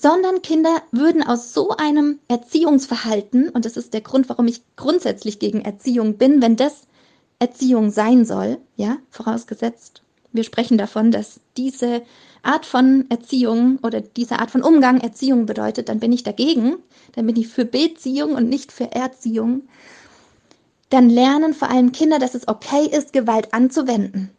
Sondern 0.00 0.42
Kinder 0.42 0.82
würden 0.92 1.22
aus 1.22 1.52
so 1.52 1.70
einem 1.70 2.20
Erziehungsverhalten, 2.28 3.48
und 3.48 3.64
das 3.64 3.76
ist 3.76 3.94
der 3.94 4.00
Grund, 4.00 4.28
warum 4.28 4.46
ich 4.46 4.62
grundsätzlich 4.76 5.38
gegen 5.38 5.62
Erziehung 5.62 6.18
bin, 6.18 6.40
wenn 6.40 6.56
das 6.56 6.82
Erziehung 7.38 7.90
sein 7.90 8.24
soll, 8.24 8.58
ja, 8.76 8.98
vorausgesetzt, 9.10 10.02
wir 10.32 10.44
sprechen 10.44 10.78
davon, 10.78 11.10
dass 11.10 11.40
diese 11.56 12.02
Art 12.42 12.66
von 12.66 13.06
Erziehung 13.08 13.78
oder 13.82 14.00
diese 14.00 14.38
Art 14.38 14.50
von 14.50 14.62
Umgang 14.62 15.00
Erziehung 15.00 15.46
bedeutet, 15.46 15.88
dann 15.88 16.00
bin 16.00 16.12
ich 16.12 16.22
dagegen, 16.22 16.76
dann 17.12 17.26
bin 17.26 17.36
ich 17.36 17.48
für 17.48 17.64
Beziehung 17.64 18.34
und 18.34 18.48
nicht 18.48 18.70
für 18.70 18.92
Erziehung. 18.92 19.62
Dann 20.90 21.10
lernen 21.10 21.54
vor 21.54 21.70
allem 21.70 21.92
Kinder, 21.92 22.18
dass 22.18 22.34
es 22.34 22.46
okay 22.46 22.86
ist, 22.86 23.12
Gewalt 23.12 23.52
anzuwenden. 23.52 24.30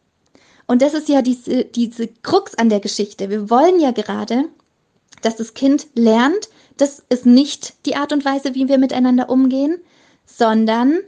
Und 0.68 0.82
das 0.82 0.94
ist 0.94 1.10
ja 1.10 1.22
diese, 1.22 1.66
diese 1.66 2.08
Krux 2.08 2.56
an 2.56 2.70
der 2.70 2.80
Geschichte. 2.80 3.30
Wir 3.30 3.50
wollen 3.50 3.80
ja 3.80 3.92
gerade, 3.92 4.46
dass 5.22 5.36
das 5.36 5.54
Kind 5.54 5.88
lernt, 5.96 6.50
das 6.78 7.04
ist 7.10 7.26
nicht 7.26 7.86
die 7.86 7.96
Art 7.96 8.14
und 8.14 8.26
Weise, 8.26 8.56
wie 8.56 8.68
wir 8.68 8.78
miteinander 8.78 9.30
umgehen, 9.30 9.80
sondern 10.26 11.00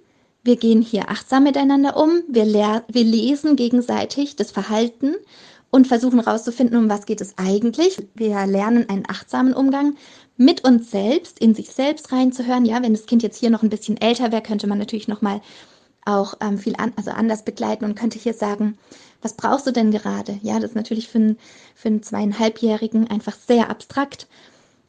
wir 0.44 0.56
gehen 0.56 0.82
hier 0.82 1.10
achtsam 1.10 1.44
miteinander 1.44 1.96
um, 1.98 2.24
wir, 2.28 2.84
wir 2.88 3.04
lesen 3.04 3.56
gegenseitig 3.56 4.36
das 4.36 4.52
Verhalten 4.52 5.16
und 5.70 5.88
versuchen 5.88 6.22
herauszufinden, 6.22 6.78
um 6.78 6.90
was 6.90 7.06
geht 7.06 7.22
es 7.22 7.38
eigentlich. 7.38 7.98
Wir 8.14 8.46
lernen 8.46 8.90
einen 8.90 9.06
achtsamen 9.08 9.54
Umgang 9.54 9.96
mit 10.36 10.64
uns 10.66 10.92
selbst, 10.92 11.40
in 11.40 11.56
sich 11.56 11.70
selbst 11.70 12.12
reinzuhören. 12.12 12.66
Ja, 12.66 12.84
wenn 12.84 12.94
das 12.94 13.06
Kind 13.06 13.24
jetzt 13.24 13.40
hier 13.40 13.50
noch 13.50 13.64
ein 13.64 13.70
bisschen 13.70 13.98
älter 13.98 14.32
wäre, 14.32 14.42
könnte 14.42 14.68
man 14.68 14.80
natürlich 14.80 15.08
noch 15.08 15.22
mal 15.22 15.42
auch 16.06 16.36
ähm, 16.42 16.58
viel 16.58 16.76
an, 16.78 16.94
also 16.96 17.12
anders 17.12 17.44
begleiten 17.44 17.86
und 17.86 17.96
könnte 17.96 18.20
hier 18.20 18.34
sagen, 18.34 18.78
was 19.22 19.34
brauchst 19.34 19.68
du 19.68 19.72
denn 19.72 19.92
gerade? 19.92 20.40
Ja, 20.42 20.56
das 20.60 20.72
ist 20.72 20.76
natürlich 20.76 21.08
für 21.08 21.20
einen, 21.20 21.38
für 21.76 21.90
einen 21.90 22.04
zweieinhalbjährigen 22.04 23.10
einfach 23.10 23.36
sehr 23.36 23.70
abstrakt. 23.70 24.28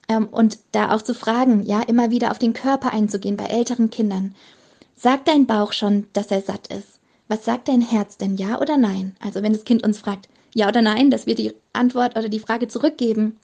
Ähm, 0.08 0.28
und 0.28 0.58
da 0.72 0.94
auch 0.94 1.02
zu 1.02 1.14
fragen, 1.14 1.64
ja, 1.64 1.82
immer 1.82 2.10
wieder 2.10 2.30
auf 2.30 2.38
den 2.38 2.54
Körper 2.54 2.92
einzugehen 2.92 3.36
bei 3.36 3.44
älteren 3.44 3.90
Kindern. 3.90 4.34
Sagt 4.96 5.28
dein 5.28 5.46
Bauch 5.46 5.72
schon, 5.72 6.06
dass 6.12 6.30
er 6.30 6.42
satt 6.42 6.68
ist? 6.68 6.98
Was 7.28 7.44
sagt 7.44 7.68
dein 7.68 7.82
Herz 7.82 8.16
denn, 8.16 8.36
ja 8.36 8.60
oder 8.60 8.76
nein? 8.76 9.16
Also 9.20 9.42
wenn 9.42 9.52
das 9.52 9.64
Kind 9.64 9.82
uns 9.82 9.98
fragt, 9.98 10.28
ja 10.54 10.68
oder 10.68 10.82
nein, 10.82 11.10
dass 11.10 11.26
wir 11.26 11.34
die 11.34 11.54
Antwort 11.72 12.16
oder 12.16 12.28
die 12.28 12.40
Frage 12.40 12.68
zurückgeben 12.68 13.38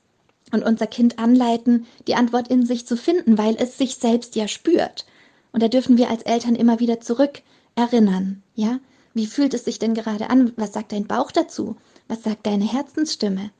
und 0.52 0.62
unser 0.62 0.86
Kind 0.86 1.18
anleiten, 1.18 1.86
die 2.06 2.14
Antwort 2.14 2.48
in 2.48 2.66
sich 2.66 2.86
zu 2.86 2.96
finden, 2.96 3.38
weil 3.38 3.56
es 3.58 3.78
sich 3.78 3.96
selbst 3.96 4.36
ja 4.36 4.48
spürt. 4.48 5.06
Und 5.52 5.62
da 5.62 5.68
dürfen 5.68 5.96
wir 5.96 6.10
als 6.10 6.22
Eltern 6.22 6.54
immer 6.54 6.80
wieder 6.80 7.00
zurück 7.00 7.42
erinnern, 7.78 8.42
ja? 8.54 8.80
Wie 9.14 9.26
fühlt 9.26 9.54
es 9.54 9.64
sich 9.64 9.78
denn 9.78 9.94
gerade 9.94 10.30
an? 10.30 10.52
Was 10.56 10.72
sagt 10.72 10.92
dein 10.92 11.06
Bauch 11.06 11.32
dazu? 11.32 11.76
Was 12.08 12.22
sagt 12.22 12.46
deine 12.46 12.70
Herzensstimme? 12.70 13.50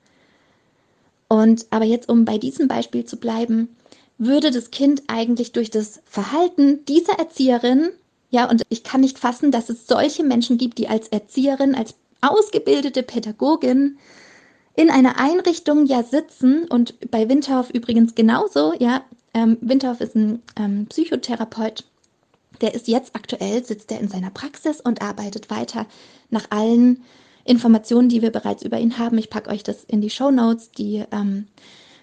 Und 1.29 1.67
aber 1.71 1.85
jetzt, 1.85 2.09
um 2.09 2.25
bei 2.25 2.39
diesem 2.39 2.69
Beispiel 2.69 3.05
zu 3.05 3.17
bleiben, 3.17 3.77
würde 4.19 4.51
das 4.51 4.71
Kind 4.71 5.05
eigentlich 5.07 5.53
durch 5.53 5.71
das 5.71 6.01
Verhalten 6.05 6.85
dieser 6.87 7.19
Erzieherin, 7.19 7.91
ja, 8.31 8.49
und 8.51 8.63
ich 8.69 8.83
kann 8.83 9.01
nicht 9.01 9.19
fassen, 9.19 9.51
dass 9.51 9.69
es 9.69 9.87
solche 9.87 10.25
Menschen 10.25 10.59
gibt, 10.59 10.79
die 10.79 10.89
als 10.89 11.09
Erzieherin, 11.09 11.75
als 11.75 11.95
ausgebildete 12.21 13.03
Pädagogin 13.03 13.99
in 14.75 14.91
einer 14.91 15.19
Einrichtung 15.19 15.87
ja 15.87 16.03
sitzen 16.03 16.65
und 16.65 16.95
bei 17.11 17.29
Winterhoff 17.29 17.71
übrigens 17.71 18.15
genauso, 18.15 18.75
ja, 18.79 19.03
ähm, 19.35 19.59
Winterhoff 19.61 20.01
ist 20.01 20.15
ein 20.15 20.43
ähm, 20.57 20.87
Psychotherapeut, 20.87 21.85
der 22.61 22.75
ist 22.75 22.89
jetzt 22.89 23.15
aktuell, 23.15 23.65
sitzt 23.65 23.91
er 23.93 24.01
in 24.01 24.09
seiner 24.09 24.31
Praxis 24.31 24.81
und 24.81 25.03
arbeitet 25.03 25.51
weiter 25.51 25.87
nach 26.31 26.47
allen 26.51 27.03
Informationen, 27.45 28.09
die 28.09 28.23
wir 28.23 28.31
bereits 28.31 28.63
über 28.63 28.79
ihn 28.79 28.99
haben. 28.99 29.19
Ich 29.19 29.31
packe 29.31 29.51
euch 29.51 29.63
das 29.63 29.85
in 29.85 30.01
die 30.01 30.11
Show 30.11 30.31
Notes, 30.31 30.71
die 30.71 31.05
ähm, 31.11 31.47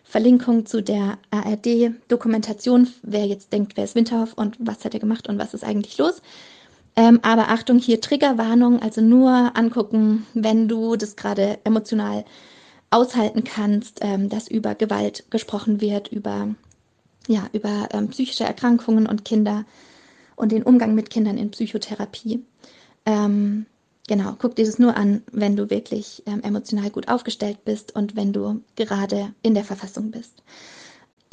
Verlinkung 0.03 0.65
zu 0.65 0.81
der 0.81 1.17
ARD-Dokumentation, 1.31 2.87
wer 3.03 3.25
jetzt 3.25 3.53
denkt, 3.53 3.75
wer 3.75 3.83
ist 3.83 3.95
Winterhoff 3.95 4.33
und 4.33 4.55
was 4.59 4.85
hat 4.85 4.93
er 4.93 4.99
gemacht 4.99 5.27
und 5.27 5.37
was 5.37 5.53
ist 5.53 5.63
eigentlich 5.63 5.97
los. 5.97 6.21
Ähm, 6.95 7.19
aber 7.23 7.49
Achtung, 7.49 7.77
hier 7.77 7.99
Triggerwarnung, 7.99 8.81
also 8.81 9.01
nur 9.01 9.51
angucken, 9.55 10.25
wenn 10.33 10.67
du 10.67 10.95
das 10.95 11.15
gerade 11.15 11.59
emotional 11.63 12.23
aushalten 12.89 13.43
kannst, 13.43 13.99
ähm, 14.01 14.29
dass 14.29 14.47
über 14.47 14.75
Gewalt 14.75 15.25
gesprochen 15.29 15.81
wird, 15.81 16.07
über, 16.07 16.55
ja, 17.27 17.49
über 17.51 17.89
ähm, 17.91 18.07
psychische 18.09 18.45
Erkrankungen 18.45 19.07
und 19.07 19.25
Kinder 19.25 19.65
und 20.35 20.51
den 20.51 20.63
Umgang 20.63 20.95
mit 20.95 21.09
Kindern 21.09 21.37
in 21.37 21.51
Psychotherapie. 21.51 22.43
Ähm, 23.05 23.65
Genau, 24.07 24.35
guck 24.37 24.55
dir 24.55 24.65
das 24.65 24.77
nur 24.77 24.95
an, 24.95 25.23
wenn 25.31 25.55
du 25.55 25.69
wirklich 25.69 26.21
ähm, 26.27 26.43
emotional 26.43 26.91
gut 26.91 27.07
aufgestellt 27.07 27.65
bist 27.65 27.95
und 27.95 28.15
wenn 28.15 28.33
du 28.33 28.61
gerade 28.75 29.33
in 29.41 29.55
der 29.55 29.63
Verfassung 29.63 30.11
bist. 30.11 30.43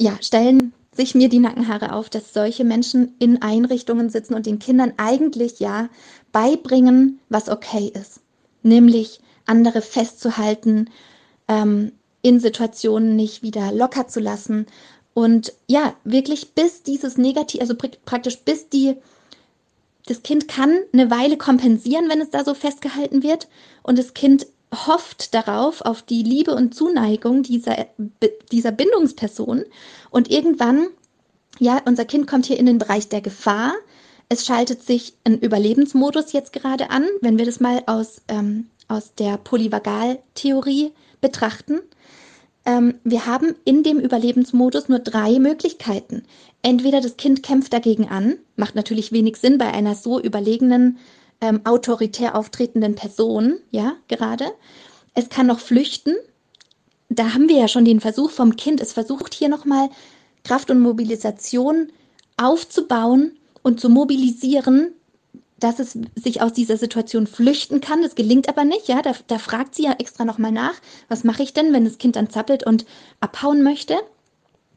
Ja, 0.01 0.17
stellen 0.21 0.73
sich 0.95 1.13
mir 1.13 1.29
die 1.29 1.39
Nackenhaare 1.39 1.93
auf, 1.93 2.09
dass 2.09 2.33
solche 2.33 2.63
Menschen 2.63 3.13
in 3.19 3.41
Einrichtungen 3.41 4.09
sitzen 4.09 4.33
und 4.33 4.45
den 4.47 4.59
Kindern 4.59 4.93
eigentlich 4.97 5.59
ja 5.59 5.89
beibringen, 6.31 7.19
was 7.29 7.47
okay 7.47 7.91
ist. 7.93 8.21
Nämlich 8.63 9.19
andere 9.45 9.81
festzuhalten, 9.81 10.89
ähm, 11.47 11.91
in 12.23 12.39
Situationen 12.39 13.15
nicht 13.15 13.43
wieder 13.43 13.71
locker 13.71 14.07
zu 14.07 14.19
lassen. 14.19 14.65
Und 15.13 15.53
ja, 15.67 15.95
wirklich 16.03 16.53
bis 16.53 16.83
dieses 16.83 17.17
Negativ, 17.17 17.61
also 17.61 17.75
praktisch 17.75 18.39
bis 18.39 18.69
die, 18.69 18.95
das 20.05 20.23
Kind 20.23 20.47
kann 20.47 20.79
eine 20.91 21.11
Weile 21.11 21.37
kompensieren, 21.37 22.09
wenn 22.09 22.21
es 22.21 22.31
da 22.31 22.43
so 22.43 22.53
festgehalten 22.53 23.23
wird. 23.23 23.47
Und 23.83 23.99
das 23.99 24.13
Kind 24.13 24.47
hofft 24.73 25.33
darauf, 25.33 25.81
auf 25.81 26.01
die 26.01 26.23
Liebe 26.23 26.55
und 26.55 26.73
Zuneigung 26.73 27.43
dieser, 27.43 27.85
dieser 28.51 28.71
Bindungsperson. 28.71 29.65
Und 30.09 30.31
irgendwann, 30.31 30.87
ja, 31.59 31.81
unser 31.85 32.05
Kind 32.05 32.27
kommt 32.27 32.47
hier 32.47 32.57
in 32.57 32.65
den 32.65 32.79
Bereich 32.79 33.07
der 33.07 33.21
Gefahr. 33.21 33.73
Es 34.29 34.45
schaltet 34.45 34.83
sich 34.83 35.13
ein 35.25 35.37
Überlebensmodus 35.39 36.33
jetzt 36.33 36.53
gerade 36.53 36.89
an, 36.89 37.05
wenn 37.21 37.37
wir 37.37 37.45
das 37.45 37.59
mal 37.59 37.83
aus, 37.85 38.21
ähm, 38.27 38.67
aus 38.87 39.13
der 39.13 39.37
Polyvagaltheorie 39.37 40.91
betrachten. 41.21 41.81
Ähm, 42.65 42.95
wir 43.03 43.25
haben 43.25 43.55
in 43.65 43.83
dem 43.83 43.99
Überlebensmodus 43.99 44.89
nur 44.89 44.99
drei 44.99 45.39
Möglichkeiten. 45.39 46.23
Entweder 46.61 47.01
das 47.01 47.17
Kind 47.17 47.43
kämpft 47.43 47.73
dagegen 47.73 48.07
an, 48.07 48.37
macht 48.55 48.75
natürlich 48.75 49.11
wenig 49.11 49.37
Sinn 49.37 49.57
bei 49.57 49.67
einer 49.73 49.95
so 49.95 50.19
überlegenen, 50.19 50.97
ähm, 51.41 51.61
autoritär 51.65 52.35
auftretenden 52.35 52.95
Person, 52.95 53.57
ja, 53.69 53.95
gerade. 54.07 54.45
Es 55.13 55.29
kann 55.29 55.47
noch 55.47 55.59
flüchten. 55.59 56.15
Da 57.09 57.33
haben 57.33 57.49
wir 57.49 57.57
ja 57.57 57.67
schon 57.67 57.85
den 57.85 57.99
Versuch 57.99 58.31
vom 58.31 58.55
Kind. 58.55 58.79
Es 58.79 58.93
versucht 58.93 59.33
hier 59.33 59.49
nochmal 59.49 59.89
Kraft 60.43 60.71
und 60.71 60.79
Mobilisation 60.79 61.91
aufzubauen 62.37 63.37
und 63.61 63.79
zu 63.79 63.89
mobilisieren, 63.89 64.93
dass 65.63 65.79
es 65.79 65.97
sich 66.15 66.41
aus 66.41 66.53
dieser 66.53 66.77
Situation 66.77 67.25
flüchten 67.25 67.79
kann. 67.79 68.01
Das 68.01 68.15
gelingt 68.15 68.49
aber 68.49 68.65
nicht, 68.65 68.87
ja. 68.87 69.01
Da, 69.01 69.13
da 69.27 69.37
fragt 69.37 69.75
sie 69.75 69.83
ja 69.83 69.93
extra 69.93 70.25
nochmal 70.25 70.51
nach, 70.51 70.75
was 71.07 71.23
mache 71.23 71.43
ich 71.43 71.53
denn, 71.53 71.71
wenn 71.73 71.85
das 71.85 71.97
Kind 71.97 72.15
dann 72.17 72.29
zappelt 72.29 72.65
und 72.65 72.85
abhauen 73.21 73.63
möchte? 73.63 73.95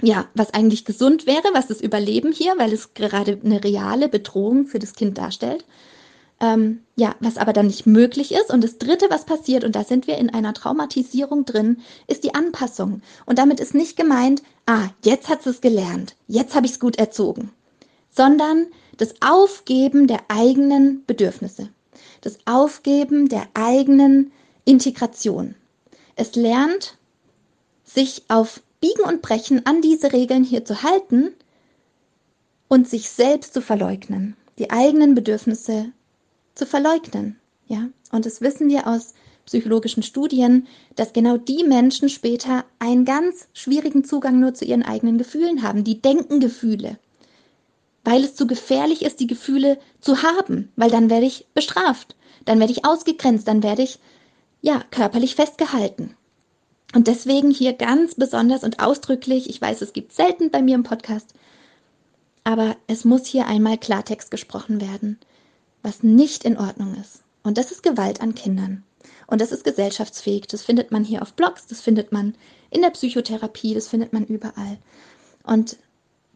Ja, 0.02 0.26
was 0.34 0.54
eigentlich 0.54 0.84
gesund 0.84 1.26
wäre, 1.26 1.48
was 1.54 1.66
das 1.66 1.80
Überleben 1.80 2.32
hier, 2.32 2.54
weil 2.58 2.72
es 2.72 2.94
gerade 2.94 3.40
eine 3.42 3.64
reale 3.64 4.08
Bedrohung 4.08 4.66
für 4.66 4.78
das 4.78 4.94
Kind 4.94 5.18
darstellt. 5.18 5.64
Ähm, 6.38 6.80
ja, 6.96 7.14
was 7.18 7.38
aber 7.38 7.54
dann 7.54 7.66
nicht 7.66 7.86
möglich 7.86 8.32
ist. 8.32 8.52
Und 8.52 8.62
das 8.62 8.76
Dritte, 8.76 9.06
was 9.08 9.24
passiert, 9.24 9.64
und 9.64 9.74
da 9.74 9.84
sind 9.84 10.06
wir 10.06 10.18
in 10.18 10.28
einer 10.28 10.52
Traumatisierung 10.52 11.46
drin, 11.46 11.78
ist 12.06 12.24
die 12.24 12.34
Anpassung. 12.34 13.00
Und 13.24 13.38
damit 13.38 13.58
ist 13.58 13.74
nicht 13.74 13.96
gemeint, 13.96 14.42
ah, 14.66 14.88
jetzt 15.02 15.30
hat 15.30 15.46
es 15.46 15.62
gelernt, 15.62 16.14
jetzt 16.28 16.54
habe 16.54 16.66
ich 16.66 16.72
es 16.72 16.80
gut 16.80 16.98
erzogen, 16.98 17.50
sondern 18.10 18.66
das 18.96 19.14
Aufgeben 19.20 20.06
der 20.06 20.20
eigenen 20.28 21.04
Bedürfnisse, 21.06 21.68
das 22.22 22.38
Aufgeben 22.46 23.28
der 23.28 23.46
eigenen 23.54 24.32
Integration. 24.64 25.54
Es 26.16 26.34
lernt, 26.34 26.96
sich 27.84 28.24
auf 28.28 28.62
Biegen 28.80 29.04
und 29.04 29.22
Brechen 29.22 29.64
an 29.66 29.80
diese 29.80 30.12
Regeln 30.12 30.44
hier 30.44 30.64
zu 30.64 30.82
halten 30.82 31.34
und 32.68 32.88
sich 32.88 33.10
selbst 33.10 33.54
zu 33.54 33.60
verleugnen, 33.62 34.36
die 34.58 34.70
eigenen 34.70 35.14
Bedürfnisse 35.14 35.92
zu 36.54 36.66
verleugnen. 36.66 37.38
Ja, 37.68 37.88
und 38.12 38.26
das 38.26 38.40
wissen 38.40 38.68
wir 38.68 38.86
aus 38.86 39.14
psychologischen 39.46 40.02
Studien, 40.02 40.66
dass 40.96 41.12
genau 41.12 41.36
die 41.36 41.64
Menschen 41.64 42.08
später 42.08 42.64
einen 42.78 43.04
ganz 43.04 43.46
schwierigen 43.54 44.04
Zugang 44.04 44.40
nur 44.40 44.54
zu 44.54 44.64
ihren 44.64 44.82
eigenen 44.82 45.18
Gefühlen 45.18 45.62
haben. 45.62 45.84
Die 45.84 46.00
denken 46.02 46.40
Gefühle 46.40 46.98
weil 48.06 48.22
es 48.22 48.36
zu 48.36 48.46
gefährlich 48.46 49.02
ist, 49.02 49.18
die 49.18 49.26
Gefühle 49.26 49.80
zu 50.00 50.22
haben, 50.22 50.72
weil 50.76 50.90
dann 50.90 51.10
werde 51.10 51.26
ich 51.26 51.48
bestraft, 51.54 52.14
dann 52.44 52.60
werde 52.60 52.72
ich 52.72 52.84
ausgegrenzt, 52.84 53.48
dann 53.48 53.64
werde 53.64 53.82
ich 53.82 53.98
ja 54.62 54.80
körperlich 54.92 55.34
festgehalten. 55.34 56.16
Und 56.94 57.08
deswegen 57.08 57.50
hier 57.50 57.72
ganz 57.72 58.14
besonders 58.14 58.62
und 58.62 58.78
ausdrücklich, 58.78 59.50
ich 59.50 59.60
weiß, 59.60 59.82
es 59.82 59.92
gibt 59.92 60.12
selten 60.12 60.52
bei 60.52 60.62
mir 60.62 60.76
im 60.76 60.84
Podcast, 60.84 61.34
aber 62.44 62.76
es 62.86 63.04
muss 63.04 63.26
hier 63.26 63.48
einmal 63.48 63.76
Klartext 63.76 64.30
gesprochen 64.30 64.80
werden, 64.80 65.18
was 65.82 66.04
nicht 66.04 66.44
in 66.44 66.58
Ordnung 66.58 66.94
ist. 66.94 67.22
Und 67.42 67.58
das 67.58 67.72
ist 67.72 67.82
Gewalt 67.82 68.20
an 68.20 68.36
Kindern. 68.36 68.84
Und 69.26 69.40
das 69.40 69.50
ist 69.50 69.64
gesellschaftsfähig. 69.64 70.46
Das 70.46 70.62
findet 70.62 70.92
man 70.92 71.02
hier 71.02 71.22
auf 71.22 71.34
Blogs, 71.34 71.66
das 71.66 71.80
findet 71.80 72.12
man 72.12 72.36
in 72.70 72.82
der 72.82 72.90
Psychotherapie, 72.90 73.74
das 73.74 73.88
findet 73.88 74.12
man 74.12 74.26
überall. 74.26 74.78
Und 75.42 75.76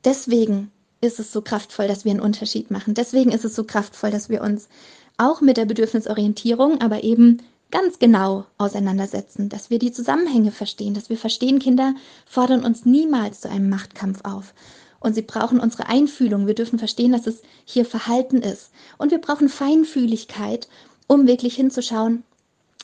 deswegen 0.04 0.72
ist 1.00 1.18
es 1.18 1.32
so 1.32 1.40
kraftvoll, 1.42 1.88
dass 1.88 2.04
wir 2.04 2.12
einen 2.12 2.20
Unterschied 2.20 2.70
machen. 2.70 2.94
Deswegen 2.94 3.32
ist 3.32 3.44
es 3.44 3.54
so 3.54 3.64
kraftvoll, 3.64 4.10
dass 4.10 4.28
wir 4.28 4.42
uns 4.42 4.68
auch 5.16 5.40
mit 5.40 5.56
der 5.56 5.64
Bedürfnisorientierung, 5.64 6.80
aber 6.80 7.04
eben 7.04 7.42
ganz 7.70 7.98
genau 7.98 8.46
auseinandersetzen, 8.58 9.48
dass 9.48 9.70
wir 9.70 9.78
die 9.78 9.92
Zusammenhänge 9.92 10.50
verstehen, 10.50 10.94
dass 10.94 11.08
wir 11.08 11.16
verstehen, 11.16 11.58
Kinder 11.58 11.94
fordern 12.26 12.64
uns 12.64 12.84
niemals 12.84 13.40
zu 13.40 13.50
einem 13.50 13.68
Machtkampf 13.68 14.20
auf. 14.24 14.54
Und 14.98 15.14
sie 15.14 15.22
brauchen 15.22 15.60
unsere 15.60 15.86
Einfühlung. 15.86 16.46
Wir 16.46 16.54
dürfen 16.54 16.78
verstehen, 16.78 17.12
dass 17.12 17.26
es 17.26 17.42
hier 17.64 17.86
Verhalten 17.86 18.42
ist. 18.42 18.70
Und 18.98 19.10
wir 19.12 19.20
brauchen 19.20 19.48
Feinfühligkeit, 19.48 20.68
um 21.06 21.26
wirklich 21.26 21.54
hinzuschauen, 21.54 22.22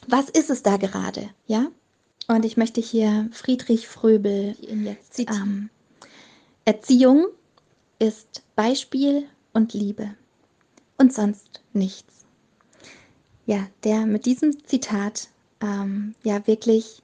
was 0.06 0.30
ist 0.30 0.50
es 0.50 0.62
da 0.62 0.76
gerade, 0.78 1.28
ja? 1.46 1.66
Und 2.28 2.44
ich 2.44 2.56
möchte 2.56 2.80
hier 2.80 3.28
Friedrich 3.32 3.86
Fröbel 3.86 4.56
jetzt 4.60 5.18
ähm, 5.18 5.70
Erziehung 6.64 7.26
ist 7.98 8.42
Beispiel 8.54 9.24
und 9.52 9.72
Liebe 9.72 10.14
und 10.98 11.12
sonst 11.12 11.62
nichts. 11.72 12.24
Ja, 13.46 13.66
der 13.84 14.06
mit 14.06 14.26
diesem 14.26 14.66
Zitat 14.66 15.28
ähm, 15.60 16.14
ja 16.22 16.46
wirklich 16.46 17.02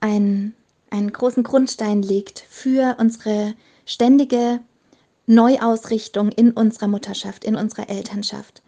einen, 0.00 0.54
einen 0.90 1.12
großen 1.12 1.42
Grundstein 1.42 2.02
legt 2.02 2.44
für 2.48 2.96
unsere 2.98 3.54
ständige 3.86 4.60
Neuausrichtung 5.26 6.30
in 6.30 6.50
unserer 6.50 6.88
Mutterschaft, 6.88 7.44
in 7.44 7.54
unserer 7.54 7.88
Elternschaft. 7.88 8.62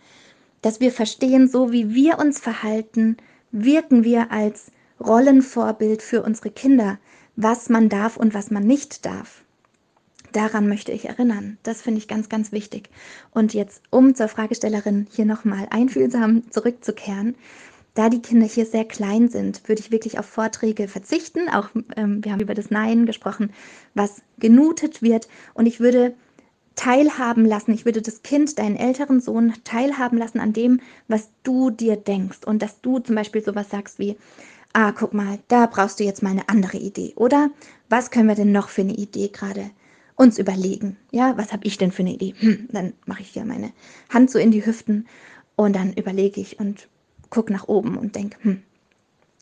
Dass 0.60 0.80
wir 0.80 0.92
verstehen, 0.92 1.48
so 1.48 1.72
wie 1.72 1.92
wir 1.92 2.18
uns 2.18 2.38
verhalten, 2.38 3.16
wirken 3.50 4.04
wir 4.04 4.30
als 4.30 4.70
Rollenvorbild 5.00 6.02
für 6.02 6.22
unsere 6.22 6.50
Kinder, 6.50 6.98
was 7.34 7.68
man 7.68 7.88
darf 7.88 8.16
und 8.16 8.32
was 8.32 8.50
man 8.50 8.64
nicht 8.64 9.04
darf. 9.04 9.41
Daran 10.32 10.68
möchte 10.68 10.92
ich 10.92 11.08
erinnern. 11.08 11.58
Das 11.62 11.82
finde 11.82 11.98
ich 11.98 12.08
ganz, 12.08 12.28
ganz 12.28 12.52
wichtig. 12.52 12.88
Und 13.30 13.54
jetzt, 13.54 13.82
um 13.90 14.14
zur 14.14 14.28
Fragestellerin 14.28 15.06
hier 15.10 15.26
nochmal 15.26 15.66
einfühlsam 15.70 16.50
zurückzukehren, 16.50 17.36
da 17.94 18.08
die 18.08 18.22
Kinder 18.22 18.46
hier 18.46 18.64
sehr 18.64 18.86
klein 18.86 19.28
sind, 19.28 19.68
würde 19.68 19.80
ich 19.80 19.90
wirklich 19.90 20.18
auf 20.18 20.24
Vorträge 20.24 20.88
verzichten. 20.88 21.48
Auch 21.50 21.68
ähm, 21.96 22.24
wir 22.24 22.32
haben 22.32 22.40
über 22.40 22.54
das 22.54 22.70
Nein 22.70 23.04
gesprochen, 23.04 23.52
was 23.94 24.22
genutet 24.38 25.02
wird. 25.02 25.28
Und 25.52 25.66
ich 25.66 25.78
würde 25.78 26.14
teilhaben 26.74 27.44
lassen, 27.44 27.72
ich 27.72 27.84
würde 27.84 28.00
das 28.00 28.22
Kind, 28.22 28.58
deinen 28.58 28.76
älteren 28.76 29.20
Sohn, 29.20 29.52
teilhaben 29.64 30.16
lassen 30.16 30.40
an 30.40 30.54
dem, 30.54 30.80
was 31.06 31.28
du 31.42 31.70
dir 31.70 31.96
denkst. 31.96 32.40
Und 32.46 32.62
dass 32.62 32.80
du 32.80 32.98
zum 32.98 33.14
Beispiel 33.14 33.44
sowas 33.44 33.68
sagst 33.68 33.98
wie, 33.98 34.16
ah, 34.72 34.92
guck 34.92 35.12
mal, 35.12 35.38
da 35.48 35.66
brauchst 35.66 36.00
du 36.00 36.04
jetzt 36.04 36.22
mal 36.22 36.30
eine 36.30 36.48
andere 36.48 36.78
Idee. 36.78 37.12
Oder 37.16 37.50
was 37.90 38.10
können 38.10 38.28
wir 38.28 38.34
denn 38.34 38.52
noch 38.52 38.70
für 38.70 38.80
eine 38.80 38.94
Idee 38.94 39.28
gerade 39.28 39.70
uns 40.16 40.38
überlegen, 40.38 40.96
ja, 41.10 41.36
was 41.36 41.52
habe 41.52 41.66
ich 41.66 41.78
denn 41.78 41.92
für 41.92 42.02
eine 42.02 42.14
Idee? 42.14 42.34
Hm, 42.38 42.68
dann 42.70 42.92
mache 43.06 43.22
ich 43.22 43.30
hier 43.30 43.44
meine 43.44 43.72
Hand 44.10 44.30
so 44.30 44.38
in 44.38 44.50
die 44.50 44.64
Hüften 44.64 45.06
und 45.56 45.74
dann 45.74 45.92
überlege 45.92 46.40
ich 46.40 46.58
und 46.60 46.88
gucke 47.30 47.52
nach 47.52 47.68
oben 47.68 47.96
und 47.96 48.14
denke, 48.14 48.36
hm, 48.42 48.62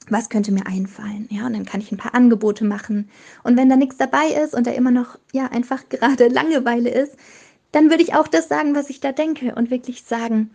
was 0.09 0.29
könnte 0.29 0.53
mir 0.53 0.67
einfallen? 0.67 1.29
Ja, 1.31 1.47
und 1.47 1.53
dann 1.53 1.67
kann 1.67 1.81
ich 1.81 1.93
ein 1.93 1.99
paar 1.99 2.15
Angebote 2.15 2.65
machen. 2.65 3.11
Und 3.43 3.57
wenn 3.57 3.69
da 3.69 3.77
nichts 3.77 3.97
dabei 3.97 4.29
ist 4.43 4.55
und 4.55 4.67
da 4.67 4.73
immer 4.73 4.91
noch, 4.91 5.19
ja, 5.33 5.47
einfach 5.47 5.85
gerade 5.89 6.29
Langeweile 6.29 6.91
ist, 6.91 7.17
dann 7.73 7.91
würde 7.91 8.03
ich 8.03 8.15
auch 8.15 8.27
das 8.27 8.49
sagen, 8.49 8.75
was 8.75 8.91
ich 8.91 9.01
da 9.01 9.13
denke 9.13 9.55
und 9.55 9.71
wirklich 9.71 10.03
sagen, 10.03 10.51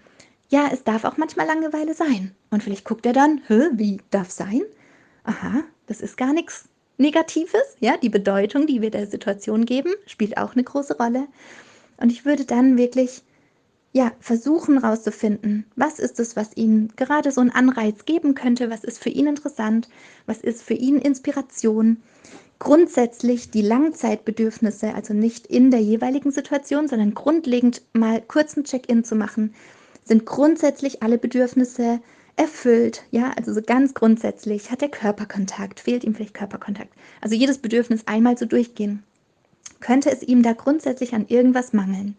ja, 0.49 0.69
es 0.71 0.83
darf 0.83 1.05
auch 1.05 1.17
manchmal 1.17 1.47
Langeweile 1.47 1.93
sein. 1.93 2.35
Und 2.51 2.63
vielleicht 2.63 2.85
guckt 2.85 3.05
er 3.05 3.13
dann, 3.13 3.41
hä, 3.47 3.69
wie 3.73 4.01
darf 4.11 4.29
sein? 4.29 4.61
Aha, 5.23 5.63
das 5.87 6.01
ist 6.01 6.17
gar 6.17 6.33
nichts 6.33 6.69
Negatives, 6.97 7.75
ja, 7.79 7.97
die 7.97 8.09
Bedeutung, 8.09 8.67
die 8.67 8.81
wir 8.81 8.91
der 8.91 9.07
Situation 9.07 9.65
geben, 9.65 9.91
spielt 10.05 10.37
auch 10.37 10.53
eine 10.53 10.63
große 10.63 10.97
Rolle. 10.97 11.27
Und 11.97 12.11
ich 12.11 12.25
würde 12.25 12.45
dann 12.45 12.77
wirklich 12.77 13.23
ja, 13.95 14.11
versuchen 14.19 14.81
herauszufinden, 14.81 15.65
was 15.77 15.99
ist 15.99 16.19
es, 16.19 16.35
was 16.35 16.57
Ihnen 16.57 16.91
gerade 16.97 17.31
so 17.31 17.39
einen 17.39 17.51
Anreiz 17.51 18.03
geben 18.03 18.35
könnte, 18.35 18.69
was 18.69 18.83
ist 18.83 19.01
für 19.01 19.07
ihn 19.09 19.25
interessant, 19.25 19.87
was 20.25 20.41
ist 20.41 20.63
für 20.63 20.73
ihn 20.73 20.97
Inspiration. 20.97 22.03
Grundsätzlich 22.59 23.51
die 23.51 23.61
Langzeitbedürfnisse, 23.61 24.93
also 24.93 25.13
nicht 25.13 25.47
in 25.47 25.71
der 25.71 25.79
jeweiligen 25.79 26.31
Situation, 26.31 26.89
sondern 26.89 27.13
grundlegend 27.13 27.83
mal 27.93 28.21
kurzen 28.21 28.65
Check-in 28.65 29.05
zu 29.05 29.15
machen, 29.15 29.53
sind 30.03 30.25
grundsätzlich 30.25 31.01
alle 31.01 31.17
Bedürfnisse 31.17 32.01
erfüllt. 32.35 33.03
Ja, 33.11 33.31
also 33.37 33.53
so 33.53 33.61
ganz 33.61 33.93
grundsätzlich 33.93 34.71
hat 34.71 34.81
er 34.81 34.89
Körperkontakt, 34.89 35.79
fehlt 35.79 36.03
ihm 36.03 36.15
vielleicht 36.15 36.33
Körperkontakt. 36.33 36.93
Also 37.21 37.35
jedes 37.35 37.57
Bedürfnis 37.57 38.07
einmal 38.07 38.37
zu 38.37 38.45
so 38.45 38.49
durchgehen. 38.49 39.03
Könnte 39.79 40.11
es 40.11 40.23
ihm 40.23 40.43
da 40.43 40.53
grundsätzlich 40.53 41.13
an 41.13 41.27
irgendwas 41.27 41.73
mangeln? 41.73 42.15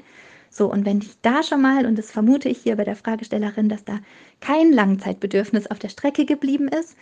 So, 0.51 0.71
und 0.71 0.87
wenn 0.87 0.99
ich 0.99 1.21
da 1.21 1.43
schon 1.43 1.61
mal, 1.61 1.85
und 1.85 1.99
das 1.99 2.11
vermute 2.11 2.49
ich 2.49 2.59
hier 2.59 2.77
bei 2.77 2.85
der 2.85 2.97
Fragestellerin, 2.97 3.69
dass 3.69 3.85
da 3.85 3.99
kein 4.41 4.73
Langzeitbedürfnis 4.73 5.67
auf 5.67 5.79
der 5.79 5.89
Strecke 5.91 6.25
geblieben 6.25 6.69
ist, 6.69 6.97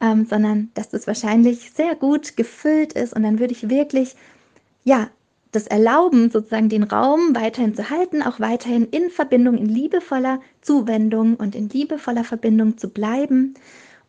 ähm, 0.00 0.24
sondern 0.24 0.70
dass 0.74 0.88
das 0.88 1.06
wahrscheinlich 1.06 1.70
sehr 1.72 1.94
gut 1.94 2.36
gefüllt 2.36 2.94
ist. 2.94 3.12
Und 3.12 3.22
dann 3.22 3.38
würde 3.38 3.52
ich 3.52 3.68
wirklich, 3.68 4.14
ja, 4.84 5.10
das 5.54 5.66
erlauben, 5.66 6.30
sozusagen 6.30 6.68
den 6.68 6.82
Raum 6.82 7.34
weiterhin 7.34 7.74
zu 7.74 7.90
halten, 7.90 8.22
auch 8.22 8.40
weiterhin 8.40 8.88
in 8.88 9.10
Verbindung, 9.10 9.56
in 9.56 9.66
liebevoller 9.66 10.40
Zuwendung 10.60 11.36
und 11.36 11.54
in 11.54 11.68
liebevoller 11.68 12.24
Verbindung 12.24 12.78
zu 12.78 12.88
bleiben 12.88 13.54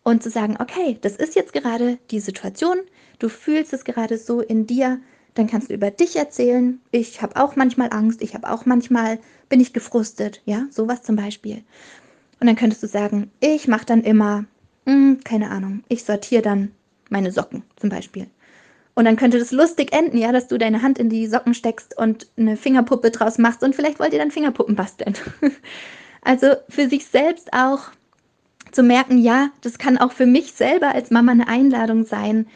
und 0.03 0.23
zu 0.23 0.29
sagen, 0.29 0.57
okay, 0.59 0.97
das 1.01 1.15
ist 1.15 1.35
jetzt 1.35 1.53
gerade 1.53 1.97
die 2.11 2.19
Situation, 2.19 2.77
du 3.19 3.29
fühlst 3.29 3.73
es 3.73 3.83
gerade 3.83 4.17
so 4.17 4.41
in 4.41 4.67
dir, 4.67 4.99
dann 5.33 5.47
kannst 5.47 5.69
du 5.69 5.73
über 5.73 5.91
dich 5.91 6.15
erzählen. 6.15 6.79
Ich 6.91 7.21
habe 7.21 7.41
auch 7.41 7.55
manchmal 7.55 7.91
Angst, 7.91 8.21
ich 8.21 8.33
habe 8.33 8.49
auch 8.49 8.65
manchmal, 8.65 9.19
bin 9.49 9.59
ich 9.59 9.73
gefrustet, 9.73 10.41
ja, 10.45 10.65
sowas 10.71 11.03
zum 11.03 11.15
Beispiel. 11.15 11.63
Und 12.39 12.47
dann 12.47 12.55
könntest 12.55 12.83
du 12.83 12.87
sagen, 12.87 13.31
ich 13.39 13.67
mache 13.67 13.85
dann 13.85 14.01
immer, 14.01 14.45
mh, 14.85 14.93
hm, 14.93 15.19
keine 15.23 15.49
Ahnung, 15.49 15.83
ich 15.89 16.03
sortiere 16.03 16.41
dann 16.41 16.71
meine 17.09 17.31
Socken 17.31 17.63
zum 17.75 17.89
Beispiel. 17.89 18.27
Und 18.95 19.05
dann 19.05 19.17
könnte 19.17 19.37
das 19.39 19.51
lustig 19.51 19.93
enden, 19.93 20.17
ja, 20.17 20.31
dass 20.31 20.47
du 20.47 20.57
deine 20.57 20.81
Hand 20.81 20.97
in 20.99 21.09
die 21.09 21.27
Socken 21.27 21.53
steckst 21.53 21.97
und 21.97 22.27
eine 22.37 22.55
Fingerpuppe 22.55 23.11
draus 23.11 23.37
machst 23.37 23.61
und 23.61 23.75
vielleicht 23.75 23.99
wollt 23.99 24.13
ihr 24.13 24.19
dann 24.19 24.31
Fingerpuppen 24.31 24.75
basteln. 24.75 25.15
also 26.21 26.47
für 26.69 26.87
sich 26.87 27.05
selbst 27.05 27.51
auch 27.53 27.89
zu 28.71 28.83
merken, 28.83 29.17
ja, 29.17 29.49
das 29.61 29.77
kann 29.77 29.97
auch 29.97 30.13
für 30.13 30.25
mich 30.25 30.53
selber 30.53 30.95
als 30.95 31.11
Mama 31.11 31.33
eine 31.33 31.47
Einladung 31.47 32.05
sein 32.05 32.47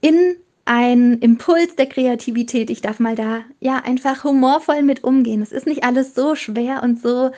in 0.00 0.36
ein 0.64 1.18
Impuls 1.18 1.76
der 1.76 1.86
Kreativität. 1.86 2.70
Ich 2.70 2.80
darf 2.80 2.98
mal 2.98 3.14
da 3.14 3.40
ja 3.60 3.76
einfach 3.84 4.24
humorvoll 4.24 4.82
mit 4.82 5.04
umgehen. 5.04 5.42
Es 5.42 5.52
ist 5.52 5.66
nicht 5.66 5.84
alles 5.84 6.14
so 6.14 6.34
schwer 6.34 6.82
und 6.82 7.02
so 7.02 7.32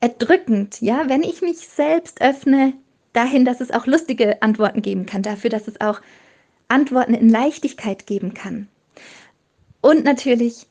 erdrückend, 0.00 0.80
ja, 0.82 1.08
wenn 1.08 1.22
ich 1.22 1.40
mich 1.40 1.58
selbst 1.68 2.20
öffne 2.20 2.74
dahin, 3.14 3.44
dass 3.44 3.60
es 3.60 3.70
auch 3.70 3.86
lustige 3.86 4.42
Antworten 4.42 4.82
geben 4.82 5.06
kann, 5.06 5.22
dafür, 5.22 5.48
dass 5.48 5.68
es 5.68 5.80
auch 5.80 6.00
Antworten 6.68 7.14
in 7.14 7.28
Leichtigkeit 7.28 8.06
geben 8.06 8.34
kann. 8.34 8.68
Und 9.80 10.04
natürlich, 10.04 10.66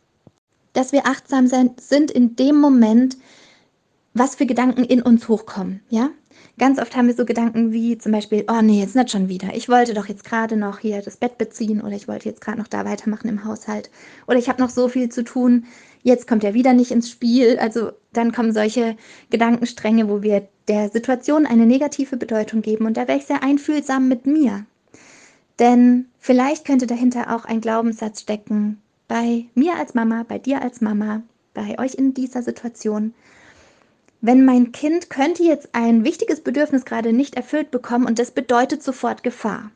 dass 0.73 0.91
wir 0.91 1.05
achtsam 1.05 1.47
sind 1.47 2.11
in 2.11 2.35
dem 2.35 2.59
Moment, 2.59 3.17
was 4.13 4.35
für 4.35 4.45
Gedanken 4.45 4.83
in 4.83 5.01
uns 5.01 5.27
hochkommen, 5.27 5.81
ja? 5.89 6.09
Ganz 6.59 6.79
oft 6.79 6.95
haben 6.95 7.07
wir 7.07 7.15
so 7.15 7.25
Gedanken 7.25 7.71
wie 7.71 7.97
zum 7.97 8.11
Beispiel, 8.11 8.45
oh 8.47 8.61
nee, 8.61 8.79
jetzt 8.79 8.95
nicht 8.95 9.09
schon 9.09 9.27
wieder. 9.27 9.55
Ich 9.55 9.69
wollte 9.69 9.95
doch 9.95 10.07
jetzt 10.07 10.23
gerade 10.23 10.55
noch 10.55 10.79
hier 10.79 11.01
das 11.01 11.17
Bett 11.17 11.39
beziehen 11.39 11.81
oder 11.81 11.95
ich 11.95 12.07
wollte 12.07 12.29
jetzt 12.29 12.41
gerade 12.41 12.59
noch 12.59 12.67
da 12.67 12.85
weitermachen 12.85 13.27
im 13.27 13.43
Haushalt 13.43 13.89
oder 14.27 14.37
ich 14.37 14.49
habe 14.49 14.61
noch 14.61 14.69
so 14.69 14.87
viel 14.87 15.09
zu 15.09 15.23
tun. 15.23 15.65
Jetzt 16.03 16.27
kommt 16.27 16.43
er 16.43 16.53
wieder 16.53 16.73
nicht 16.73 16.91
ins 16.91 17.09
Spiel. 17.09 17.57
Also 17.57 17.91
dann 18.11 18.31
kommen 18.31 18.53
solche 18.53 18.95
Gedankenstränge, 19.31 20.09
wo 20.09 20.21
wir 20.21 20.47
der 20.67 20.89
Situation 20.89 21.47
eine 21.47 21.65
negative 21.65 22.17
Bedeutung 22.17 22.61
geben 22.61 22.85
und 22.85 22.97
da 22.97 23.07
wäre 23.07 23.17
ich 23.17 23.25
sehr 23.25 23.41
einfühlsam 23.41 24.07
mit 24.07 24.27
mir. 24.27 24.65
Denn 25.59 26.07
vielleicht 26.19 26.65
könnte 26.65 26.87
dahinter 26.87 27.35
auch 27.35 27.45
ein 27.45 27.61
Glaubenssatz 27.61 28.21
stecken, 28.21 28.81
bei 29.07 29.45
mir 29.53 29.75
als 29.75 29.93
Mama, 29.93 30.25
bei 30.27 30.39
dir 30.39 30.61
als 30.61 30.81
Mama, 30.81 31.21
bei 31.53 31.77
euch 31.79 31.95
in 31.95 32.13
dieser 32.13 32.41
Situation. 32.41 33.13
Wenn 34.21 34.45
mein 34.45 34.71
Kind 34.71 35.09
könnte 35.09 35.43
jetzt 35.43 35.69
ein 35.73 36.03
wichtiges 36.03 36.41
Bedürfnis 36.41 36.85
gerade 36.85 37.13
nicht 37.13 37.35
erfüllt 37.35 37.71
bekommen 37.71 38.05
und 38.05 38.19
das 38.19 38.31
bedeutet 38.31 38.81
sofort 38.81 39.21
Gefahr. 39.21 39.69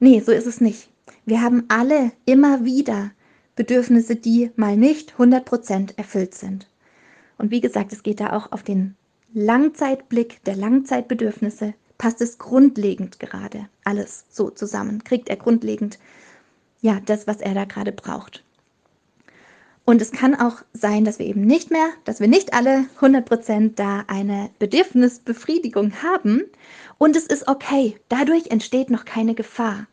Nee, 0.00 0.20
so 0.20 0.32
ist 0.32 0.46
es 0.46 0.60
nicht. 0.60 0.88
Wir 1.24 1.40
haben 1.40 1.64
alle 1.68 2.10
immer 2.24 2.64
wieder 2.64 3.12
Bedürfnisse, 3.54 4.16
die 4.16 4.50
mal 4.56 4.76
nicht 4.76 5.14
100% 5.18 5.96
erfüllt 5.96 6.34
sind. 6.34 6.68
Und 7.38 7.50
wie 7.50 7.60
gesagt, 7.60 7.92
es 7.92 8.02
geht 8.02 8.20
da 8.20 8.32
auch 8.36 8.50
auf 8.50 8.62
den 8.62 8.96
Langzeitblick 9.32 10.42
der 10.44 10.56
Langzeitbedürfnisse 10.56 11.74
passt 11.98 12.20
es 12.20 12.38
grundlegend 12.38 13.18
gerade 13.20 13.68
alles 13.84 14.24
so 14.30 14.50
zusammen? 14.50 15.04
Kriegt 15.04 15.28
er 15.28 15.36
grundlegend 15.36 15.98
ja 16.80 17.00
das, 17.04 17.26
was 17.26 17.40
er 17.40 17.54
da 17.54 17.64
gerade 17.64 17.92
braucht? 17.92 18.44
Und 19.84 20.00
es 20.00 20.12
kann 20.12 20.34
auch 20.34 20.62
sein, 20.72 21.04
dass 21.04 21.18
wir 21.18 21.26
eben 21.26 21.42
nicht 21.42 21.70
mehr, 21.70 21.88
dass 22.04 22.20
wir 22.20 22.28
nicht 22.28 22.54
alle 22.54 22.86
100% 23.00 23.72
da 23.74 24.04
eine 24.06 24.50
Bedürfnisbefriedigung 24.58 26.02
haben. 26.02 26.44
Und 26.98 27.16
es 27.16 27.26
ist 27.26 27.48
okay. 27.48 27.98
Dadurch 28.08 28.48
entsteht 28.50 28.90
noch 28.90 29.04
keine 29.04 29.34
Gefahr. 29.34 29.86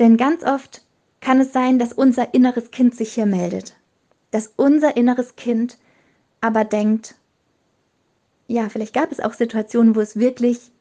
Denn 0.00 0.16
ganz 0.16 0.42
oft 0.42 0.82
kann 1.20 1.40
es 1.40 1.52
sein, 1.52 1.78
dass 1.78 1.92
unser 1.92 2.34
inneres 2.34 2.70
Kind 2.72 2.96
sich 2.96 3.12
hier 3.12 3.26
meldet. 3.26 3.76
Dass 4.32 4.52
unser 4.56 4.96
inneres 4.96 5.36
Kind 5.36 5.78
aber 6.40 6.64
denkt, 6.64 7.14
ja, 8.50 8.68
vielleicht 8.68 8.94
gab 8.94 9.12
es 9.12 9.20
auch 9.20 9.32
Situationen, 9.32 9.94
wo 9.94 10.00
es 10.00 10.16
wirklich 10.16 10.72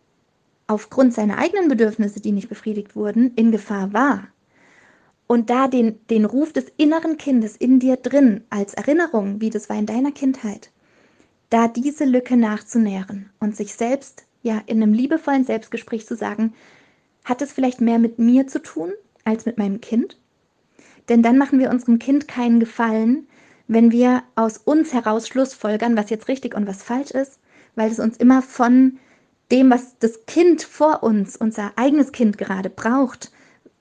aufgrund 0.65 1.13
seiner 1.13 1.38
eigenen 1.38 1.67
Bedürfnisse, 1.67 2.20
die 2.20 2.32
nicht 2.32 2.49
befriedigt 2.49 2.95
wurden, 2.95 3.32
in 3.36 3.51
Gefahr 3.51 3.93
war. 3.93 4.28
Und 5.28 5.51
da 5.51 5.67
den, 5.67 5.99
den 6.09 6.26
Ruf 6.26 6.51
des 6.51 6.65
inneren 6.78 7.17
Kindes 7.17 7.55
in 7.55 7.80
dir 7.80 7.97
drin, 7.97 8.43
als 8.49 8.74
Erinnerung, 8.74 9.39
wie 9.39 9.51
das 9.51 9.70
war 9.70 9.78
in 9.78 9.86
deiner 9.86 10.11
Kindheit, 10.11 10.72
da 11.51 11.67
diese 11.67 12.05
Lücke 12.05 12.38
nachzunähren 12.38 13.30
und 13.39 13.55
sich 13.55 13.76
selbst, 13.76 14.26
ja, 14.41 14.63
in 14.65 14.82
einem 14.82 14.93
liebevollen 14.93 15.45
Selbstgespräch 15.45 16.07
zu 16.07 16.15
sagen, 16.15 16.53
hat 17.24 17.43
es 17.43 17.51
vielleicht 17.51 17.82
mehr 17.82 17.99
mit 17.99 18.17
mir 18.17 18.47
zu 18.47 18.63
tun 18.63 18.93
als 19.26 19.45
mit 19.45 19.59
meinem 19.59 19.80
Kind? 19.80 20.17
Denn 21.07 21.22
dann 21.22 21.38
machen 21.38 21.59
wir 21.59 21.70
unserem 21.70 21.99
Kind 21.99 22.28
keinen 22.28 22.59
Gefallen, 22.59 23.28
wenn 23.67 23.91
wir 23.91 24.24
aus 24.34 24.57
uns 24.57 24.91
heraus 24.91 25.28
Schlussfolgern, 25.28 25.95
was 25.95 26.09
jetzt 26.09 26.28
richtig 26.30 26.55
und 26.55 26.65
was 26.65 26.82
falsch 26.82 27.11
ist, 27.11 27.39
weil 27.80 27.91
es 27.91 27.99
uns 27.99 28.17
immer 28.17 28.41
von 28.41 28.99
dem, 29.51 29.71
was 29.71 29.97
das 29.99 30.25
Kind 30.25 30.63
vor 30.63 31.01
uns, 31.01 31.38
unser 31.38 31.71
eigenes 31.77 32.11
Kind 32.11 32.38
gerade 32.38 32.69
braucht, 32.69 33.32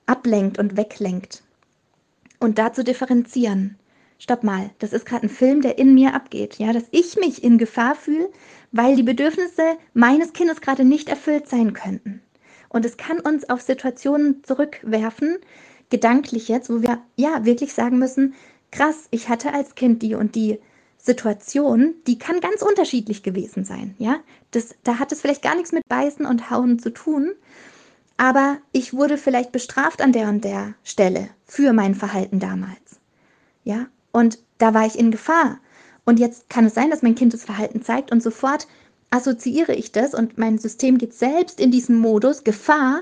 ablenkt 0.05 0.57
und 0.57 0.77
weglenkt. 0.77 1.43
Und 2.39 2.57
da 2.57 2.71
zu 2.71 2.85
differenzieren. 2.85 3.77
Stopp 4.17 4.43
mal, 4.43 4.69
das 4.79 4.93
ist 4.93 5.05
gerade 5.05 5.25
ein 5.27 5.29
Film, 5.29 5.61
der 5.61 5.77
in 5.77 5.93
mir 5.93 6.13
abgeht, 6.13 6.59
ja, 6.59 6.71
dass 6.71 6.85
ich 6.91 7.17
mich 7.17 7.43
in 7.43 7.57
Gefahr 7.57 7.93
fühle, 7.93 8.29
weil 8.71 8.95
die 8.95 9.03
Bedürfnisse 9.03 9.77
meines 9.93 10.31
Kindes 10.31 10.61
gerade 10.61 10.85
nicht 10.85 11.09
erfüllt 11.09 11.49
sein 11.49 11.73
könnten. 11.73 12.21
Und 12.69 12.85
es 12.85 12.95
kann 12.95 13.19
uns 13.19 13.49
auf 13.49 13.59
Situationen 13.59 14.45
zurückwerfen, 14.45 15.39
gedanklich 15.89 16.47
jetzt, 16.47 16.69
wo 16.69 16.81
wir 16.81 17.01
ja 17.17 17.43
wirklich 17.43 17.73
sagen 17.73 17.99
müssen, 17.99 18.33
krass, 18.71 19.09
ich 19.11 19.27
hatte 19.27 19.53
als 19.53 19.75
Kind 19.75 20.01
die 20.03 20.15
und 20.15 20.35
die 20.35 20.59
Situation, 21.01 21.95
die 22.07 22.19
kann 22.19 22.41
ganz 22.41 22.61
unterschiedlich 22.61 23.23
gewesen 23.23 23.63
sein. 23.63 23.95
Ja, 23.97 24.19
das, 24.51 24.75
da 24.83 24.99
hat 24.99 25.11
es 25.11 25.21
vielleicht 25.21 25.41
gar 25.41 25.55
nichts 25.55 25.71
mit 25.71 25.87
Beißen 25.87 26.25
und 26.25 26.51
Hauen 26.51 26.77
zu 26.77 26.91
tun, 26.91 27.31
aber 28.17 28.57
ich 28.73 28.93
wurde 28.93 29.17
vielleicht 29.17 29.51
bestraft 29.51 30.01
an 30.01 30.11
der 30.11 30.27
und 30.27 30.43
der 30.43 30.73
Stelle 30.83 31.29
für 31.45 31.73
mein 31.73 31.95
Verhalten 31.95 32.39
damals. 32.39 32.99
Ja, 33.63 33.87
und 34.11 34.39
da 34.57 34.73
war 34.73 34.85
ich 34.85 34.99
in 34.99 35.09
Gefahr. 35.09 35.59
Und 36.05 36.19
jetzt 36.19 36.49
kann 36.49 36.65
es 36.65 36.73
sein, 36.73 36.89
dass 36.89 37.01
mein 37.01 37.15
Kind 37.15 37.33
das 37.33 37.45
Verhalten 37.45 37.81
zeigt 37.81 38.11
und 38.11 38.21
sofort 38.21 38.67
assoziiere 39.09 39.73
ich 39.73 39.91
das 39.91 40.13
und 40.13 40.37
mein 40.37 40.57
System 40.57 40.97
geht 40.97 41.13
selbst 41.13 41.59
in 41.59 41.71
diesen 41.71 41.97
Modus 41.97 42.43
Gefahr 42.43 43.01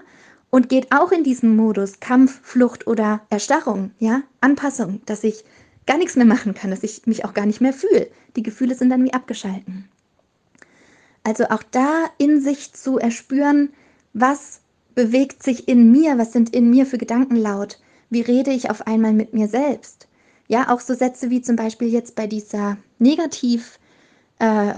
und 0.50 0.70
geht 0.70 0.92
auch 0.92 1.12
in 1.12 1.24
diesen 1.24 1.56
Modus 1.56 2.00
Kampf, 2.00 2.40
Flucht 2.44 2.88
oder 2.88 3.22
Erstarrung, 3.30 3.92
ja, 4.00 4.22
Anpassung, 4.40 5.02
dass 5.06 5.24
ich 5.24 5.44
gar 5.88 5.98
nichts 5.98 6.16
mehr 6.16 6.26
machen 6.26 6.54
kann, 6.54 6.70
dass 6.70 6.84
ich 6.84 7.08
mich 7.08 7.26
auch 7.26 7.34
gar 7.34 7.46
nicht 7.46 7.62
mehr 7.62 7.74
fühle. 7.74 8.08
Die 8.36 8.44
Gefühle 8.44 8.76
sind 8.76 8.90
dann 8.90 9.04
wie 9.04 9.14
abgeschalten. 9.14 9.90
Also 11.24 11.46
auch 11.46 11.64
da 11.64 12.06
in 12.18 12.40
sich 12.42 12.74
zu 12.74 13.00
erspüren, 13.00 13.70
was 14.14 14.62
bewegt 14.96 15.44
sich 15.44 15.68
in 15.68 15.92
mir, 15.92 16.18
was 16.18 16.32
sind 16.32 16.54
in 16.54 16.70
mir 16.70 16.86
für 16.86 16.98
Gedanken 16.98 17.36
laut, 17.36 17.80
wie 18.10 18.22
rede 18.22 18.52
ich 18.52 18.70
auf 18.70 18.88
einmal 18.88 19.14
mit 19.14 19.34
mir 19.34 19.48
selbst. 19.48 20.08
Ja, 20.48 20.70
auch 20.70 20.80
so 20.80 20.94
Sätze 20.94 21.30
wie 21.30 21.42
zum 21.42 21.56
Beispiel 21.56 21.90
jetzt 21.90 22.16
bei 22.16 22.28
dieser 22.28 22.78
Negativ- 23.00 23.80
äh, 24.40 24.74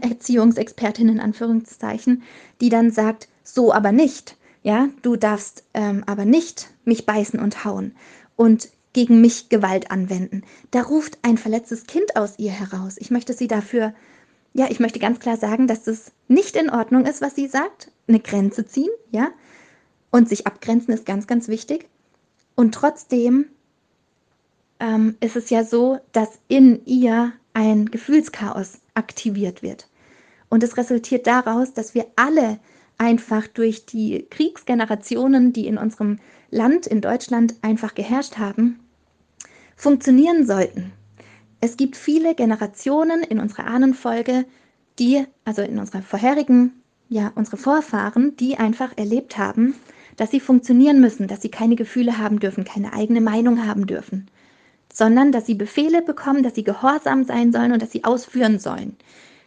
Erziehungsexpertin 0.00 1.08
in 1.08 1.20
Anführungszeichen, 1.20 2.22
die 2.60 2.68
dann 2.68 2.90
sagt, 2.90 3.28
so 3.44 3.72
aber 3.72 3.92
nicht. 3.92 4.36
Ja, 4.62 4.88
du 5.02 5.16
darfst 5.16 5.64
ähm, 5.74 6.02
aber 6.06 6.24
nicht 6.24 6.70
mich 6.84 7.06
beißen 7.06 7.38
und 7.38 7.64
hauen. 7.64 7.94
Und 8.36 8.70
gegen 8.98 9.20
mich 9.20 9.48
Gewalt 9.48 9.92
anwenden. 9.92 10.42
Da 10.72 10.82
ruft 10.82 11.18
ein 11.22 11.38
verletztes 11.38 11.86
Kind 11.86 12.16
aus 12.16 12.36
ihr 12.36 12.50
heraus. 12.50 12.96
Ich 12.98 13.12
möchte 13.12 13.32
sie 13.32 13.46
dafür, 13.46 13.94
ja, 14.54 14.66
ich 14.70 14.80
möchte 14.80 14.98
ganz 14.98 15.20
klar 15.20 15.36
sagen, 15.36 15.68
dass 15.68 15.86
es 15.86 16.10
nicht 16.26 16.56
in 16.56 16.68
Ordnung 16.68 17.06
ist, 17.06 17.20
was 17.20 17.36
sie 17.36 17.46
sagt. 17.46 17.92
Eine 18.08 18.18
Grenze 18.18 18.66
ziehen, 18.66 18.90
ja. 19.12 19.28
Und 20.10 20.28
sich 20.28 20.48
abgrenzen 20.48 20.92
ist 20.92 21.06
ganz, 21.06 21.28
ganz 21.28 21.46
wichtig. 21.46 21.88
Und 22.56 22.74
trotzdem 22.74 23.46
ähm, 24.80 25.16
ist 25.20 25.36
es 25.36 25.48
ja 25.48 25.62
so, 25.62 26.00
dass 26.10 26.40
in 26.48 26.84
ihr 26.84 27.32
ein 27.54 27.92
Gefühlschaos 27.92 28.80
aktiviert 28.94 29.62
wird. 29.62 29.88
Und 30.48 30.64
es 30.64 30.76
resultiert 30.76 31.28
daraus, 31.28 31.72
dass 31.72 31.94
wir 31.94 32.06
alle 32.16 32.58
einfach 32.96 33.46
durch 33.46 33.86
die 33.86 34.26
Kriegsgenerationen, 34.28 35.52
die 35.52 35.68
in 35.68 35.78
unserem 35.78 36.18
Land, 36.50 36.88
in 36.88 37.00
Deutschland 37.00 37.54
einfach 37.62 37.94
geherrscht 37.94 38.38
haben, 38.38 38.80
funktionieren 39.78 40.46
sollten. 40.46 40.92
Es 41.60 41.76
gibt 41.76 41.96
viele 41.96 42.34
Generationen 42.34 43.22
in 43.22 43.40
unserer 43.40 43.66
Ahnenfolge, 43.66 44.44
die, 44.98 45.24
also 45.44 45.62
in 45.62 45.78
unserer 45.78 46.02
vorherigen 46.02 46.72
ja, 47.08 47.32
unsere 47.34 47.56
Vorfahren, 47.56 48.36
die 48.36 48.58
einfach 48.58 48.96
erlebt 48.96 49.38
haben, 49.38 49.74
dass 50.16 50.30
sie 50.30 50.40
funktionieren 50.40 51.00
müssen, 51.00 51.26
dass 51.26 51.40
sie 51.40 51.50
keine 51.50 51.76
Gefühle 51.76 52.18
haben 52.18 52.38
dürfen, 52.40 52.64
keine 52.64 52.92
eigene 52.92 53.20
Meinung 53.20 53.66
haben 53.66 53.86
dürfen, 53.86 54.28
sondern 54.92 55.32
dass 55.32 55.46
sie 55.46 55.54
Befehle 55.54 56.02
bekommen, 56.02 56.42
dass 56.42 56.54
sie 56.54 56.64
gehorsam 56.64 57.24
sein 57.24 57.52
sollen 57.52 57.72
und 57.72 57.80
dass 57.80 57.92
sie 57.92 58.04
ausführen 58.04 58.58
sollen, 58.58 58.96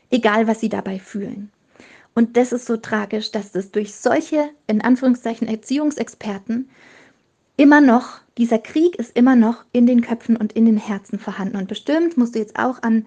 egal 0.10 0.48
was 0.48 0.60
sie 0.60 0.70
dabei 0.70 0.98
fühlen. 0.98 1.52
Und 2.14 2.36
das 2.36 2.52
ist 2.52 2.66
so 2.66 2.78
tragisch, 2.78 3.32
dass 3.32 3.56
es 3.56 3.72
durch 3.72 3.96
solche, 3.96 4.50
in 4.68 4.82
Anführungszeichen, 4.82 5.48
Erziehungsexperten 5.48 6.70
immer 7.62 7.80
noch, 7.80 8.20
dieser 8.40 8.58
Krieg 8.58 8.96
ist 8.96 9.16
immer 9.16 9.36
noch 9.36 9.64
in 9.72 9.86
den 9.86 10.02
Köpfen 10.02 10.36
und 10.36 10.54
in 10.54 10.66
den 10.66 10.78
Herzen 10.78 11.20
vorhanden. 11.20 11.58
Und 11.58 11.68
bestimmt 11.68 12.18
musst 12.18 12.34
du 12.34 12.40
jetzt 12.40 12.58
auch 12.58 12.82
an, 12.82 13.06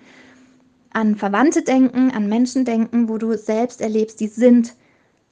an 0.92 1.16
Verwandte 1.16 1.62
denken, 1.62 2.12
an 2.12 2.28
Menschen 2.28 2.64
denken, 2.64 3.08
wo 3.08 3.18
du 3.18 3.36
selbst 3.36 3.80
erlebst, 3.80 4.20
die 4.20 4.28
sind 4.28 4.74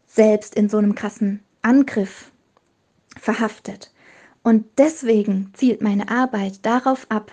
selbst 0.09 0.57
in 0.57 0.69
so 0.69 0.79
einem 0.79 0.97
krassen 0.97 1.39
Angriff 1.63 2.33
verhaftet. 3.17 3.93
Und 4.43 4.65
deswegen 4.77 5.53
zielt 5.55 5.83
meine 5.83 6.09
Arbeit 6.09 6.67
darauf 6.67 7.07
ab, 7.09 7.31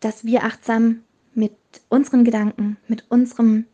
dass 0.00 0.24
wir 0.24 0.42
achtsam 0.42 1.02
mit 1.34 1.52
unseren 1.88 2.24
Gedanken, 2.24 2.78
mit 2.88 3.08
unserem 3.12 3.66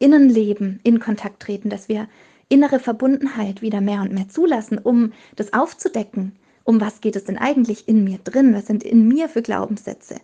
Innenleben 0.00 0.80
in 0.82 0.98
Kontakt 0.98 1.40
treten, 1.40 1.70
dass 1.70 1.88
wir 1.88 2.08
innere 2.48 2.80
Verbundenheit 2.80 3.62
wieder 3.62 3.80
mehr 3.80 4.00
und 4.00 4.12
mehr 4.12 4.28
zulassen, 4.28 4.78
um 4.78 5.12
das 5.36 5.52
aufzudecken. 5.52 6.32
Um 6.70 6.80
was 6.80 7.00
geht 7.00 7.16
es 7.16 7.24
denn 7.24 7.36
eigentlich 7.36 7.88
in 7.88 8.04
mir 8.04 8.18
drin? 8.18 8.54
Was 8.54 8.68
sind 8.68 8.84
in 8.84 9.08
mir 9.08 9.28
für 9.28 9.42
Glaubenssätze? 9.42 10.20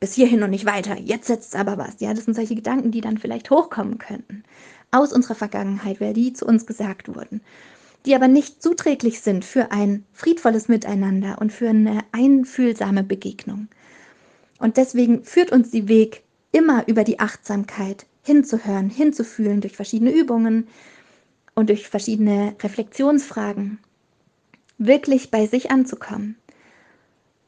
Bis 0.00 0.14
hierhin 0.14 0.42
und 0.42 0.50
nicht 0.50 0.66
weiter. 0.66 0.98
Jetzt 0.98 1.28
setzt 1.28 1.54
aber 1.54 1.78
was. 1.78 2.00
Ja, 2.00 2.12
das 2.12 2.24
sind 2.24 2.34
solche 2.34 2.56
Gedanken, 2.56 2.90
die 2.90 3.00
dann 3.00 3.16
vielleicht 3.16 3.48
hochkommen 3.48 3.98
könnten. 3.98 4.42
Aus 4.90 5.12
unserer 5.12 5.36
Vergangenheit, 5.36 6.00
weil 6.00 6.12
die 6.12 6.32
zu 6.32 6.46
uns 6.46 6.66
gesagt 6.66 7.14
wurden 7.14 7.40
die 8.06 8.14
aber 8.14 8.28
nicht 8.28 8.62
zuträglich 8.62 9.20
sind 9.20 9.46
für 9.46 9.72
ein 9.72 10.04
friedvolles 10.12 10.68
Miteinander 10.68 11.38
und 11.40 11.52
für 11.52 11.70
eine 11.70 12.00
einfühlsame 12.12 13.02
Begegnung. 13.02 13.68
Und 14.58 14.76
deswegen 14.76 15.24
führt 15.24 15.52
uns 15.52 15.70
die 15.70 15.88
Weg 15.88 16.22
immer 16.52 16.86
über 16.86 17.04
die 17.04 17.18
Achtsamkeit 17.18 18.04
hinzuhören, 18.22 18.90
hinzufühlen 18.90 19.62
durch 19.62 19.74
verschiedene 19.74 20.12
Übungen 20.12 20.68
und 21.54 21.70
durch 21.70 21.88
verschiedene 21.88 22.54
Reflexionsfragen, 22.62 23.78
wirklich 24.86 25.30
bei 25.30 25.46
sich 25.46 25.70
anzukommen 25.70 26.36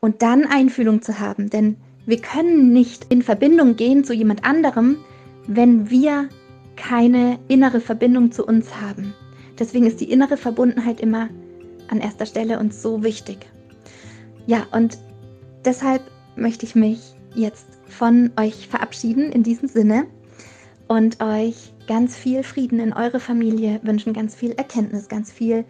und 0.01 0.23
dann 0.23 0.47
Einfühlung 0.47 1.03
zu 1.03 1.19
haben, 1.21 1.51
denn 1.51 1.77
wir 2.07 2.21
können 2.21 2.73
nicht 2.73 3.07
in 3.09 3.23
Verbindung 3.23 3.77
gehen 3.77 4.05
zu 4.05 4.13
jemand 4.13 4.45
anderem, 4.45 4.99
wenn 5.47 5.91
wir 5.91 6.29
keine 6.77 7.39
innere 7.49 7.81
Verbindung 7.81 8.31
zu 8.31 8.45
uns 8.47 8.81
haben. 8.81 9.15
Deswegen 9.59 9.87
ist 9.87 10.01
die 10.01 10.11
innere 10.11 10.37
Verbundenheit 10.37 11.01
immer 11.01 11.29
an 11.89 12.01
erster 12.01 12.27
Stelle 12.27 12.59
und 12.59 12.75
so 12.75 13.03
wichtig. 13.03 13.47
Ja, 14.47 14.67
und 14.73 14.99
deshalb 15.65 16.03
möchte 16.37 16.67
ich 16.67 16.75
mich 16.75 17.15
jetzt 17.35 17.67
von 17.87 18.31
euch 18.39 18.69
verabschieden 18.69 19.33
in 19.33 19.43
diesem 19.43 19.69
Sinne 19.69 20.07
und 20.89 21.21
euch 21.23 21.73
ganz 21.87 22.17
viel 22.17 22.43
Frieden 22.43 22.79
in 22.79 22.93
eure 22.93 23.21
Familie 23.21 23.81
wünschen, 23.83 24.13
ganz 24.13 24.35
viel 24.35 24.53
Erkenntnis, 24.53 25.09
ganz 25.09 25.33
viel 25.33 25.65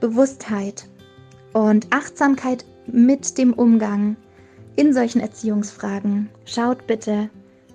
Bewusstheit 0.00 0.86
und 1.52 1.86
Achtsamkeit 1.90 2.64
mit 2.86 3.36
dem 3.38 3.52
Umgang 3.52 4.16
in 4.76 4.92
solchen 4.92 5.20
Erziehungsfragen. 5.20 6.28
Schaut 6.44 6.86
bitte, 6.86 7.30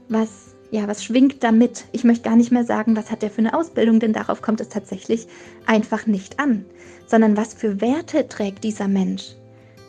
was 0.09 0.53
ja, 0.73 0.87
was 0.87 1.03
schwingt 1.03 1.43
damit? 1.43 1.85
Ich 1.91 2.03
möchte 2.03 2.27
gar 2.27 2.35
nicht 2.35 2.51
mehr 2.51 2.63
sagen, 2.63 2.95
was 2.95 3.11
hat 3.11 3.21
der 3.21 3.29
für 3.29 3.37
eine 3.39 3.53
Ausbildung, 3.53 3.99
denn 3.99 4.11
darauf 4.11 4.41
kommt 4.41 4.59
es 4.59 4.69
tatsächlich 4.69 5.27
einfach 5.67 6.07
nicht 6.07 6.39
an, 6.39 6.65
sondern 7.05 7.37
was 7.37 7.53
für 7.53 7.79
Werte 7.79 8.27
trägt 8.27 8.63
dieser 8.63 8.87
Mensch? 8.87 9.35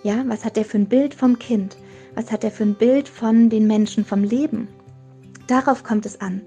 Ja, 0.03 0.23
was 0.27 0.45
hat 0.45 0.59
der 0.59 0.67
für 0.67 0.77
ein 0.77 0.87
Bild 0.87 1.15
vom 1.15 1.39
Kind? 1.39 1.79
Was 2.17 2.31
hat 2.31 2.45
er 2.45 2.51
für 2.51 2.65
ein 2.65 2.75
Bild 2.75 3.09
von 3.09 3.49
den 3.49 3.67
Menschen, 3.67 4.05
vom 4.05 4.25
Leben? 4.25 4.69
Darauf 5.47 5.85
kommt 5.85 6.05
es 6.05 6.21
an. 6.21 6.43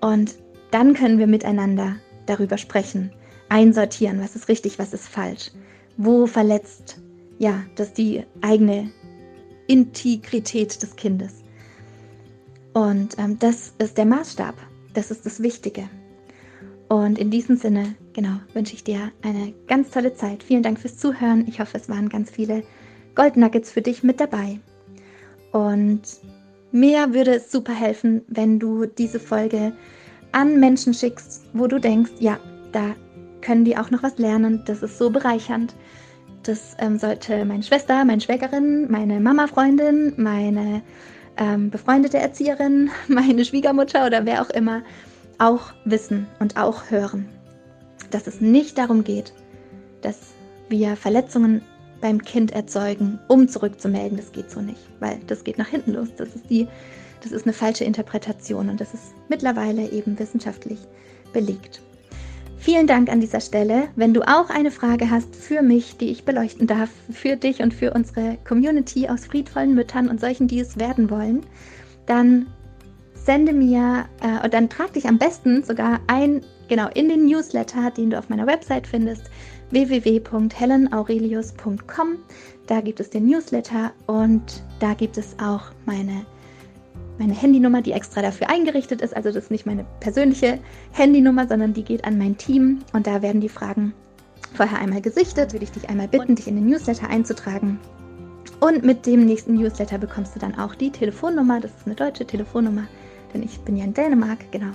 Und 0.00 0.36
dann 0.70 0.94
können 0.94 1.18
wir 1.18 1.26
miteinander 1.26 1.96
darüber 2.26 2.58
sprechen, 2.58 3.10
einsortieren, 3.48 4.20
was 4.20 4.36
ist 4.36 4.48
richtig, 4.48 4.78
was 4.78 4.92
ist 4.92 5.08
falsch, 5.08 5.50
wo 5.96 6.26
verletzt 6.26 7.00
ja, 7.38 7.62
das 7.74 7.92
die 7.92 8.24
eigene 8.40 8.90
Integrität 9.66 10.80
des 10.82 10.96
Kindes. 10.96 11.42
Und 12.72 13.18
ähm, 13.18 13.38
das 13.38 13.72
ist 13.78 13.98
der 13.98 14.06
Maßstab. 14.06 14.54
Das 14.94 15.10
ist 15.10 15.26
das 15.26 15.42
Wichtige. 15.42 15.88
Und 16.88 17.18
in 17.18 17.30
diesem 17.30 17.56
Sinne, 17.56 17.96
genau, 18.12 18.38
wünsche 18.54 18.74
ich 18.74 18.84
dir 18.84 19.12
eine 19.22 19.52
ganz 19.66 19.90
tolle 19.90 20.14
Zeit. 20.14 20.42
Vielen 20.42 20.62
Dank 20.62 20.78
fürs 20.78 20.98
Zuhören. 20.98 21.46
Ich 21.48 21.60
hoffe, 21.60 21.76
es 21.76 21.88
waren 21.88 22.08
ganz 22.08 22.30
viele 22.30 22.62
Goldnuggets 23.14 23.70
für 23.70 23.82
dich 23.82 24.02
mit 24.02 24.20
dabei. 24.20 24.60
Und 25.52 26.02
mir 26.70 27.12
würde 27.12 27.36
es 27.36 27.50
super 27.50 27.74
helfen, 27.74 28.22
wenn 28.28 28.58
du 28.58 28.86
diese 28.86 29.18
Folge 29.18 29.72
an 30.32 30.60
Menschen 30.60 30.94
schickst, 30.94 31.44
wo 31.54 31.66
du 31.66 31.80
denkst, 31.80 32.12
ja, 32.20 32.38
da 32.72 32.94
können 33.46 33.64
die 33.64 33.76
auch 33.76 33.90
noch 33.90 34.02
was 34.02 34.18
lernen. 34.18 34.62
Das 34.66 34.82
ist 34.82 34.98
so 34.98 35.08
bereichernd. 35.08 35.74
Das 36.42 36.76
ähm, 36.78 36.98
sollte 36.98 37.44
meine 37.44 37.62
Schwester, 37.62 38.04
meine 38.04 38.20
Schwägerin, 38.20 38.90
meine 38.90 39.20
Mama-Freundin, 39.20 40.14
meine 40.16 40.82
ähm, 41.36 41.70
befreundete 41.70 42.18
Erzieherin, 42.18 42.90
meine 43.08 43.44
Schwiegermutter 43.44 44.04
oder 44.06 44.26
wer 44.26 44.42
auch 44.42 44.50
immer 44.50 44.82
auch 45.38 45.72
wissen 45.84 46.26
und 46.40 46.56
auch 46.56 46.90
hören, 46.90 47.28
dass 48.10 48.26
es 48.26 48.40
nicht 48.40 48.78
darum 48.78 49.04
geht, 49.04 49.32
dass 50.02 50.18
wir 50.68 50.96
Verletzungen 50.96 51.62
beim 52.00 52.22
Kind 52.22 52.52
erzeugen, 52.52 53.18
um 53.28 53.48
zurückzumelden. 53.48 54.16
Das 54.16 54.32
geht 54.32 54.50
so 54.50 54.60
nicht, 54.60 54.80
weil 54.98 55.20
das 55.26 55.44
geht 55.44 55.58
nach 55.58 55.68
hinten 55.68 55.92
los. 55.92 56.08
Das 56.16 56.34
ist 56.34 56.50
die, 56.50 56.66
das 57.22 57.32
ist 57.32 57.44
eine 57.44 57.52
falsche 57.52 57.84
Interpretation 57.84 58.70
und 58.70 58.80
das 58.80 58.92
ist 58.94 59.14
mittlerweile 59.28 59.90
eben 59.90 60.18
wissenschaftlich 60.18 60.80
belegt. 61.32 61.82
Vielen 62.58 62.86
Dank 62.86 63.10
an 63.10 63.20
dieser 63.20 63.40
Stelle. 63.40 63.88
Wenn 63.96 64.14
du 64.14 64.22
auch 64.22 64.48
eine 64.50 64.70
Frage 64.70 65.10
hast 65.10 65.34
für 65.36 65.60
mich, 65.62 65.98
die 65.98 66.10
ich 66.10 66.24
beleuchten 66.24 66.66
darf, 66.66 66.88
für 67.10 67.36
dich 67.36 67.60
und 67.60 67.74
für 67.74 67.92
unsere 67.92 68.38
Community 68.46 69.08
aus 69.08 69.26
friedvollen 69.26 69.74
Müttern 69.74 70.08
und 70.08 70.20
solchen, 70.20 70.48
die 70.48 70.60
es 70.60 70.78
werden 70.78 71.10
wollen, 71.10 71.44
dann 72.06 72.46
sende 73.14 73.52
mir 73.52 74.06
äh, 74.22 74.42
und 74.44 74.54
dann 74.54 74.68
trag 74.68 74.92
dich 74.94 75.06
am 75.06 75.18
besten 75.18 75.64
sogar 75.64 76.00
ein, 76.06 76.44
genau, 76.68 76.88
in 76.94 77.08
den 77.08 77.26
Newsletter, 77.26 77.90
den 77.90 78.10
du 78.10 78.18
auf 78.18 78.28
meiner 78.28 78.46
Website 78.46 78.86
findest, 78.86 79.24
www.helenaurelius.com. 79.70 82.18
Da 82.66 82.80
gibt 82.80 83.00
es 83.00 83.10
den 83.10 83.26
Newsletter 83.26 83.90
und 84.06 84.62
da 84.80 84.94
gibt 84.94 85.18
es 85.18 85.36
auch 85.40 85.72
meine 85.84 86.24
meine 87.18 87.34
Handynummer, 87.34 87.82
die 87.82 87.92
extra 87.92 88.22
dafür 88.22 88.50
eingerichtet 88.50 89.00
ist. 89.00 89.16
Also 89.16 89.30
das 89.30 89.44
ist 89.44 89.50
nicht 89.50 89.66
meine 89.66 89.84
persönliche 90.00 90.58
Handynummer, 90.92 91.46
sondern 91.46 91.72
die 91.72 91.84
geht 91.84 92.04
an 92.04 92.18
mein 92.18 92.36
Team 92.36 92.80
und 92.92 93.06
da 93.06 93.22
werden 93.22 93.40
die 93.40 93.48
Fragen 93.48 93.94
vorher 94.54 94.78
einmal 94.78 95.00
gesichtet. 95.00 95.52
Würde 95.52 95.64
ich 95.64 95.72
dich 95.72 95.88
einmal 95.88 96.08
bitten, 96.08 96.34
dich 96.34 96.48
in 96.48 96.56
den 96.56 96.66
Newsletter 96.66 97.08
einzutragen. 97.08 97.78
Und 98.60 98.84
mit 98.84 99.06
dem 99.06 99.26
nächsten 99.26 99.54
Newsletter 99.54 99.98
bekommst 99.98 100.34
du 100.34 100.40
dann 100.40 100.58
auch 100.58 100.74
die 100.74 100.90
Telefonnummer. 100.90 101.60
Das 101.60 101.70
ist 101.72 101.86
eine 101.86 101.94
deutsche 101.94 102.26
Telefonnummer, 102.26 102.86
denn 103.34 103.42
ich 103.42 103.60
bin 103.60 103.76
ja 103.76 103.84
in 103.84 103.92
Dänemark, 103.92 104.50
genau. 104.50 104.72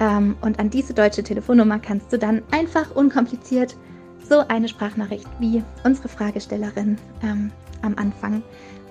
Ähm, 0.00 0.36
und 0.40 0.58
an 0.58 0.70
diese 0.70 0.92
deutsche 0.92 1.22
Telefonnummer 1.22 1.78
kannst 1.78 2.12
du 2.12 2.18
dann 2.18 2.42
einfach 2.50 2.94
unkompliziert 2.94 3.76
so 4.28 4.40
eine 4.48 4.68
Sprachnachricht 4.68 5.26
wie 5.38 5.62
unsere 5.84 6.08
Fragestellerin 6.08 6.96
ähm, 7.22 7.52
am 7.82 7.94
Anfang 7.96 8.42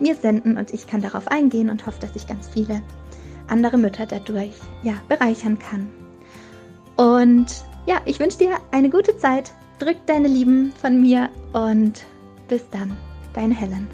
mir 0.01 0.15
senden 0.15 0.57
und 0.57 0.73
ich 0.73 0.87
kann 0.87 1.01
darauf 1.01 1.27
eingehen 1.27 1.69
und 1.69 1.85
hoffe, 1.85 1.99
dass 2.01 2.15
ich 2.15 2.27
ganz 2.27 2.49
viele 2.49 2.81
andere 3.47 3.77
Mütter 3.77 4.05
dadurch 4.05 4.53
ja, 4.83 4.93
bereichern 5.07 5.59
kann. 5.59 5.89
Und 6.95 7.65
ja, 7.85 8.01
ich 8.05 8.19
wünsche 8.19 8.37
dir 8.37 8.57
eine 8.71 8.89
gute 8.89 9.17
Zeit. 9.17 9.51
Drück 9.79 9.97
deine 10.05 10.27
Lieben 10.27 10.71
von 10.79 11.01
mir 11.01 11.29
und 11.53 12.05
bis 12.47 12.69
dann, 12.69 12.95
deine 13.33 13.55
Helen. 13.55 13.87